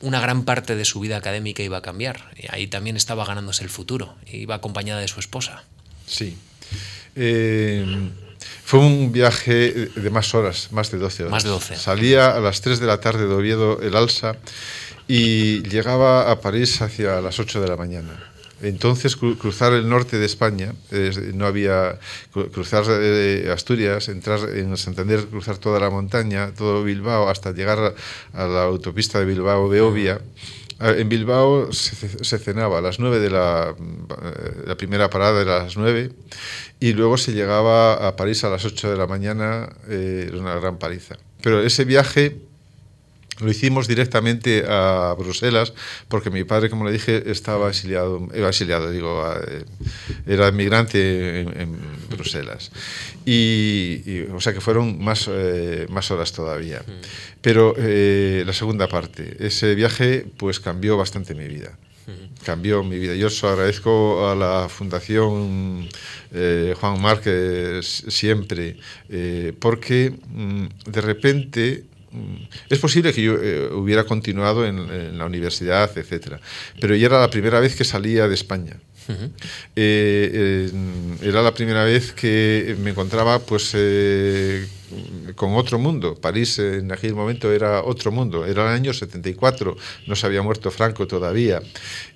una 0.00 0.20
gran 0.20 0.44
parte 0.44 0.76
de 0.76 0.84
su 0.84 1.00
vida 1.00 1.16
académica 1.16 1.62
iba 1.62 1.78
a 1.78 1.82
cambiar. 1.82 2.30
Y 2.36 2.46
ahí 2.50 2.66
también 2.66 2.96
estaba 2.96 3.24
ganándose 3.24 3.62
el 3.62 3.70
futuro. 3.70 4.16
Iba 4.30 4.56
acompañada 4.56 5.00
de 5.00 5.08
su 5.08 5.20
esposa. 5.20 5.64
Sí. 6.06 6.36
Eh, 7.16 7.84
fue 8.64 8.80
un 8.80 9.12
viaje 9.12 9.72
de 9.72 10.10
más 10.10 10.34
horas, 10.34 10.68
más 10.70 10.90
de 10.90 10.98
12 10.98 11.24
horas. 11.24 11.32
Más 11.32 11.44
de 11.44 11.50
12. 11.50 11.76
Salía 11.76 12.30
a 12.30 12.40
las 12.40 12.60
3 12.60 12.80
de 12.80 12.86
la 12.86 13.00
tarde 13.00 13.26
de 13.26 13.34
Oviedo 13.34 13.80
el 13.82 13.96
Alsa 13.96 14.36
y 15.08 15.62
llegaba 15.68 16.30
a 16.30 16.40
París 16.40 16.80
hacia 16.80 17.20
las 17.20 17.38
8 17.38 17.60
de 17.60 17.68
la 17.68 17.76
mañana. 17.76 18.29
Entonces 18.62 19.16
cruzar 19.16 19.72
el 19.72 19.88
norte 19.88 20.18
de 20.18 20.26
España, 20.26 20.74
eh, 20.90 21.32
no 21.34 21.46
había 21.46 21.98
cruzar 22.52 22.84
eh, 22.88 23.50
Asturias, 23.52 24.08
entrar 24.08 24.40
en 24.50 24.76
Santander, 24.76 25.26
cruzar 25.26 25.58
toda 25.58 25.80
la 25.80 25.90
montaña, 25.90 26.52
todo 26.54 26.84
Bilbao, 26.84 27.28
hasta 27.28 27.52
llegar 27.52 27.94
a, 28.34 28.44
a 28.44 28.46
la 28.46 28.62
autopista 28.64 29.18
de 29.18 29.24
Bilbao-Beovia. 29.24 30.20
En 30.80 31.10
Bilbao 31.10 31.72
se, 31.72 32.24
se, 32.24 32.38
cenaba 32.38 32.78
a 32.78 32.80
las 32.80 32.98
9 32.98 33.20
de 33.20 33.28
la, 33.28 33.74
la 34.66 34.76
primera 34.76 35.10
parada 35.10 35.42
era 35.42 35.60
a 35.60 35.64
las 35.64 35.76
9 35.76 36.10
y 36.80 36.94
luego 36.94 37.18
se 37.18 37.32
llegaba 37.32 38.08
a 38.08 38.16
París 38.16 38.44
a 38.44 38.48
las 38.48 38.64
8 38.64 38.90
de 38.90 38.96
la 38.96 39.06
mañana, 39.06 39.68
eh, 39.88 40.24
era 40.28 40.38
una 40.38 40.54
gran 40.54 40.78
paliza. 40.78 41.16
Pero 41.42 41.60
ese 41.62 41.84
viaje 41.84 42.38
lo 43.40 43.50
hicimos 43.50 43.88
directamente 43.88 44.64
a 44.68 45.14
Bruselas 45.18 45.72
porque 46.08 46.30
mi 46.30 46.44
padre, 46.44 46.70
como 46.70 46.84
le 46.84 46.92
dije, 46.92 47.30
estaba 47.30 47.68
exiliado, 47.68 48.28
exiliado 48.32 48.90
digo, 48.90 49.24
era 50.26 50.48
inmigrante 50.48 51.40
en, 51.40 51.60
en 51.60 51.78
Bruselas. 52.10 52.70
Y, 53.24 54.02
y, 54.04 54.28
o 54.32 54.40
sea 54.40 54.52
que 54.52 54.60
fueron 54.60 55.02
más, 55.02 55.28
eh, 55.30 55.86
más 55.90 56.10
horas 56.10 56.32
todavía. 56.32 56.82
Pero 57.40 57.74
eh, 57.76 58.42
la 58.46 58.52
segunda 58.52 58.88
parte, 58.88 59.36
ese 59.40 59.74
viaje 59.74 60.26
pues 60.36 60.60
cambió 60.60 60.96
bastante 60.96 61.34
mi 61.34 61.46
vida. 61.46 61.78
Cambió 62.44 62.82
mi 62.82 62.98
vida. 62.98 63.14
Yo 63.14 63.28
os 63.28 63.44
agradezco 63.44 64.28
a 64.28 64.34
la 64.34 64.68
Fundación 64.68 65.88
eh, 66.32 66.74
Juan 66.80 67.00
Márquez 67.00 68.04
siempre, 68.08 68.76
eh, 69.08 69.52
porque 69.58 70.10
mm, 70.10 70.66
de 70.86 71.00
repente 71.00 71.84
es 72.68 72.78
posible 72.78 73.12
que 73.12 73.22
yo 73.22 73.36
eh, 73.40 73.68
hubiera 73.72 74.04
continuado 74.04 74.66
en, 74.66 74.78
en, 74.78 75.18
la 75.18 75.26
universidad, 75.26 75.96
etcétera, 75.96 76.40
pero 76.80 76.96
ya 76.96 77.06
era 77.06 77.20
la 77.20 77.30
primera 77.30 77.60
vez 77.60 77.76
que 77.76 77.84
salía 77.84 78.28
de 78.28 78.34
España. 78.34 78.76
Uh 79.08 79.12
-huh. 79.12 79.30
eh, 79.76 80.70
era 81.22 81.42
la 81.42 81.52
primera 81.52 81.84
vez 81.84 82.12
que 82.12 82.76
me 82.80 82.90
encontraba 82.90 83.38
pues 83.38 83.72
eh, 83.74 84.66
con 85.34 85.54
otro 85.54 85.78
mundo. 85.78 86.14
París 86.14 86.58
en 86.58 86.92
aquel 86.92 87.14
momento 87.14 87.52
era 87.52 87.82
otro 87.82 88.12
mundo. 88.12 88.44
Era 88.44 88.62
el 88.62 88.74
año 88.74 88.92
74, 88.92 89.76
no 90.06 90.16
se 90.16 90.26
había 90.26 90.42
muerto 90.42 90.70
Franco 90.70 91.06
todavía. 91.06 91.62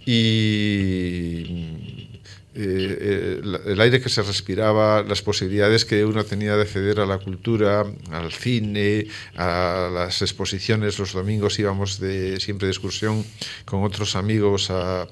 Y 0.06 2.13
eh, 2.56 3.40
el, 3.42 3.60
el, 3.66 3.80
aire 3.80 4.00
que 4.00 4.08
se 4.08 4.22
respiraba, 4.22 5.02
las 5.02 5.22
posibilidades 5.22 5.84
que 5.84 6.04
uno 6.04 6.24
tenía 6.24 6.56
de 6.56 6.62
acceder 6.62 7.00
a 7.00 7.06
la 7.06 7.18
cultura, 7.18 7.84
al 8.10 8.32
cine, 8.32 9.06
a 9.36 9.90
las 9.92 10.22
exposiciones. 10.22 10.98
Los 10.98 11.12
domingos 11.12 11.58
íbamos 11.58 11.98
de, 11.98 12.38
siempre 12.40 12.66
de 12.66 12.72
excursión 12.72 13.24
con 13.64 13.82
otros 13.82 14.14
amigos 14.14 14.70
a, 14.70 15.08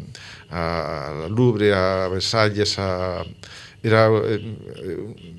a, 0.51 1.25
a 1.25 1.29
Louvre, 1.29 1.75
a 1.75 2.09
Versalles, 2.09 2.79
a, 2.79 3.25
era, 3.83 4.09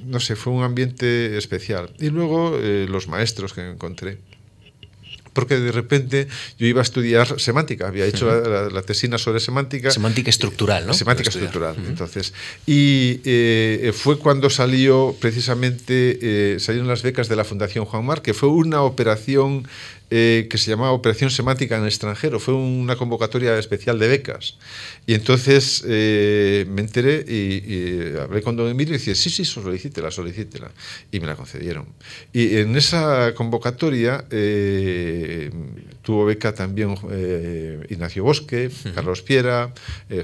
no 0.06 0.20
sé, 0.20 0.36
fue 0.36 0.52
un 0.52 0.64
ambiente 0.64 1.38
especial. 1.38 1.94
Y 2.00 2.10
luego 2.10 2.60
los 2.90 3.08
maestros 3.08 3.54
que 3.54 3.70
encontré 3.70 4.18
porque 5.34 5.60
de 5.60 5.72
repente 5.72 6.28
yo 6.58 6.68
iba 6.68 6.82
a 6.82 6.84
estudiar 6.84 7.40
semántica, 7.40 7.88
había 7.88 8.06
hecho 8.06 8.28
la, 8.70 8.82
tesina 8.84 9.18
sobre 9.18 9.40
semántica. 9.40 9.92
Semántica 9.92 10.30
estructural, 10.30 10.86
¿no? 10.86 10.94
Semántica 10.94 11.30
estructural, 11.30 11.76
entonces. 11.88 12.34
Y 12.66 13.22
eh, 13.26 13.92
fue 13.96 14.18
cuando 14.20 14.50
salió 14.50 15.16
precisamente, 15.20 16.20
eh, 16.22 16.60
salieron 16.60 16.88
las 16.88 17.02
becas 17.02 17.30
de 17.30 17.36
la 17.36 17.44
Fundación 17.44 17.86
Juan 17.86 18.06
Mar, 18.06 18.22
que 18.22 18.34
fue 18.34 18.50
una 18.50 18.82
operación 18.82 19.68
eh, 20.16 20.48
que 20.48 20.60
se 20.60 20.70
llamaba 20.70 20.92
Operación 20.92 21.32
Semántica 21.32 21.76
en 21.76 21.82
el 21.82 21.88
extranjero. 21.88 22.40
Fue 22.40 22.54
una 22.54 22.96
convocatoria 22.96 23.58
especial 23.58 23.98
de 23.98 24.08
becas. 24.08 24.60
Y 25.08 25.16
entonces 25.16 25.84
eh, 25.88 26.68
me 26.70 26.82
enteré 26.82 27.26
y, 27.28 28.16
hablé 28.20 28.44
con 28.44 28.56
don 28.56 28.70
Emilio 28.70 28.94
y 28.94 29.00
decía, 29.00 29.16
sí, 29.16 29.32
sí, 29.32 29.44
solicítela, 29.44 30.12
solicítela. 30.12 30.70
Y 31.12 31.20
me 31.20 31.26
la 31.26 31.36
concedieron. 31.36 31.88
Y 32.32 32.58
en 32.58 32.76
esa 32.76 33.34
convocatoria 33.34 34.26
eh, 34.30 35.50
tuvo 36.04 36.26
beca 36.26 36.54
también 36.54 36.96
Ignacio 37.90 38.24
Bosque, 38.24 38.70
Carlos 38.94 39.22
Piera, 39.22 39.74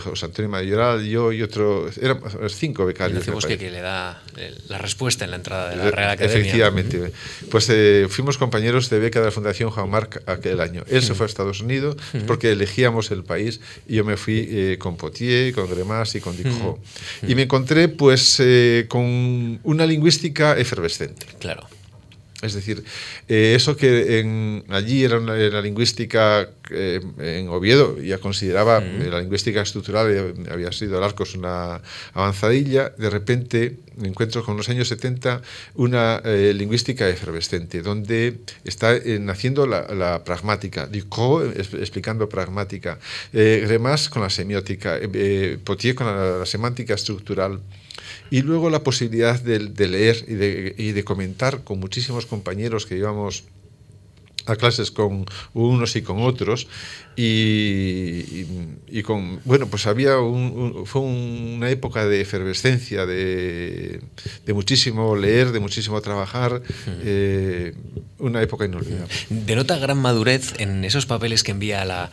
José 0.03 0.25
Antonio 0.25 0.49
Mayoral, 0.49 1.05
yo 1.05 1.32
y 1.32 1.41
otro, 1.41 1.89
eran 2.01 2.21
cinco 2.49 2.86
becarios. 2.86 3.19
Ignacio 3.19 3.34
Bosque 3.34 3.57
que 3.57 3.71
le 3.71 3.82
da 3.82 4.21
la 4.67 4.77
respuesta 4.77 5.25
en 5.25 5.32
la 5.32 5.38
entrada 5.38 5.69
de 5.69 5.77
la 5.77 5.91
Real 5.91 6.11
Academia. 6.11 6.39
Efectivamente. 6.39 7.11
Pues 7.49 7.71
fuimos 8.09 8.38
compañeros 8.38 8.89
de 8.89 8.99
beca 8.99 9.19
de 9.19 9.25
la 9.25 9.32
Fundación 9.32 9.71
Marc 9.89 10.21
aquel 10.27 10.59
año. 10.61 10.84
Él 10.88 11.01
se 11.01 11.13
fue 11.13 11.25
a 11.25 11.30
Estados 11.30 11.61
Unidos 11.61 11.97
porque 12.27 12.51
elegíamos 12.51 13.11
el 13.11 13.23
país 13.23 13.59
y 13.88 13.95
yo 13.95 14.03
me 14.03 14.17
fui 14.17 14.47
eh, 14.49 14.77
con 14.80 14.97
Potier, 14.97 15.53
con 15.53 15.69
Gremas 15.69 16.15
y 16.15 16.19
con 16.19 16.36
Dicot. 16.36 16.80
Y 17.27 17.36
me 17.36 17.43
encontré 17.43 17.88
pues 17.88 18.38
eh, 18.39 18.86
con 18.88 19.59
una 19.63 19.86
lingüística 19.86 20.57
efervescente. 20.57 21.25
Claro. 21.39 21.67
Es 22.41 22.53
decir, 22.53 22.85
eh, 23.27 23.53
eso 23.53 23.75
que 23.75 24.19
en, 24.19 24.63
allí 24.69 25.03
era 25.03 25.17
una, 25.17 25.33
la 25.33 25.61
lingüística, 25.61 26.47
eh, 26.69 27.01
en 27.17 27.49
Oviedo 27.49 28.01
ya 28.01 28.17
consideraba 28.17 28.77
eh, 28.77 29.09
la 29.11 29.19
lingüística 29.19 29.61
estructural, 29.61 30.35
había 30.49 30.71
sido 30.71 30.97
el 30.97 31.03
Arcos 31.03 31.35
una 31.35 31.81
avanzadilla, 32.13 32.93
de 32.97 33.09
repente 33.09 33.79
me 33.97 34.07
encuentro 34.07 34.45
con 34.45 34.55
los 34.55 34.69
años 34.69 34.87
70 34.87 35.41
una 35.75 36.21
lingüística 36.23 37.09
efervescente, 37.09 37.81
donde 37.81 38.37
está 38.63 38.97
naciendo 39.19 39.67
la, 39.67 40.23
pragmática, 40.23 40.87
Ducrot 40.87 41.57
explicando 41.57 42.29
pragmática, 42.29 42.99
Gremas 43.33 44.07
con 44.07 44.21
la 44.21 44.29
semiótica, 44.29 44.97
Potier 45.65 45.95
con 45.95 46.07
la 46.07 46.45
semántica 46.45 46.93
estructural 46.93 47.59
y 48.32 48.41
luego 48.41 48.69
la 48.69 48.84
posibilidad 48.84 49.39
de, 49.39 49.59
leer 49.59 50.25
y 50.27 50.34
de, 50.36 50.75
y 50.77 50.91
de, 50.91 51.03
comentar 51.03 51.63
con 51.63 51.80
muchísimos 51.80 52.25
compañeros 52.25 52.86
que 52.86 52.97
íbamos 52.97 53.45
a 54.49 54.55
clases 54.55 54.91
con 54.91 55.25
unos 55.53 55.95
y 55.95 56.01
con 56.01 56.21
otros 56.21 56.67
y, 57.15 58.45
y, 58.87 59.03
con 59.03 59.41
bueno 59.43 59.67
pues 59.67 59.87
había 59.87 60.19
un, 60.19 60.85
fue 60.85 61.01
una 61.01 61.69
época 61.69 62.05
de 62.05 62.21
efervescencia 62.21 63.05
de, 63.05 63.99
de, 64.45 64.53
muchísimo 64.53 65.17
leer 65.17 65.51
de 65.51 65.59
muchísimo 65.59 65.99
trabajar 65.99 66.61
eh, 67.03 67.73
una 68.19 68.41
época 68.41 68.65
inolvidable. 68.65 69.13
Denota 69.29 69.77
gran 69.77 69.97
madurez 69.97 70.53
en 70.59 70.85
esos 70.85 71.05
papeles 71.05 71.43
que 71.43 71.51
envía 71.51 71.81
a 71.81 71.85
la, 71.85 72.09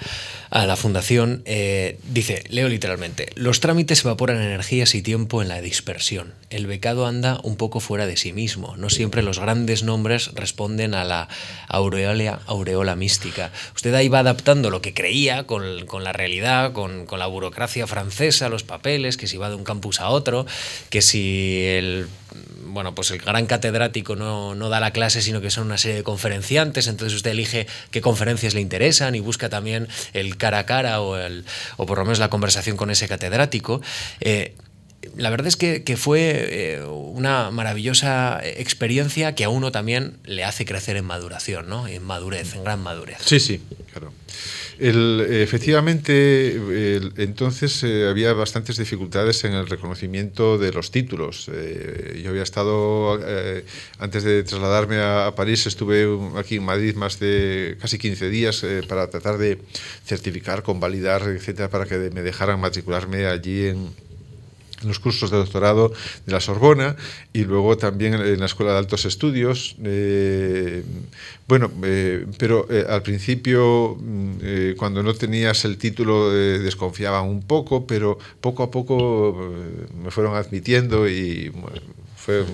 a 0.51 0.67
la 0.67 0.77
fundación. 0.77 1.43
Eh, 1.45 1.99
dice 2.13 2.43
leo 2.49 2.69
literalmente 2.69 3.29
los 3.37 3.61
trámites 3.61 4.05
evaporan 4.05 4.43
energías 4.43 4.95
y 4.97 5.03
tiempo 5.03 5.41
en 5.41 5.49
la 5.49 5.61
dispersión. 5.61 6.35
El 6.51 6.67
becado 6.67 7.07
anda 7.07 7.39
un 7.45 7.57
poco 7.57 7.79
fuera 7.79 8.07
de 8.07 8.17
sí 8.17 8.33
mismo. 8.33 8.77
No 8.77 8.91
siempre 8.91 9.23
los 9.23 9.39
grandes 9.39 9.85
nombres 9.85 10.33
responden 10.35 10.95
a 10.95 11.05
la 11.05 11.29
aureola 11.69 12.17
aureola 12.29 12.97
mística 12.97 13.51
usted 13.75 13.95
ahí 13.95 14.09
va 14.09 14.21
adaptando 14.21 14.71
lo 14.71 14.81
que 14.81 14.95
creía 14.95 15.45
con, 15.45 15.87
la 16.03 16.13
realidad, 16.13 16.73
con, 16.73 17.07
la 17.19 17.27
burocracia 17.27 17.87
francesa, 17.87 18.49
los 18.49 18.63
papeles, 18.63 19.17
que 19.17 19.27
si 19.27 19.37
va 19.37 19.49
de 19.49 19.55
un 19.55 19.65
campus 19.65 20.01
a 20.01 20.09
otro, 20.09 20.47
que 20.91 21.03
si 21.03 21.65
el 21.65 22.09
bueno, 22.65 22.95
pues 22.95 23.11
el 23.11 23.19
gran 23.19 23.47
catedrático 23.47 24.17
no, 24.17 24.55
da 24.69 24.81
la 24.81 24.91
clase, 24.91 25.23
sino 25.23 25.41
que 25.41 25.51
son 25.51 25.67
una 25.67 25.79
serie 25.79 25.99
de 25.99 26.03
conferenciantes, 26.03 26.89
entonces 26.89 27.17
usted 27.17 27.31
elige 27.31 27.67
qué 27.91 28.01
conferencias 28.01 28.55
le 28.55 28.61
interesan 28.61 29.15
y 29.15 29.21
busca 29.21 29.49
también 29.49 29.89
el 30.13 30.37
cara 30.37 30.59
a 30.59 30.67
cara 30.67 31.01
o 31.01 31.87
por 31.87 31.99
lo 31.99 32.05
menos 32.05 32.19
la 32.19 32.29
conversación 32.29 32.77
con 32.77 32.91
ese 32.91 33.09
catedrático. 33.09 33.81
Eh, 34.21 34.55
la 35.17 35.31
verdad 35.31 35.47
es 35.47 35.57
que, 35.57 35.97
fue 35.97 36.75
eh, 36.75 36.85
una 36.85 37.51
maravillosa 37.51 38.41
experiencia 38.45 39.35
que 39.35 39.45
a 39.45 39.49
uno 39.49 39.73
también 39.73 40.19
le 40.25 40.45
hace 40.45 40.65
crecer 40.65 40.97
en 40.97 41.05
maduración, 41.05 41.69
¿no? 41.69 41.87
En 41.89 42.05
madurez, 42.05 42.55
en 42.55 42.65
gran 42.65 42.83
madurez. 42.83 43.19
Sí, 43.25 43.41
sí, 43.41 43.61
claro. 43.93 44.13
Efectivamente, 44.79 46.55
entonces 47.17 47.83
eh, 47.83 48.07
había 48.11 48.35
bastantes 48.35 48.77
dificultades 48.77 49.43
en 49.45 49.55
el 49.55 49.67
reconocimiento 49.67 50.59
de 50.59 50.71
los 50.71 50.91
títulos. 50.91 51.51
Eh, 51.51 52.21
yo 52.23 52.29
había 52.29 52.43
estado, 52.43 53.19
antes 53.99 54.23
de 54.23 54.43
trasladarme 54.45 54.99
a, 55.01 55.33
París, 55.35 55.67
estuve 55.67 56.07
aquí 56.39 56.57
en 56.57 56.65
Madrid 56.65 56.95
más 56.95 57.19
de 57.19 57.79
casi 57.81 57.97
15 57.97 58.29
días 58.29 58.67
para 58.87 59.09
tratar 59.09 59.39
de 59.39 59.59
certificar, 60.05 60.63
convalidar, 60.63 61.23
etcétera, 61.23 61.71
para 61.71 61.87
que 61.87 62.11
me 62.11 62.21
dejaran 62.21 62.61
matricularme 62.61 63.25
allí 63.27 63.69
en, 63.69 63.89
en 64.87 64.89
los 64.89 65.01
cursos 65.01 65.31
de 65.31 65.37
doctorado 65.37 65.93
de 66.25 66.33
la 66.33 66.41
Sorbona 66.41 66.97
y 67.33 67.45
luego 67.45 67.77
también 67.77 68.15
en 68.15 68.39
la 68.39 68.47
Escuela 68.47 68.73
de 68.73 68.79
Altos 68.79 69.05
Estudios. 69.05 69.77
Eh, 69.83 70.85
bueno, 71.49 71.71
eh, 71.83 72.25
pero 72.39 72.67
eh, 72.71 72.87
al 72.89 73.03
principio, 73.03 73.97
mm, 74.01 74.77
cuando 74.77 75.03
no 75.03 75.13
tenías 75.15 75.65
el 75.65 75.77
título, 75.77 76.31
desconfiaban 76.31 77.29
un 77.29 77.43
poco, 77.43 77.87
pero 77.87 78.19
poco 78.41 78.63
a 78.63 78.71
poco 78.71 79.53
me 80.03 80.11
fueron 80.11 80.37
admitiendo 80.37 81.09
y 81.09 81.53
fue 82.17 82.45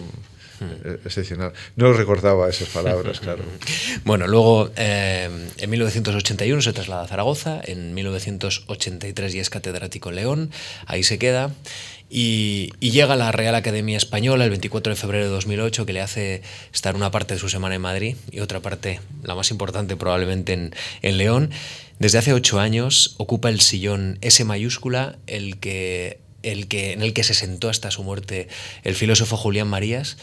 excepcional. 1.05 1.53
No 1.77 1.93
recordaba 1.93 2.49
esas 2.49 2.69
palabras, 2.69 3.21
claro. 3.21 3.45
Bueno, 4.05 4.27
luego 4.27 4.71
eh, 4.77 5.29
en 5.57 5.71
1981 5.71 6.63
se 6.63 6.73
traslada 6.73 7.03
a 7.03 7.09
Zaragoza, 7.09 7.61
en 7.65 7.95
1983 7.95 9.33
ya 9.33 9.41
es 9.41 9.51
catedrático 9.51 10.11
en 10.11 10.17
León, 10.17 10.51
ahí 10.87 11.03
se 11.03 11.19
queda. 11.19 11.51
Y, 12.15 12.73
y, 12.79 12.91
llega 12.91 13.15
a 13.15 13.17
la 13.17 13.33
Real 13.33 13.55
Academia 13.55 13.97
Española 13.97 14.45
el 14.45 14.51
24 14.51 14.93
de 14.93 14.97
febrero 14.97 15.25
de 15.25 15.31
2008, 15.31 15.87
que 15.87 15.95
le 15.95 16.03
hace 16.03 16.43
estar 16.71 16.95
una 16.95 17.11
parte 17.11 17.33
de 17.35 17.41
su 17.41 17.49
semana 17.49 17.75
en 17.75 17.81
Madrid 17.81 18.17
y 18.31 18.41
otra 18.41 18.61
parte, 18.61 19.01
la 19.23 19.35
más 19.35 19.51
importante 19.51 19.97
probablemente, 19.97 20.53
en, 20.53 20.75
en 21.01 21.17
León. 21.17 21.51
Desde 21.99 22.19
hace 22.19 22.35
ocho 22.35 22.61
años 22.61 23.15
ocupa 23.17 23.49
el 23.49 23.61
sillón 23.61 24.19
S 24.21 24.45
mayúscula, 24.45 25.17
el 25.27 25.59
que 25.59 26.19
el 26.43 26.69
que, 26.69 26.93
en 26.93 27.03
el 27.03 27.13
que 27.13 27.25
se 27.25 27.35
sentó 27.35 27.69
hasta 27.69 27.91
su 27.91 28.03
muerte 28.03 28.49
el 28.85 28.95
filósofo 28.95 29.37
Julián 29.37 29.69
Marías. 29.69 30.17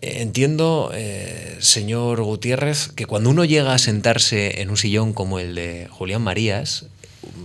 Entiendo, 0.00 0.90
eh, 0.94 1.56
señor 1.60 2.22
Gutiérrez, 2.22 2.88
que 2.88 3.06
cuando 3.06 3.30
uno 3.30 3.44
llega 3.44 3.74
a 3.74 3.78
sentarse 3.78 4.60
en 4.60 4.70
un 4.70 4.76
sillón 4.76 5.12
como 5.12 5.38
el 5.38 5.54
de 5.54 5.88
Julián 5.90 6.22
Marías 6.22 6.86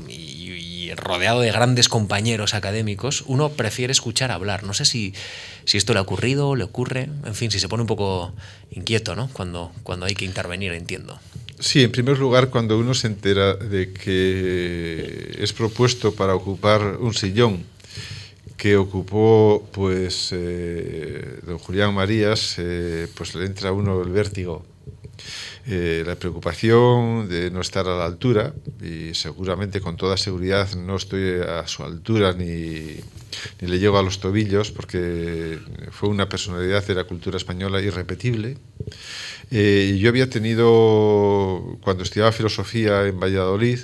y 0.10 0.92
rodeado 0.96 1.42
de 1.42 1.52
grandes 1.52 1.88
compañeros 1.88 2.54
académicos, 2.54 3.24
uno 3.28 3.50
prefiere 3.50 3.92
escuchar 3.92 4.32
hablar. 4.32 4.64
No 4.64 4.74
sé 4.74 4.86
si, 4.86 5.14
si 5.66 5.78
esto 5.78 5.94
le 5.94 6.00
ha 6.00 6.02
ocurrido, 6.02 6.56
le 6.56 6.64
ocurre, 6.64 7.10
en 7.26 7.36
fin, 7.36 7.52
si 7.52 7.60
se 7.60 7.70
pone 7.70 7.82
un 7.82 7.88
poco 7.88 8.34
inquieto 8.72 9.16
¿no? 9.16 9.30
cuando, 9.32 9.72
cuando 9.84 10.06
hay 10.06 10.16
que 10.16 10.26
intervenir, 10.26 10.74
entiendo. 10.74 11.20
Sí, 11.60 11.84
en 11.84 11.92
primer 11.92 12.18
lugar, 12.18 12.50
cuando 12.50 12.78
uno 12.80 12.96
se 12.96 13.08
entera 13.08 13.54
de 13.54 13.94
que 13.94 15.38
es 15.38 15.54
propuesto 15.54 16.14
para 16.16 16.34
ocupar 16.34 16.98
un 17.00 17.14
sillón 17.14 17.64
que 18.62 18.78
ocupó 18.78 19.68
pues 19.72 20.30
eh, 20.34 21.40
don 21.48 21.58
Julián 21.58 21.96
Marías, 21.96 22.58
eh, 22.60 23.08
pues 23.16 23.34
le 23.34 23.48
entra 23.48 23.70
a 23.70 23.72
uno 23.72 24.00
el 24.04 24.12
vértigo, 24.12 24.64
eh, 25.66 26.04
la 26.06 26.16
preocupación 26.16 27.28
de 27.28 27.50
no 27.50 27.60
estar 27.60 27.88
a 27.88 27.98
la 27.98 28.06
altura 28.06 28.54
y 28.80 29.16
seguramente 29.16 29.82
con 29.82 29.98
toda 29.98 30.16
seguridad 30.16 30.76
no 30.76 30.98
estoy 30.98 31.40
a 31.42 31.66
su 31.66 31.82
altura 31.82 32.34
ni, 32.34 33.00
ni 33.62 33.68
le 33.68 33.80
llego 33.80 33.98
a 33.98 34.04
los 34.04 34.20
tobillos 34.20 34.70
porque 34.70 35.58
fue 35.90 36.10
una 36.10 36.30
personalidad 36.30 36.86
de 36.86 36.94
la 36.94 37.06
cultura 37.06 37.38
española 37.38 37.82
irrepetible. 37.82 38.60
Eh, 39.50 39.98
yo 40.00 40.08
había 40.08 40.30
tenido, 40.30 41.80
cuando 41.82 42.04
estudiaba 42.04 42.32
filosofía 42.32 43.08
en 43.08 43.20
Valladolid, 43.20 43.80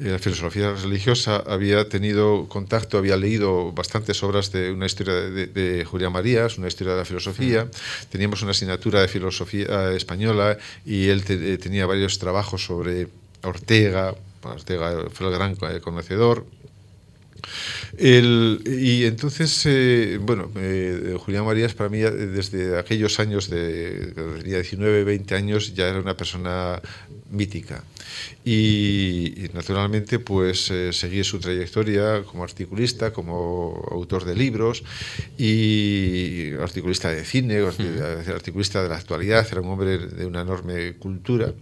la 0.00 0.18
filosofía 0.18 0.72
religiosa, 0.74 1.42
había 1.46 1.88
tenido 1.88 2.48
contacto, 2.48 2.98
había 2.98 3.16
leído 3.16 3.72
bastantes 3.72 4.22
obras 4.22 4.52
de 4.52 4.70
una 4.70 4.86
historia 4.86 5.14
de, 5.14 5.46
de 5.46 5.84
Julián 5.84 6.12
Marías, 6.12 6.58
una 6.58 6.68
historia 6.68 6.92
de 6.92 7.00
la 7.00 7.04
filosofía. 7.04 7.68
Teníamos 8.08 8.42
una 8.42 8.52
asignatura 8.52 9.00
de 9.00 9.08
filosofía 9.08 9.92
española 9.92 10.58
y 10.84 11.08
él 11.08 11.24
te, 11.24 11.52
eh, 11.52 11.58
tenía 11.58 11.86
varios 11.86 12.18
trabajos 12.18 12.64
sobre 12.64 13.08
Ortega. 13.42 14.14
Ortega 14.42 15.06
fue 15.12 15.26
el 15.26 15.32
gran 15.32 15.56
conocedor. 15.80 16.46
El, 17.96 18.62
y 18.66 19.04
entonces, 19.04 19.64
eh, 19.66 20.18
bueno, 20.20 20.50
eh, 20.56 21.16
Julián 21.18 21.44
Marías 21.44 21.74
para 21.74 21.88
mí 21.88 21.98
desde 21.98 22.78
aquellos 22.78 23.18
años 23.20 23.48
de 23.50 24.12
tenía 24.14 24.56
19, 24.56 25.04
20 25.04 25.34
años 25.34 25.74
ya 25.74 25.88
era 25.88 25.98
una 26.00 26.16
persona 26.16 26.80
mítica. 27.30 27.84
Y, 28.44 29.44
y 29.44 29.50
naturalmente 29.52 30.18
pues 30.18 30.70
eh, 30.70 30.92
seguí 30.92 31.22
su 31.24 31.38
trayectoria 31.38 32.22
como 32.24 32.44
articulista, 32.44 33.12
como 33.12 33.86
autor 33.90 34.24
de 34.24 34.34
libros 34.34 34.82
y 35.36 36.52
articulista 36.60 37.10
de 37.10 37.24
cine, 37.24 37.58
articulista 37.58 38.82
de 38.82 38.88
la 38.88 38.96
actualidad, 38.96 39.46
era 39.50 39.60
un 39.60 39.70
hombre 39.70 39.98
de 39.98 40.26
una 40.26 40.42
enorme 40.42 40.94
cultura. 40.94 41.52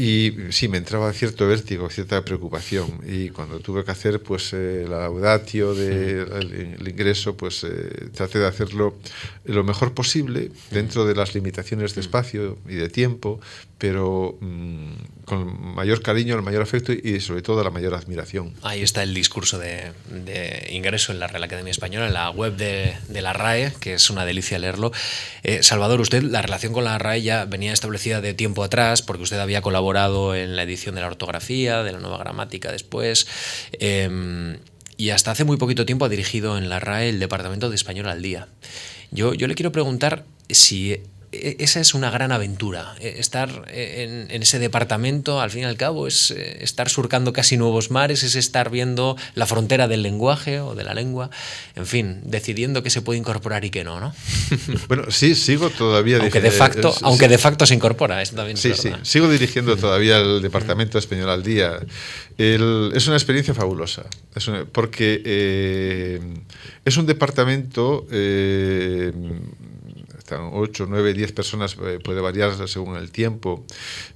Y 0.00 0.32
sí, 0.50 0.68
me 0.68 0.78
entraba 0.78 1.12
cierto 1.12 1.48
vértigo, 1.48 1.90
cierta 1.90 2.24
preocupación. 2.24 3.00
Y 3.04 3.30
cuando 3.30 3.58
tuve 3.58 3.84
que 3.84 3.90
hacer 3.90 4.22
pues 4.22 4.52
eh, 4.52 4.86
la 4.88 5.06
audatio 5.06 5.74
del 5.74 6.78
de, 6.78 6.90
ingreso, 6.90 7.36
pues 7.36 7.64
eh, 7.64 8.08
traté 8.14 8.38
de 8.38 8.46
hacerlo 8.46 8.96
lo 9.44 9.64
mejor 9.64 9.94
posible 9.94 10.52
dentro 10.70 11.04
de 11.04 11.16
las 11.16 11.34
limitaciones 11.34 11.96
de 11.96 12.02
espacio 12.02 12.58
y 12.68 12.74
de 12.74 12.88
tiempo, 12.88 13.40
pero 13.76 14.38
mmm, 14.40 14.92
con 15.24 15.74
mayor 15.74 16.00
cariño, 16.00 16.36
el 16.36 16.42
mayor 16.42 16.62
afecto 16.62 16.92
y 16.92 17.18
sobre 17.18 17.42
todo 17.42 17.64
la 17.64 17.70
mayor 17.70 17.94
admiración. 17.94 18.54
Ahí 18.62 18.82
está 18.82 19.02
el 19.02 19.12
discurso 19.14 19.58
de, 19.58 19.90
de 20.10 20.68
ingreso 20.70 21.10
en 21.10 21.18
la 21.18 21.26
Real 21.26 21.42
Academia 21.42 21.72
Española, 21.72 22.06
en 22.06 22.14
la 22.14 22.30
web 22.30 22.54
de, 22.54 22.94
de 23.08 23.20
la 23.20 23.32
RAE, 23.32 23.72
que 23.80 23.94
es 23.94 24.10
una 24.10 24.24
delicia 24.24 24.60
leerlo. 24.60 24.92
Eh, 25.42 25.64
Salvador, 25.64 26.00
usted, 26.00 26.22
la 26.22 26.40
relación 26.40 26.72
con 26.72 26.84
la 26.84 26.98
RAE 26.98 27.22
ya 27.22 27.46
venía 27.46 27.72
establecida 27.72 28.20
de 28.20 28.32
tiempo 28.32 28.62
atrás, 28.62 29.02
porque 29.02 29.24
usted 29.24 29.40
había 29.40 29.60
colaborado 29.60 29.87
en 30.34 30.56
la 30.56 30.62
edición 30.62 30.94
de 30.94 31.00
la 31.00 31.06
ortografía, 31.06 31.82
de 31.82 31.92
la 31.92 31.98
nueva 31.98 32.18
gramática 32.18 32.70
después. 32.72 33.26
Eh, 33.72 34.58
y 34.98 35.10
hasta 35.10 35.30
hace 35.30 35.44
muy 35.44 35.56
poquito 35.56 35.86
tiempo 35.86 36.04
ha 36.04 36.08
dirigido 36.08 36.58
en 36.58 36.68
la 36.68 36.80
RAE 36.80 37.08
el 37.08 37.20
Departamento 37.20 37.70
de 37.70 37.76
Español 37.76 38.08
al 38.08 38.20
Día. 38.20 38.48
Yo, 39.12 39.32
yo 39.32 39.46
le 39.46 39.54
quiero 39.54 39.70
preguntar 39.72 40.24
si 40.50 41.00
esa 41.32 41.80
es 41.80 41.94
una 41.94 42.10
gran 42.10 42.32
aventura. 42.32 42.94
Estar 43.00 43.64
en, 43.68 44.30
en, 44.30 44.42
ese 44.42 44.58
departamento, 44.58 45.40
al 45.40 45.50
fin 45.50 45.62
y 45.62 45.64
al 45.64 45.76
cabo, 45.76 46.06
es 46.06 46.30
estar 46.30 46.88
surcando 46.88 47.32
casi 47.32 47.56
nuevos 47.56 47.90
mares, 47.90 48.22
es 48.22 48.34
estar 48.34 48.70
viendo 48.70 49.16
la 49.34 49.46
frontera 49.46 49.88
del 49.88 50.02
lenguaje 50.02 50.60
o 50.60 50.74
de 50.74 50.84
la 50.84 50.94
lengua, 50.94 51.30
en 51.76 51.86
fin, 51.86 52.20
decidiendo 52.24 52.82
qué 52.82 52.90
se 52.90 53.02
puede 53.02 53.18
incorporar 53.18 53.64
y 53.64 53.70
qué 53.70 53.84
no, 53.84 54.00
¿no? 54.00 54.14
Bueno, 54.88 55.10
sí, 55.10 55.34
sigo 55.34 55.70
todavía 55.70 56.18
aunque 56.18 56.40
de 56.40 56.50
facto, 56.50 56.90
es, 56.90 57.02
aunque 57.02 57.28
de 57.28 57.38
facto 57.38 57.66
se 57.66 57.74
incorpora, 57.74 58.22
eso 58.22 58.36
también 58.36 58.56
sí, 58.56 58.70
es 58.70 58.80
sí, 58.80 58.90
sigo 59.02 59.28
dirigiendo 59.28 59.76
todavía 59.76 60.18
el 60.18 60.40
Departamento 60.42 60.98
Español 60.98 61.30
al 61.30 61.42
Día. 61.42 61.78
El, 62.36 62.92
es 62.94 63.06
una 63.06 63.16
experiencia 63.16 63.52
fabulosa, 63.52 64.04
es 64.34 64.46
una, 64.48 64.64
porque 64.64 65.22
eh, 65.24 66.20
es 66.84 66.96
un 66.96 67.06
departamento 67.06 68.06
eh, 68.10 69.12
están 70.28 70.50
8, 70.52 70.86
9, 70.88 71.14
10 71.14 71.32
personas, 71.32 71.76
eh, 71.82 72.00
puede 72.04 72.20
variar 72.20 72.68
según 72.68 72.96
el 72.96 73.10
tiempo, 73.10 73.64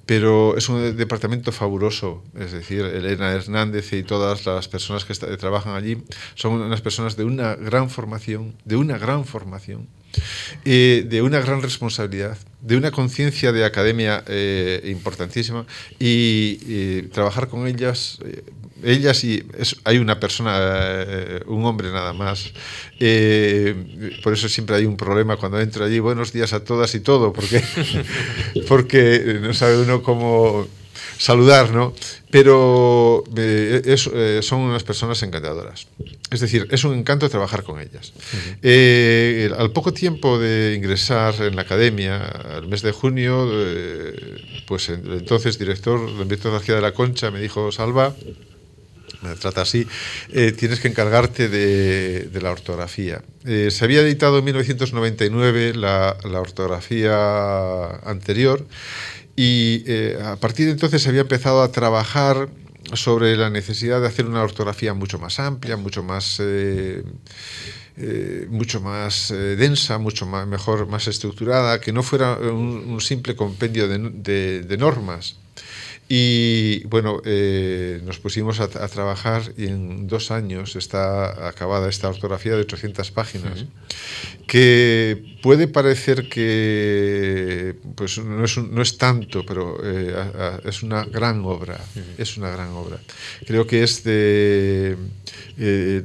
pero 0.05 0.59
es 0.59 0.69
un 0.69 0.95
departamento 0.95 1.53
fabuloso, 1.53 2.23
es 2.39 2.53
decir, 2.53 2.83
Elena 2.83 3.33
Hernández 3.33 3.95
y 3.95 4.03
todas 4.03 4.45
las 4.45 4.69
personas 4.69 5.07
que 5.07 5.15
trabajan 5.15 5.75
allí 5.75 6.03
son 6.35 6.61
unas 6.61 6.83
personas 6.83 7.17
de 7.17 7.25
una 7.25 7.55
gran 7.55 7.89
formación, 7.89 8.55
de 8.67 8.77
una 8.77 8.99
gran 8.99 9.25
formación, 9.25 9.89
eh, 10.67 11.07
de 11.09 11.23
una 11.23 11.41
gran 11.41 11.63
responsabilidad, 11.63 12.37
de 12.61 12.77
una 12.77 12.91
conciencia 12.91 13.51
de 13.51 13.65
academia 13.65 14.23
eh, 14.27 14.83
importantísima 14.85 15.65
y, 15.99 16.59
y, 16.67 17.03
trabajar 17.11 17.49
con 17.49 17.67
ellas 17.67 18.19
ellas 18.83 19.25
y 19.25 19.43
es, 19.59 19.77
hay 19.85 19.99
una 19.99 20.19
persona, 20.21 20.59
eh, 20.61 21.43
un 21.47 21.65
hombre 21.65 21.91
nada 21.91 22.13
más. 22.13 22.53
Eh, 23.01 24.19
por 24.23 24.33
eso 24.33 24.49
siempre 24.49 24.77
hay 24.77 24.85
un 24.85 24.97
problema 24.97 25.37
cuando 25.37 25.61
entro 25.61 25.85
allí. 25.85 25.99
Buenos 25.99 26.33
días 26.33 26.53
a 26.53 26.65
todas 26.65 26.95
y 26.95 27.01
todo, 27.01 27.33
porque, 27.33 27.63
porque 28.69 29.39
no 29.41 29.55
sabe 29.55 29.79
uno 29.79 30.03
cómo 30.03 30.67
saludar, 31.23 31.71
¿no? 31.71 31.95
Pero 32.31 33.23
eh, 33.37 33.83
es, 33.85 34.11
eh, 34.13 34.41
son 34.43 34.61
unas 34.61 34.83
personas 34.83 35.23
encantadoras. 35.23 35.87
Es 36.31 36.41
decir, 36.41 36.67
es 36.71 36.83
un 36.85 36.99
encanto 36.99 37.29
trabajar 37.29 37.63
con 37.63 37.79
ellas. 37.79 38.13
Uh 38.17 38.37
-huh. 38.37 38.57
eh, 38.63 39.51
al 39.57 39.71
poco 39.71 39.93
tiempo 39.93 40.39
de 40.39 40.75
ingresar 40.75 41.35
en 41.43 41.55
la 41.55 41.63
academia, 41.63 42.17
al 42.57 42.67
mes 42.67 42.83
de 42.83 42.91
junio, 42.91 43.49
pues 44.67 44.89
el 44.89 45.13
entonces 45.13 45.59
director, 45.59 45.99
don 46.17 46.27
Víctor 46.27 46.53
García 46.53 46.75
de 46.75 46.83
la 46.83 46.93
Concha, 46.93 47.31
me 47.31 47.41
dijo, 47.41 47.71
Salva, 47.71 48.15
me 49.23 49.35
trata 49.37 49.63
así, 49.63 49.87
eh, 50.31 50.53
tienes 50.53 50.81
que 50.81 50.89
encargarte 50.89 51.49
de, 51.49 52.41
la 52.41 52.51
ortografía. 52.51 53.23
Eh, 53.45 53.71
se 53.71 53.85
había 53.85 54.01
editado 54.01 54.39
en 54.39 54.45
1999 54.45 55.75
la, 55.75 56.17
ortografía 56.35 57.87
anterior 58.05 58.67
y 59.37 59.85
eh, 59.87 60.19
a 60.23 60.37
partir 60.37 60.67
de 60.67 60.73
entonces 60.73 61.03
se 61.03 61.09
había 61.09 61.23
empezado 61.23 61.63
a 61.63 61.71
trabajar 61.71 62.49
sobre 62.95 63.37
la 63.37 63.49
necesidad 63.49 64.01
de 64.01 64.09
hacer 64.09 64.27
una 64.27 64.43
ortografía 64.43 64.93
mucho 64.93 65.19
más 65.19 65.39
amplia, 65.39 65.77
mucho 65.77 66.03
más... 66.03 66.43
Mucho 68.49 68.81
más 68.81 69.29
densa, 69.29 69.99
mucho 69.99 70.25
más, 70.25 70.47
mejor, 70.47 70.89
más 70.89 71.09
estructurada, 71.09 71.79
que 71.79 71.93
no 71.93 72.03
fuera 72.03 72.39
un, 72.39 72.99
simple 73.03 73.37
compendio 73.37 73.87
de 73.87 74.77
normas, 74.79 75.37
y 76.15 76.85
bueno, 76.89 77.23
eh, 77.25 78.03
nos 78.05 78.19
pusimos 78.19 78.61
a, 78.61 78.65
a, 78.65 78.89
trabajar 78.89 79.55
y 79.57 79.69
en 79.69 80.07
dos 80.09 80.31
años 80.31 80.77
está 80.77 81.49
acabada 81.49 81.89
esta 81.89 82.11
ortografía 82.11 82.53
de 82.53 82.61
800 82.61 83.11
páginas, 83.13 83.63
uh 83.63 83.65
-huh. 83.65 84.47
que 84.47 85.39
puede 85.43 85.69
parecer 85.69 86.29
que 86.29 87.77
pues 87.97 88.19
no 88.19 88.45
es, 88.45 88.59
un, 88.59 88.75
no 88.75 88.83
es 88.83 88.99
tanto, 88.99 89.47
pero 89.47 89.79
eh, 89.83 90.15
a, 90.15 90.61
a, 90.61 90.69
es 90.69 90.83
una 90.83 91.07
gran 91.07 91.47
obra, 91.47 91.81
uh 91.81 91.99
-huh. 91.99 92.19
es 92.19 92.37
una 92.37 92.51
gran 92.51 92.69
obra. 92.73 92.99
Creo 93.47 93.67
que 93.67 93.83
es 93.83 94.05
de... 94.05 94.99
Eh, 95.57 96.03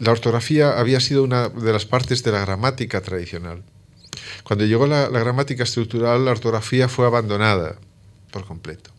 la 0.00 0.12
ortografía 0.12 0.78
había 0.78 1.00
sido 1.00 1.24
una 1.24 1.48
de 1.48 1.72
las 1.72 1.86
partes 1.86 2.22
de 2.22 2.30
la 2.32 2.44
gramática 2.44 3.00
tradicional. 3.00 3.62
Cuando 4.44 4.66
llegó 4.66 4.86
la, 4.86 5.08
la 5.08 5.20
gramática 5.20 5.62
estructural, 5.62 6.26
la 6.26 6.32
ortografía 6.32 6.88
fue 6.90 7.06
abandonada 7.06 7.78
por 8.30 8.44
completo. 8.44 8.90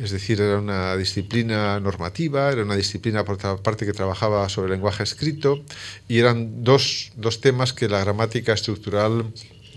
Es 0.00 0.12
decir, 0.12 0.40
era 0.40 0.58
una 0.58 0.96
disciplina 0.96 1.78
normativa, 1.78 2.50
era 2.50 2.62
una 2.62 2.74
disciplina 2.74 3.22
por 3.22 3.34
otra 3.34 3.58
parte 3.58 3.84
que 3.84 3.92
trabajaba 3.92 4.48
sobre 4.48 4.70
lenguaje 4.70 5.02
escrito 5.02 5.62
y 6.08 6.18
eran 6.18 6.64
dos, 6.64 7.12
dos 7.16 7.42
temas 7.42 7.74
que 7.74 7.86
la 7.86 8.00
gramática 8.00 8.54
estructural 8.54 9.26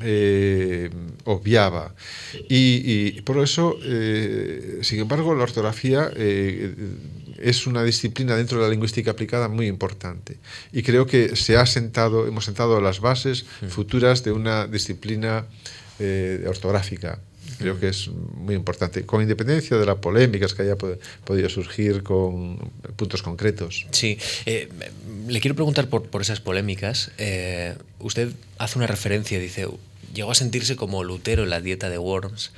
eh, 0.02 0.90
obviaba. 1.26 1.94
Y, 2.48 3.18
y, 3.18 3.22
por 3.22 3.38
eso, 3.40 3.78
eh, 3.84 4.80
sin 4.82 5.00
embargo, 5.00 5.36
la 5.36 5.44
ortografía 5.44 6.10
eh, 6.16 6.74
es 7.40 7.68
una 7.68 7.84
disciplina 7.84 8.38
dentro 8.38 8.60
de 8.60 8.64
la 8.64 8.70
lingüística 8.70 9.12
aplicada 9.12 9.50
muy 9.50 9.68
importante. 9.68 10.38
Y 10.72 10.84
creo 10.84 11.06
que 11.06 11.36
se 11.36 11.58
ha 11.58 11.66
sentado, 11.66 12.28
hemos 12.28 12.46
sentado 12.46 12.80
las 12.80 13.02
bases 13.02 13.46
futuras 13.68 14.24
de 14.24 14.32
una 14.32 14.68
disciplina 14.68 15.46
ortográfica 16.48 17.20
creo 17.58 17.80
que 17.80 17.90
es 17.90 18.08
muy 18.08 18.56
importante, 18.56 19.06
con 19.06 19.22
independencia 19.22 19.78
de 19.78 19.86
las 19.86 19.98
polémicas 19.98 20.54
que 20.54 20.64
haya 20.64 20.76
podido 20.76 21.50
surgir 21.50 22.04
con 22.04 22.58
puntos 22.96 23.22
concretos. 23.22 23.88
Sí, 23.92 24.18
eh, 24.46 24.70
le 25.28 25.40
quiero 25.40 25.56
preguntar 25.56 25.88
por, 25.90 26.04
por 26.10 26.22
esas 26.22 26.40
polémicas. 26.40 27.12
Eh, 27.18 27.76
usted 28.00 28.32
hace 28.58 28.78
una 28.78 28.88
referencia, 28.88 29.40
dice, 29.40 29.68
llegó 30.14 30.32
a 30.32 30.36
sentirse 30.36 30.76
como 30.76 31.04
Lutero 31.04 31.44
en 31.44 31.50
la 31.50 31.62
dieta 31.62 31.90
de 31.90 31.98
Worms. 31.98 32.52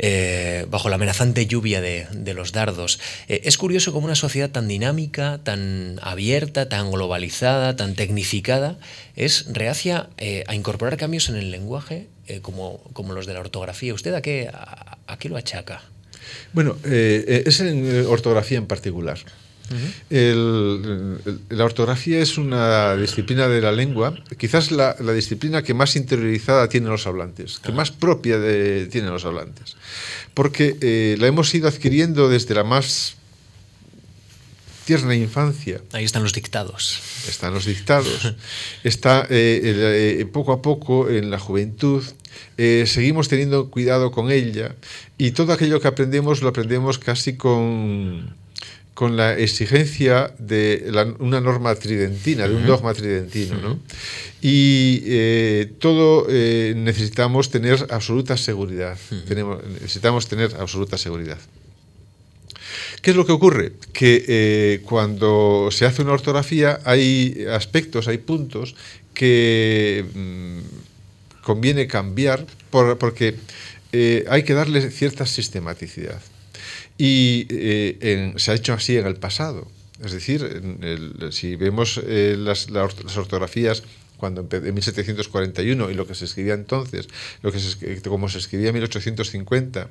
Eh, 0.00 0.64
bajo 0.70 0.88
la 0.88 0.94
amenazante 0.94 1.46
lluvia 1.46 1.80
de, 1.80 2.06
de 2.12 2.32
los 2.32 2.52
dardos. 2.52 3.00
Eh, 3.26 3.40
es 3.44 3.58
curioso 3.58 3.92
cómo 3.92 4.06
una 4.06 4.14
sociedad 4.14 4.48
tan 4.48 4.68
dinámica, 4.68 5.40
tan 5.42 5.98
abierta, 6.02 6.68
tan 6.68 6.92
globalizada, 6.92 7.74
tan 7.74 7.96
tecnificada, 7.96 8.78
es 9.16 9.46
reacia 9.52 10.08
eh, 10.16 10.44
a 10.46 10.54
incorporar 10.54 10.96
cambios 10.98 11.28
en 11.28 11.34
el 11.34 11.50
lenguaje 11.50 12.06
eh, 12.28 12.40
como, 12.40 12.78
como, 12.92 13.12
los 13.14 13.26
de 13.26 13.34
la 13.34 13.40
ortografía. 13.40 13.92
¿Usted 13.94 14.14
a 14.14 14.22
qué, 14.22 14.48
a, 14.52 14.98
a 15.06 15.18
qué 15.18 15.28
lo 15.28 15.36
achaca? 15.36 15.82
Bueno, 16.52 16.76
eh, 16.84 17.42
es 17.46 17.60
en 17.60 18.06
ortografía 18.06 18.58
en 18.58 18.66
particular. 18.66 19.18
Uh 19.70 19.74
-huh. 19.74 19.92
el, 20.08 21.18
el, 21.26 21.56
la 21.58 21.64
ortografía 21.64 22.20
es 22.20 22.38
una 22.38 22.96
disciplina 22.96 23.48
de 23.48 23.60
la 23.60 23.70
lengua, 23.70 24.14
quizás 24.38 24.70
la, 24.70 24.96
la 24.98 25.12
disciplina 25.12 25.62
que 25.62 25.74
más 25.74 25.94
interiorizada 25.94 26.70
tienen 26.70 26.88
los 26.88 27.06
hablantes, 27.06 27.58
que 27.58 27.72
ah. 27.72 27.74
más 27.74 27.90
propia 27.90 28.38
de, 28.38 28.86
tienen 28.86 29.10
los 29.10 29.26
hablantes, 29.26 29.76
porque 30.32 30.76
eh, 30.80 31.16
la 31.20 31.26
hemos 31.26 31.54
ido 31.54 31.68
adquiriendo 31.68 32.30
desde 32.30 32.54
la 32.54 32.64
más 32.64 33.17
tierna 34.88 35.14
infancia. 35.14 35.82
Ahí 35.92 36.04
están 36.04 36.22
los 36.22 36.32
dictados. 36.32 37.02
Están 37.28 37.52
los 37.52 37.66
dictados. 37.66 38.34
Está 38.84 39.26
eh, 39.28 39.60
eh, 40.18 40.26
poco 40.32 40.50
a 40.52 40.62
poco 40.62 41.10
en 41.10 41.30
la 41.30 41.38
juventud. 41.38 42.02
Eh, 42.56 42.84
seguimos 42.86 43.28
teniendo 43.28 43.68
cuidado 43.68 44.10
con 44.12 44.30
ella 44.30 44.76
y 45.18 45.32
todo 45.32 45.52
aquello 45.52 45.78
que 45.82 45.88
aprendemos 45.88 46.40
lo 46.40 46.48
aprendemos 46.48 46.98
casi 46.98 47.36
con 47.36 48.34
con 48.94 49.16
la 49.16 49.38
exigencia 49.38 50.34
de 50.40 50.88
la, 50.90 51.04
una 51.20 51.40
norma 51.40 51.72
tridentina, 51.76 52.48
de 52.48 52.56
un 52.56 52.66
dogma 52.66 52.94
tridentino. 52.94 53.56
¿no? 53.56 53.78
Y 54.42 55.02
eh, 55.04 55.70
todo 55.78 56.26
eh, 56.28 56.72
necesitamos 56.76 57.48
tener 57.50 57.86
absoluta 57.90 58.36
seguridad. 58.36 58.98
Tenemos, 59.28 59.62
necesitamos 59.64 60.26
tener 60.26 60.56
absoluta 60.58 60.98
seguridad. 60.98 61.38
¿Qué 63.02 63.10
es 63.10 63.16
lo 63.16 63.26
que 63.26 63.32
ocurre? 63.32 63.72
Que 63.92 64.24
eh, 64.26 64.80
cuando 64.84 65.68
se 65.70 65.86
hace 65.86 66.02
una 66.02 66.12
ortografía 66.12 66.80
hay 66.84 67.46
aspectos, 67.50 68.08
hay 68.08 68.18
puntos 68.18 68.74
que 69.14 70.04
mm, 70.14 71.42
conviene 71.42 71.86
cambiar 71.86 72.44
por, 72.70 72.98
porque 72.98 73.36
eh, 73.92 74.24
hay 74.28 74.42
que 74.42 74.54
darle 74.54 74.90
cierta 74.90 75.26
sistematicidad. 75.26 76.20
Y 76.96 77.46
eh, 77.50 78.34
se 78.36 78.50
ha 78.50 78.54
hecho 78.54 78.72
así 78.72 78.96
en 78.96 79.06
el 79.06 79.16
pasado. 79.16 79.68
Es 80.04 80.12
decir, 80.12 80.62
si 81.32 81.56
vemos 81.56 82.00
las, 82.06 82.68
ortografías 83.16 83.82
cuando 84.16 84.46
en 84.50 84.74
1741 84.74 85.90
y 85.90 85.94
lo 85.94 86.06
que 86.06 86.14
se 86.14 86.24
escribía 86.24 86.54
entonces, 86.54 87.08
lo 87.42 87.50
que 87.50 87.58
se, 87.58 88.00
como 88.02 88.28
se 88.28 88.38
escribía 88.38 88.68
en 88.68 88.74
1850, 88.74 89.88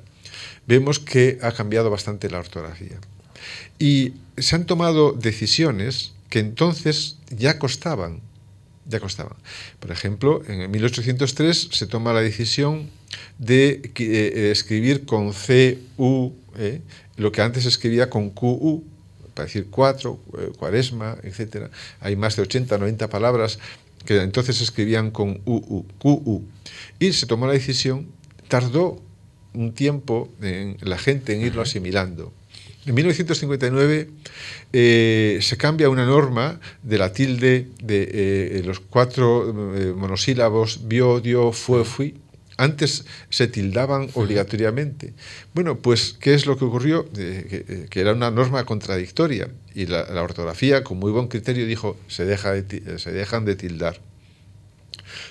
vemos 0.66 0.98
que 0.98 1.38
ha 1.42 1.52
cambiado 1.52 1.90
bastante 1.90 2.30
la 2.30 2.38
ortografía. 2.38 2.98
Y 3.78 4.14
se 4.36 4.56
han 4.56 4.66
tomado 4.66 5.12
decisiones 5.12 6.12
que 6.28 6.40
entonces 6.40 7.16
ya 7.30 7.58
costaban, 7.58 8.20
ya 8.86 9.00
costaban. 9.00 9.36
Por 9.80 9.90
ejemplo, 9.90 10.42
en 10.46 10.70
1803 10.70 11.68
se 11.72 11.86
toma 11.86 12.12
la 12.12 12.20
decisión 12.20 12.90
de 13.38 13.92
eh, 13.94 14.50
escribir 14.50 15.06
con 15.06 15.32
CU, 15.32 16.34
eh, 16.56 16.80
lo 17.16 17.32
que 17.32 17.42
antes 17.42 17.66
escribía 17.66 18.10
con 18.10 18.30
QU, 18.30 18.84
para 19.34 19.46
decir 19.46 19.68
cuatro, 19.70 20.18
eh, 20.38 20.50
cuaresma, 20.58 21.16
etc. 21.22 21.70
Hay 22.00 22.16
más 22.16 22.36
de 22.36 22.42
80, 22.42 22.76
90 22.76 23.08
palabras 23.08 23.58
que 24.04 24.20
entonces 24.22 24.60
escribían 24.60 25.10
con 25.10 25.40
UU, 25.44 25.86
QU. 25.98 26.42
Y 26.98 27.12
se 27.12 27.26
tomó 27.26 27.46
la 27.46 27.52
decisión, 27.52 28.08
tardó 28.48 29.00
un 29.54 29.72
tiempo 29.72 30.28
en 30.42 30.76
la 30.80 30.98
gente 30.98 31.34
en 31.34 31.42
irlo 31.42 31.62
asimilando. 31.62 32.32
En 32.86 32.94
1959 32.94 34.08
se 34.72 35.56
cambia 35.58 35.90
una 35.90 36.06
norma 36.06 36.58
de 36.82 36.98
la 36.98 37.12
tilde 37.12 37.68
de 37.82 38.62
los 38.64 38.80
cuatro 38.80 39.52
monosílabos 39.94 40.88
bio, 40.88 41.20
dio, 41.20 41.52
fue, 41.52 41.84
fui, 41.84 42.14
antes 42.58 43.06
se 43.30 43.46
tildaban 43.46 44.10
obligatoriamente. 44.14 45.14
Bueno, 45.54 45.78
pues, 45.78 46.16
¿qué 46.20 46.34
es 46.34 46.44
lo 46.44 46.58
que 46.58 46.64
ocurrió? 46.64 47.08
Eh, 47.16 47.86
que, 47.88 48.00
era 48.00 48.12
una 48.12 48.30
norma 48.30 48.64
contradictoria 48.64 49.48
y 49.74 49.86
la, 49.86 50.22
ortografía, 50.22 50.82
con 50.82 50.98
muy 50.98 51.12
buen 51.12 51.28
criterio, 51.28 51.66
dijo, 51.66 51.96
se, 52.08 52.24
deja 52.24 52.54
se 52.98 53.12
dejan 53.12 53.44
de 53.44 53.54
tildar. 53.54 54.00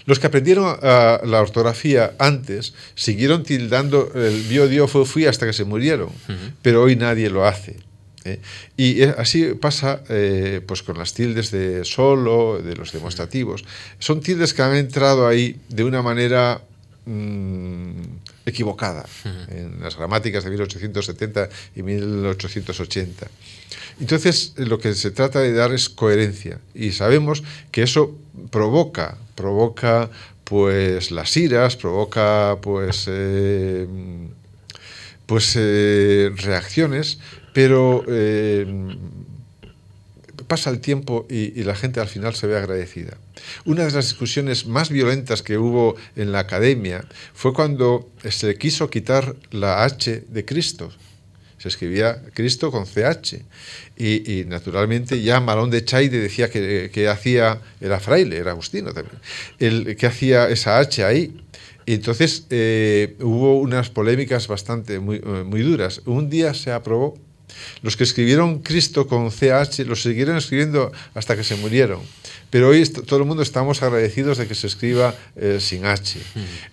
Los 0.07 0.19
que 0.19 0.25
aprendieron 0.25 0.79
la 0.81 1.41
ortografía 1.41 2.13
antes 2.17 2.73
siguieron 2.95 3.43
tildando 3.43 4.11
el 4.15 4.41
bio, 4.43 4.67
dio, 4.67 4.87
fue, 4.87 5.05
fui 5.05 5.27
hasta 5.27 5.45
que 5.45 5.53
se 5.53 5.65
murieron, 5.65 6.09
pero 6.63 6.81
hoy 6.81 6.95
nadie 6.95 7.29
lo 7.29 7.45
hace. 7.45 7.75
¿eh? 8.25 8.39
Y 8.75 9.03
así 9.03 9.53
pasa 9.53 10.01
eh, 10.09 10.61
pues 10.65 10.81
con 10.81 10.97
las 10.97 11.13
tildes 11.13 11.51
de 11.51 11.85
solo, 11.85 12.59
de 12.63 12.75
los 12.75 12.91
demostrativos. 12.91 13.63
Son 13.99 14.21
tildes 14.21 14.55
que 14.55 14.63
han 14.63 14.75
entrado 14.75 15.27
ahí 15.27 15.57
de 15.69 15.83
una 15.83 16.01
manera 16.01 16.61
Mm, 17.07 18.01
equivocada 18.47 19.05
en 19.49 19.81
las 19.81 19.97
gramáticas 19.97 20.43
de 20.43 20.49
1870 20.49 21.49
y 21.75 21.83
1880. 21.83 23.27
Entonces, 23.99 24.53
lo 24.55 24.79
que 24.79 24.93
se 24.95 25.11
trata 25.11 25.41
de 25.41 25.53
dar 25.53 25.73
es 25.73 25.89
coherencia 25.89 26.59
y 26.73 26.91
sabemos 26.93 27.43
que 27.71 27.83
eso 27.83 28.17
provoca, 28.49 29.17
provoca 29.35 30.09
pues 30.43 31.11
las 31.11 31.35
iras, 31.35 31.75
provoca 31.75 32.57
pues 32.61 33.05
eh, 33.07 33.85
pues 35.25 35.55
eh, 35.57 36.31
reacciones, 36.37 37.19
pero 37.53 38.03
eh, 38.07 38.65
pasa 40.47 40.69
el 40.69 40.79
tiempo 40.79 41.25
y, 41.29 41.63
la 41.63 41.75
gente 41.75 41.99
al 41.99 42.07
final 42.07 42.33
se 42.33 42.47
ve 42.47 42.57
agradecida. 42.57 43.17
Una 43.65 43.85
de 43.85 43.91
las 43.91 44.07
discusiones 44.09 44.65
más 44.65 44.89
violentas 44.89 45.41
que 45.41 45.57
hubo 45.57 45.95
en 46.15 46.31
la 46.31 46.39
academia 46.39 47.05
fue 47.33 47.53
cuando 47.53 48.09
se 48.29 48.55
quiso 48.57 48.89
quitar 48.89 49.35
la 49.51 49.83
H 49.83 50.25
de 50.27 50.45
Cristo. 50.45 50.91
Se 51.57 51.69
escribía 51.69 52.21
Cristo 52.33 52.71
con 52.71 52.85
CH. 52.85 53.43
Y, 53.97 54.45
naturalmente 54.47 55.21
ya 55.21 55.39
Malón 55.39 55.71
de 55.71 55.83
Chaide 55.83 56.19
decía 56.19 56.49
que, 56.49 57.07
hacía, 57.09 57.61
era 57.81 57.99
fraile, 57.99 58.37
era 58.37 58.51
agustino 58.51 58.93
también, 58.93 59.17
el, 59.59 59.95
que 59.95 60.05
hacía 60.05 60.49
esa 60.49 60.77
H 60.77 61.03
ahí. 61.03 61.35
Entonces 61.87 62.45
eh, 62.49 63.15
hubo 63.21 63.59
unas 63.59 63.89
polémicas 63.89 64.47
bastante 64.47 64.99
muy, 64.99 65.19
muy 65.19 65.61
duras. 65.61 66.01
Un 66.05 66.29
día 66.29 66.53
se 66.53 66.71
aprobó 66.71 67.17
los 67.81 67.95
que 67.95 68.03
escribieron 68.03 68.59
Cristo 68.59 69.07
con 69.07 69.31
CH 69.31 69.79
lo 69.85 69.95
siguieron 69.95 70.37
escribiendo 70.37 70.91
hasta 71.13 71.35
que 71.35 71.43
se 71.43 71.55
murieron. 71.55 72.01
Pero 72.49 72.69
hoy 72.69 72.85
todo 72.85 73.19
el 73.19 73.25
mundo 73.25 73.43
estamos 73.43 73.81
agradecidos 73.83 74.37
de 74.37 74.47
que 74.47 74.55
se 74.55 74.67
escriba 74.67 75.13
eh, 75.35 75.57
sin 75.59 75.85
H. 75.85 76.19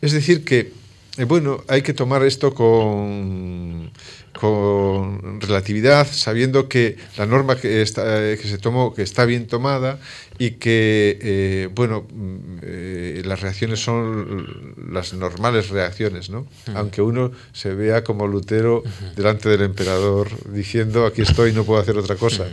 Es 0.01 0.13
decir, 0.13 0.45
que, 0.45 0.73
eh, 1.17 1.25
bueno, 1.25 1.65
hay 1.69 1.83
que 1.83 1.95
tomar 1.95 2.23
esto 2.25 2.55
con, 2.55 3.91
con 4.39 5.41
relatividad, 5.41 6.07
sabiendo 6.11 6.69
que 6.69 6.97
la 7.17 7.27
norma 7.27 7.57
que, 7.57 7.83
está, 7.83 8.03
eh, 8.23 8.39
que 8.41 8.49
se 8.49 8.59
tomó, 8.59 8.95
que 8.95 9.03
está 9.03 9.25
bien 9.25 9.47
tomada 9.47 9.99
y 10.39 10.53
que, 10.53 11.19
eh, 11.21 11.69
bueno, 11.75 12.07
mm, 12.13 12.59
eh, 12.63 13.23
las 13.25 13.41
reacciones 13.41 13.81
son 13.81 14.75
las 14.93 15.15
normales 15.15 15.71
reacciones, 15.71 16.31
¿no? 16.31 16.47
Aunque 16.75 17.03
uno 17.03 17.33
se 17.53 17.75
vea 17.75 18.05
como 18.05 18.27
Lutero 18.27 18.83
delante 19.17 19.49
del 19.49 19.63
emperador 19.63 20.29
diciendo, 20.51 21.07
aquí 21.07 21.23
estoy, 21.23 21.53
no 21.53 21.65
puedo 21.65 21.81
hacer 21.81 21.97
otra 21.97 22.17
cosa. 22.17 22.47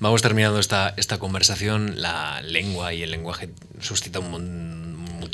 Vamos 0.00 0.22
terminando 0.22 0.58
esta, 0.58 0.94
esta 0.96 1.18
conversación. 1.18 2.00
La 2.00 2.42
lengua 2.42 2.92
y 2.92 3.02
el 3.02 3.10
lenguaje 3.10 3.48
suscita 3.80 4.18
un 4.18 4.30
montón 4.30 4.63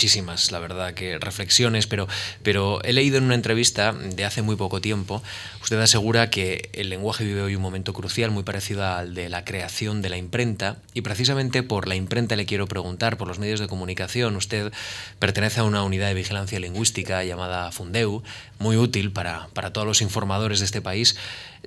muchísimas, 0.01 0.51
la 0.51 0.61
verdad, 0.61 0.95
que 0.95 1.19
reflexiones, 1.19 1.87
pero, 1.87 2.09
pero 2.43 2.83
he 2.85 2.95
leído 2.95 3.19
en 3.19 3.25
una 3.25 3.35
entrevista 3.35 3.93
de 3.93 4.25
hace 4.25 4.41
muy 4.41 4.57
poco 4.57 4.81
tiempo, 4.81 5.23
usted 5.61 5.79
asegura 5.79 6.31
que 6.31 6.71
el 6.73 6.89
lenguaje 6.89 7.23
vive 7.23 7.43
hoy 7.43 7.55
un 7.55 7.61
momento 7.61 7.93
crucial 7.93 8.31
muy 8.31 8.43
parecido 8.43 8.87
al 8.87 9.13
de 9.13 9.29
la 9.29 9.45
creación 9.45 10.01
de 10.01 10.09
la 10.09 10.17
imprenta, 10.17 10.79
y 10.95 11.03
precisamente 11.03 11.63
por 11.63 11.87
la 11.87 11.97
imprenta 11.97 12.35
le 12.35 12.47
quiero 12.47 12.67
preguntar, 12.67 13.19
por 13.19 13.29
los 13.29 13.39
medios 13.39 13.61
de 13.61 13.69
comunicación, 13.69 14.37
usted 14.37 14.73
pertenece 15.19 15.61
a 15.61 15.65
una 15.65 15.83
unidad 15.83 16.09
de 16.09 16.15
vigilancia 16.15 16.59
lingüística 16.59 17.23
llamada 17.23 17.71
Fundeu, 17.71 18.23
muy 18.59 18.79
útil 18.79 19.13
para, 19.13 19.49
para 19.53 19.75
todos 19.75 19.87
los 19.87 20.01
informadores 20.01 20.61
de 20.61 20.65
este 20.65 20.81
país. 20.81 21.17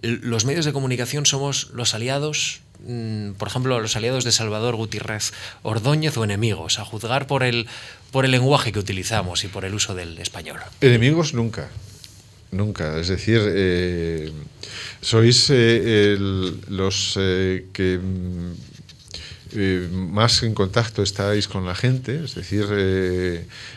Los 0.01 0.45
medios 0.45 0.65
de 0.65 0.73
comunicación 0.73 1.27
somos 1.27 1.69
los 1.69 1.93
aliados 1.93 2.63
Mm, 2.85 3.33
por 3.33 3.47
ejemplo, 3.47 3.79
los 3.79 3.95
aliados 3.95 4.25
de 4.25 4.31
Salvador 4.31 4.75
Gutiérrez 4.75 5.31
Ordóñez 5.63 6.17
o 6.17 6.23
enemigos, 6.23 6.79
a 6.79 6.85
juzgar 6.85 7.27
por 7.27 7.43
el, 7.43 7.67
por 8.13 8.25
el 8.25 8.31
lenguaje 8.31 8.71
que 8.71 8.77
utilizamos 8.77 9.43
y 9.43 9.47
por 9.47 9.65
el 9.65 9.73
uso 9.73 9.95
del 9.95 10.19
español? 10.19 10.59
Enemigos 10.79 11.33
nunca, 11.33 11.67
nunca. 12.51 12.99
Es 12.99 13.07
decir, 13.07 13.41
eh, 13.43 14.31
sois 15.01 15.49
eh, 15.49 16.15
los 16.69 17.17
eh, 17.19 17.65
que 17.73 17.99
más 19.91 20.41
en 20.43 20.53
contacto 20.53 21.03
estáis 21.03 21.47
con 21.47 21.65
la 21.65 21.75
gente, 21.75 22.23
es 22.23 22.33
decir, 22.33 22.65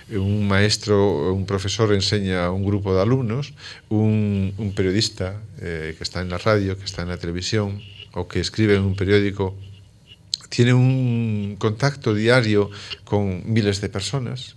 un 0.08 0.48
maestro, 0.48 1.34
un 1.34 1.44
profesor 1.44 1.92
enseña 1.92 2.46
a 2.46 2.50
un 2.50 2.64
grupo 2.64 2.94
de 2.94 3.02
alumnos, 3.02 3.52
un 3.90 4.72
periodista 4.74 5.36
que 5.60 6.00
está 6.00 6.22
en 6.22 6.30
la 6.30 6.38
radio, 6.38 6.78
que 6.78 6.84
está 6.86 7.02
en 7.02 7.08
la 7.08 7.18
televisión, 7.18 7.82
o 8.12 8.26
que 8.26 8.40
escribe 8.40 8.76
en 8.76 8.84
un 8.84 8.96
periódico 8.96 9.54
tiene 10.48 10.74
un 10.74 11.56
contacto 11.58 12.14
diario 12.14 12.70
con 13.04 13.42
miles 13.52 13.80
de 13.80 13.88
personas 13.88 14.56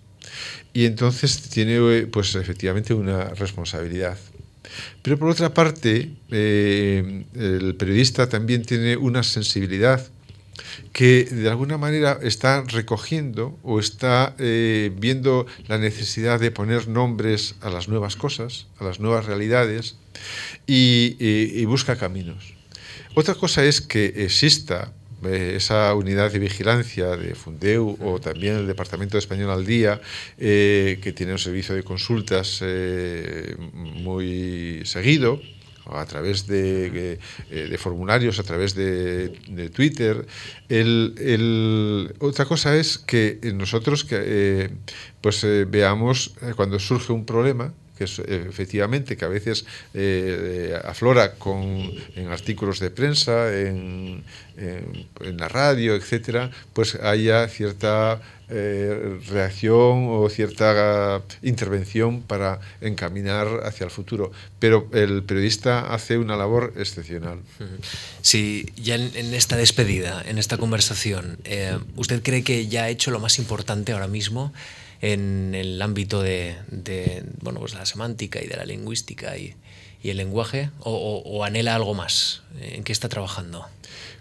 y 0.73 0.85
entonces 0.85 1.41
tiene 1.49 2.07
pues 2.07 2.35
efectivamente 2.35 2.93
una 2.93 3.29
responsabilidad. 3.29 4.17
Pero 5.01 5.17
por 5.17 5.29
otra 5.29 5.53
parte, 5.53 6.11
eh, 6.29 7.25
el 7.33 7.75
periodista 7.75 8.29
también 8.29 8.63
tiene 8.63 8.97
una 8.97 9.23
sensibilidad 9.23 10.07
que 10.93 11.23
de 11.23 11.49
alguna 11.49 11.77
manera 11.77 12.19
está 12.21 12.63
recogiendo 12.67 13.57
o 13.63 13.79
está 13.79 14.35
eh, 14.37 14.91
viendo 14.95 15.47
la 15.67 15.77
necesidad 15.77 16.39
de 16.39 16.51
poner 16.51 16.87
nombres 16.87 17.55
a 17.61 17.69
las 17.69 17.87
nuevas 17.87 18.15
cosas, 18.15 18.67
a 18.77 18.83
las 18.83 18.99
nuevas 18.99 19.25
realidades 19.25 19.95
y 20.67 21.65
busca 21.65 21.95
caminos. 21.95 22.53
Otra 23.15 23.33
cosa 23.33 23.63
es 23.63 23.81
que 23.81 24.05
exista 24.17 24.93
eh, 25.23 25.53
esa 25.55 25.93
unidad 25.95 26.31
de 26.31 26.39
vigilancia 26.39 27.15
de 27.17 27.35
Fundeu 27.35 27.97
o 28.01 28.19
también 28.19 28.55
el 28.55 28.67
Departamento 28.67 29.17
de 29.17 29.19
Español 29.19 29.51
al 29.51 29.65
Día, 29.65 30.01
eh, 30.37 30.99
que 31.01 31.11
tiene 31.11 31.33
un 31.33 31.39
servicio 31.39 31.75
de 31.75 31.83
consultas 31.83 32.59
eh, 32.61 33.55
muy 33.73 34.81
seguido, 34.85 35.41
a 35.85 36.05
través 36.05 36.45
de, 36.45 37.17
de 37.49 37.77
formularios, 37.79 38.37
a 38.37 38.43
través 38.43 38.75
de, 38.75 39.29
de 39.47 39.69
Twitter. 39.71 40.23
El, 40.69 41.15
el, 41.17 42.13
otra 42.19 42.45
cosa 42.45 42.77
es 42.77 42.99
que 42.99 43.39
nosotros 43.55 44.03
que, 44.03 44.69
pues, 45.19 45.43
veamos 45.67 46.35
cuando 46.55 46.77
surge 46.77 47.11
un 47.11 47.25
problema, 47.25 47.73
que 47.99 48.05
es, 48.05 48.19
efectivamente 48.19 49.17
que 49.17 49.25
a 49.25 49.27
veces 49.27 49.65
eh, 49.93 50.73
aflora 50.85 51.33
con, 51.33 51.91
en 52.15 52.29
artículos 52.29 52.79
de 52.79 52.89
prensa, 52.89 53.53
en, 53.53 54.23
en, 54.57 55.37
la 55.37 55.49
radio, 55.49 55.95
etcétera, 55.95 56.49
pues 56.73 56.95
haya 56.95 57.47
cierta 57.49 58.21
eh, 58.49 59.19
reacción 59.27 60.07
o 60.09 60.29
cierta 60.29 61.21
intervención 61.41 62.21
para 62.21 62.59
encaminar 62.81 63.47
hacia 63.63 63.83
el 63.83 63.91
futuro. 63.91 64.31
Pero 64.59 64.87
el 64.93 65.23
periodista 65.23 65.93
hace 65.93 66.17
una 66.17 66.35
labor 66.35 66.73
excepcional. 66.77 67.39
Sí, 68.21 68.71
ya 68.75 68.95
en, 68.95 69.33
esta 69.33 69.55
despedida, 69.57 70.23
en 70.25 70.37
esta 70.37 70.57
conversación, 70.57 71.37
eh, 71.43 71.77
¿usted 71.95 72.23
cree 72.23 72.43
que 72.43 72.67
ya 72.67 72.85
ha 72.85 72.89
hecho 72.89 73.11
lo 73.11 73.19
más 73.19 73.39
importante 73.39 73.91
ahora 73.91 74.07
mismo? 74.07 74.53
En 75.01 75.55
el 75.55 75.81
ámbito 75.81 76.21
de, 76.21 76.55
de 76.67 77.23
bueno, 77.41 77.59
pues 77.59 77.73
la 77.73 77.85
semántica 77.85 78.41
y 78.43 78.47
de 78.47 78.57
la 78.57 78.65
lingüística 78.65 79.37
y, 79.37 79.55
y 80.01 80.09
el 80.09 80.17
lenguaje? 80.17 80.69
O, 80.79 80.91
o, 80.91 81.37
¿O, 81.37 81.43
anhela 81.43 81.75
algo 81.75 81.93
más? 81.93 82.41
¿En 82.61 82.83
qué 82.83 82.91
está 82.91 83.09
trabajando? 83.09 83.65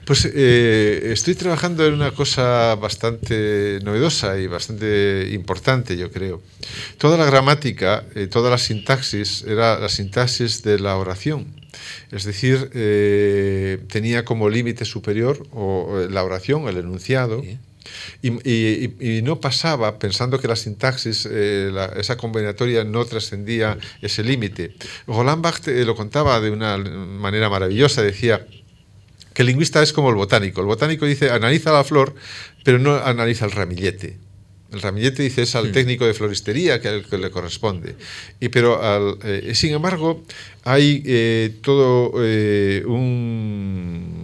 Pues 0.08 0.26
eh, 0.32 1.10
estoy 1.12 1.34
trabajando 1.34 1.86
en 1.86 1.92
una 1.92 2.12
cosa 2.12 2.74
bastante 2.76 3.78
novedosa 3.82 4.38
y 4.38 4.46
bastante 4.46 5.28
importante, 5.32 5.98
yo 5.98 6.10
creo. 6.10 6.40
Toda 6.96 7.18
la 7.18 7.26
gramática, 7.26 8.04
eh, 8.14 8.26
toda 8.26 8.48
la 8.48 8.56
sintaxis, 8.56 9.44
era 9.46 9.78
la 9.78 9.90
sintaxis 9.90 10.62
de 10.62 10.78
la 10.78 10.96
oración. 10.96 11.46
Es 12.10 12.24
decir, 12.24 12.70
eh, 12.72 13.80
tenía 13.88 14.24
como 14.24 14.48
límite 14.48 14.86
superior 14.86 15.46
o, 15.52 16.06
la 16.08 16.24
oración, 16.24 16.66
el 16.68 16.78
enunciado. 16.78 17.42
¿Sí? 17.42 17.58
Y, 18.22 18.30
y, 18.49 18.95
y, 19.01 19.22
no 19.22 19.41
pasaba 19.41 19.99
pensando 19.99 20.39
que 20.39 20.49
la 20.49 20.57
sintaxis, 20.57 21.28
eh, 21.30 21.70
la, 21.72 21.86
esa 21.97 22.16
combinatoria 22.16 22.84
no 22.84 23.05
trascendía 23.05 23.78
ese 24.03 24.24
límite. 24.24 24.74
Roland 25.07 25.43
Barthes 25.43 25.76
eh, 25.76 25.84
lo 25.84 25.95
contaba 25.95 26.41
de 26.41 26.51
una 26.51 26.76
manera 26.78 27.49
maravillosa, 27.49 28.03
decía 28.03 28.47
que 29.34 29.43
el 29.43 29.49
lingüista 29.49 29.82
es 29.82 29.93
como 29.93 30.11
el 30.11 30.16
botánico. 30.16 30.61
El 30.61 30.66
botánico 30.66 31.07
dice, 31.07 31.30
analiza 31.30 31.72
la 31.72 31.84
flor, 31.84 32.14
pero 32.64 32.78
no 32.78 32.97
analiza 32.97 33.45
el 33.45 33.53
ramillete. 33.53 34.16
El 34.72 34.82
ramillete 34.82 35.22
dice 35.22 35.43
es 35.43 35.55
al 35.55 35.72
técnico 35.72 36.07
de 36.07 36.12
floristería 36.12 36.80
que, 36.80 37.03
que 37.09 37.16
le 37.16 37.30
corresponde. 37.30 37.95
Y, 38.39 38.51
pero 38.51 38.82
al, 38.82 39.16
eh, 39.24 39.53
sin 39.55 39.72
embargo, 39.72 40.22
hay 40.64 41.03
eh, 41.07 41.57
todo 41.62 42.11
un 42.11 44.17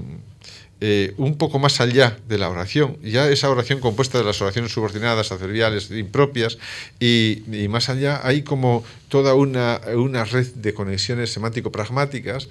eh, 0.86 1.14
un 1.16 1.38
poco 1.38 1.58
más 1.58 1.80
allá 1.80 2.18
de 2.28 2.36
la 2.36 2.50
oración, 2.50 2.98
ya 3.02 3.26
esa 3.30 3.48
oración 3.48 3.80
compuesta 3.80 4.18
de 4.18 4.24
las 4.24 4.42
oraciones 4.42 4.70
subordinadas, 4.70 5.32
adverbiales, 5.32 5.90
impropias, 5.90 6.58
y, 7.00 7.42
y 7.50 7.68
más 7.68 7.88
allá 7.88 8.20
hay 8.22 8.42
como 8.42 8.84
toda 9.14 9.34
una, 9.34 9.80
una 9.94 10.24
red 10.24 10.48
de 10.56 10.74
conexiones 10.74 11.30
semántico-pragmáticas 11.30 12.48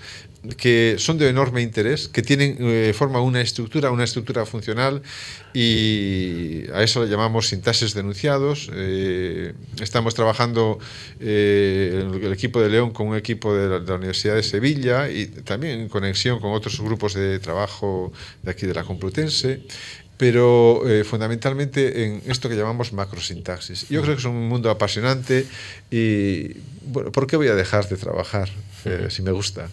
que 0.55 0.95
son 0.97 1.18
de 1.18 1.28
enorme 1.28 1.61
interés, 1.61 2.07
que 2.07 2.22
tienen, 2.22 2.55
eh, 2.57 2.93
forman 2.95 3.22
una 3.22 3.41
estructura, 3.41 3.91
una 3.91 4.05
estructura 4.05 4.45
funcional 4.45 5.01
y 5.53 6.64
a 6.74 6.82
eso 6.82 7.03
le 7.03 7.09
llamamos 7.09 7.49
sintaxis 7.49 7.93
denunciados. 7.93 8.72
Eh, 8.74 9.51
estamos 9.82 10.16
trabajando 10.16 10.80
eh, 11.20 12.09
el 12.22 12.32
equipo 12.32 12.61
de 12.61 12.70
León 12.70 12.91
con 12.91 13.07
un 13.09 13.18
equipo 13.18 13.53
de 13.53 13.68
la, 13.68 13.80
de 13.82 13.89
la, 13.89 13.95
Universidad 13.95 14.36
de 14.36 14.43
Sevilla 14.43 15.09
y 15.09 15.26
también 15.28 15.82
en 15.82 15.89
conexión 15.89 16.39
con 16.39 16.53
otros 16.53 16.80
grupos 16.80 17.14
de 17.14 17.39
trabajo 17.39 18.14
de 18.41 18.51
aquí 18.51 18.66
de 18.68 18.74
la 18.74 18.86
Complutense 18.86 19.59
pero 20.18 20.88
eh, 20.88 21.03
fundamentalmente 21.03 22.05
en 22.05 22.22
esto 22.28 22.49
que 22.49 22.55
llamamos 22.55 22.93
macrosintaxis. 22.93 23.89
Yo 23.89 24.01
creo 24.01 24.16
que 24.16 24.20
es 24.20 24.26
un 24.26 24.47
mundo 24.47 24.70
apasionante 24.70 25.45
y, 25.91 26.53
bueno, 26.86 27.11
¿por 27.11 27.28
qué 27.28 27.38
voy 27.38 27.47
a 27.47 27.55
dejar 27.55 27.88
de 27.89 27.97
trabajar? 27.97 28.49
Eh, 28.86 29.07
si 29.09 29.22
me 29.22 29.32
gusta. 29.32 29.70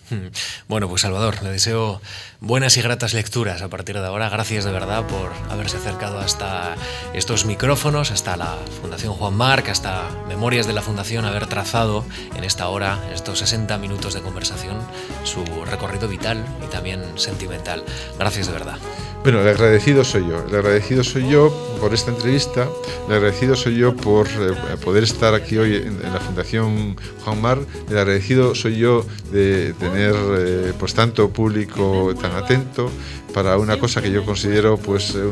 Bueno, 0.68 0.88
pues 0.88 1.02
Salvador, 1.02 1.42
le 1.42 1.50
deseo 1.50 2.00
buenas 2.40 2.76
y 2.76 2.82
gratas 2.82 3.12
lecturas 3.12 3.60
a 3.62 3.68
partir 3.68 3.98
de 3.98 4.06
ahora. 4.06 4.28
Gracias 4.28 4.64
de 4.64 4.70
verdad 4.70 5.06
por 5.06 5.32
haberse 5.50 5.78
acercado 5.78 6.20
hasta 6.20 6.76
estos 7.12 7.44
micrófonos, 7.44 8.10
hasta 8.10 8.36
la 8.36 8.56
Fundación 8.80 9.14
Juan 9.14 9.34
Marc, 9.34 9.68
hasta 9.68 10.08
Memorias 10.28 10.66
de 10.66 10.74
la 10.74 10.82
Fundación, 10.82 11.24
haber 11.24 11.46
trazado 11.46 12.04
en 12.36 12.44
esta 12.44 12.68
hora, 12.68 13.00
estos 13.12 13.40
60 13.40 13.76
minutos 13.78 14.14
de 14.14 14.20
conversación, 14.20 14.78
su 15.24 15.44
recorrido 15.64 16.06
vital 16.08 16.44
y 16.64 16.70
también 16.70 17.02
sentimental. 17.16 17.84
Gracias 18.18 18.46
de 18.46 18.52
verdad. 18.52 18.78
Bueno, 19.22 19.42
el 19.42 19.48
agradecido 19.48 20.02
soy 20.02 20.22
yo. 20.22 20.42
El 20.48 20.54
agradecido 20.54 21.04
soy 21.04 21.28
yo 21.28 21.52
por 21.78 21.92
esta 21.92 22.10
entrevista. 22.10 22.66
El 23.06 23.16
agradecido 23.16 23.54
soy 23.54 23.76
yo 23.76 23.94
por 23.94 24.26
eh, 24.28 24.54
poder 24.82 25.04
estar 25.04 25.34
aquí 25.34 25.58
hoy 25.58 25.76
en, 25.76 25.88
en, 26.02 26.12
la 26.14 26.20
Fundación 26.20 26.96
Juan 27.22 27.42
Mar. 27.42 27.58
El 27.90 27.98
agradecido 27.98 28.54
soy 28.54 28.78
yo 28.78 29.04
de 29.30 29.74
tener 29.78 30.14
eh, 30.38 30.72
pues 30.78 30.94
tanto 30.94 31.28
público 31.28 32.14
tan 32.18 32.32
atento 32.32 32.90
para 33.34 33.58
una 33.58 33.78
cosa 33.78 34.00
que 34.00 34.10
yo 34.10 34.24
considero 34.24 34.78
pues 34.78 35.14
eh, 35.14 35.22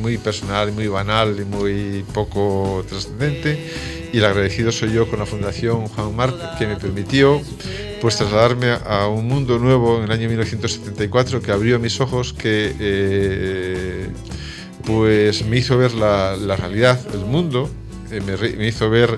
muy 0.00 0.18
personal, 0.18 0.70
muy 0.70 0.86
banal 0.86 1.36
y 1.40 1.44
muy 1.44 2.04
poco 2.14 2.84
trascendente. 2.88 3.72
Y 4.12 4.18
el 4.18 4.24
agradecido 4.24 4.70
soy 4.70 4.92
yo 4.92 5.10
con 5.10 5.18
la 5.18 5.26
Fundación 5.26 5.88
Juan 5.88 6.14
Marc 6.14 6.58
que 6.58 6.68
me 6.68 6.76
permitió 6.76 7.40
pues 8.02 8.16
trasladarme 8.16 8.76
a 8.84 9.06
un 9.06 9.28
mundo 9.28 9.60
nuevo 9.60 9.98
en 9.98 10.04
el 10.04 10.10
año 10.10 10.26
1974 10.26 11.40
que 11.40 11.52
abrió 11.52 11.78
mis 11.78 12.00
ojos, 12.00 12.32
que 12.32 12.74
eh, 12.80 14.08
pues 14.84 15.46
me 15.46 15.58
hizo 15.58 15.78
ver 15.78 15.94
la, 15.94 16.34
realidad, 16.56 16.98
el 17.14 17.20
mundo, 17.20 17.70
eh, 18.10 18.20
me, 18.20 18.66
hizo 18.66 18.90
ver 18.90 19.16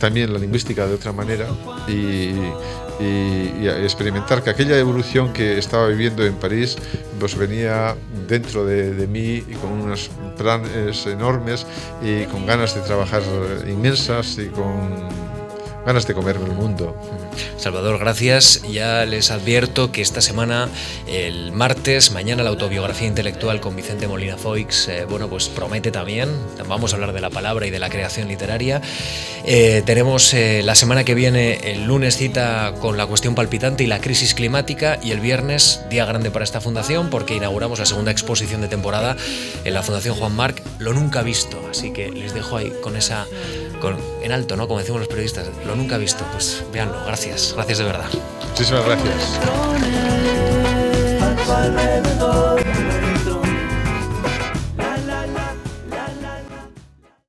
también 0.00 0.32
la 0.32 0.40
lingüística 0.40 0.88
de 0.88 0.94
otra 0.96 1.12
manera 1.12 1.46
y, 1.86 2.32
experimentar 3.84 4.42
que 4.42 4.50
aquella 4.50 4.76
evolución 4.78 5.32
que 5.32 5.58
estaba 5.58 5.86
viviendo 5.86 6.24
en 6.24 6.34
París 6.34 6.76
pues 7.20 7.36
venía 7.36 7.94
dentro 8.26 8.64
de, 8.64 8.94
de, 8.94 9.06
mí 9.06 9.44
y 9.48 9.54
con 9.60 9.70
unos 9.70 10.10
planes 10.36 11.06
enormes 11.06 11.66
y 12.02 12.24
con 12.24 12.46
ganas 12.46 12.74
de 12.74 12.80
trabajar 12.80 13.22
inmensas 13.68 14.38
y 14.38 14.46
con 14.46 15.08
ganas 15.84 16.06
de 16.08 16.14
comerme 16.14 16.46
el 16.46 16.54
mundo. 16.54 16.96
Salvador, 17.58 17.98
gracias. 17.98 18.62
Ya 18.70 19.04
les 19.04 19.30
advierto 19.30 19.92
que 19.92 20.02
esta 20.02 20.20
semana, 20.20 20.68
el 21.06 21.52
martes, 21.52 22.10
mañana 22.10 22.42
la 22.42 22.50
autobiografía 22.50 23.06
intelectual 23.06 23.60
con 23.60 23.76
Vicente 23.76 24.08
Molina 24.08 24.36
Foix, 24.36 24.88
eh, 24.88 25.06
bueno, 25.08 25.28
pues 25.28 25.48
promete 25.48 25.90
también. 25.90 26.28
Vamos 26.68 26.92
a 26.92 26.96
hablar 26.96 27.12
de 27.12 27.20
la 27.20 27.30
palabra 27.30 27.66
y 27.66 27.70
de 27.70 27.78
la 27.78 27.88
creación 27.88 28.28
literaria. 28.28 28.80
Eh, 29.44 29.82
tenemos 29.86 30.34
eh, 30.34 30.62
la 30.64 30.74
semana 30.74 31.04
que 31.04 31.14
viene, 31.14 31.72
el 31.72 31.84
lunes, 31.84 32.16
cita 32.16 32.74
con 32.80 32.96
la 32.96 33.06
cuestión 33.06 33.34
palpitante 33.34 33.84
y 33.84 33.86
la 33.86 34.00
crisis 34.00 34.34
climática, 34.34 34.98
y 35.02 35.12
el 35.12 35.20
viernes, 35.20 35.80
día 35.90 36.04
grande 36.04 36.30
para 36.30 36.44
esta 36.44 36.60
fundación, 36.60 37.10
porque 37.10 37.34
inauguramos 37.34 37.78
la 37.78 37.86
segunda 37.86 38.10
exposición 38.10 38.60
de 38.60 38.68
temporada 38.68 39.16
en 39.64 39.74
la 39.74 39.82
Fundación 39.82 40.14
Juan 40.16 40.34
Marc, 40.34 40.62
lo 40.78 40.92
nunca 40.92 41.22
visto. 41.22 41.60
Así 41.70 41.92
que 41.92 42.10
les 42.10 42.34
dejo 42.34 42.56
ahí 42.56 42.72
con 42.82 42.96
esa. 42.96 43.26
Con, 43.80 43.96
en 44.22 44.32
alto, 44.32 44.56
¿no? 44.56 44.66
Como 44.66 44.80
decimos 44.80 45.00
los 45.00 45.08
periodistas, 45.08 45.48
lo 45.66 45.76
nunca 45.76 45.98
visto. 45.98 46.24
Pues 46.32 46.64
véanlo, 46.72 47.04
gracias. 47.04 47.52
Gracias 47.54 47.78
de 47.78 47.84
verdad. 47.84 48.08
Muchísimas 48.48 48.84
gracias. 48.84 49.40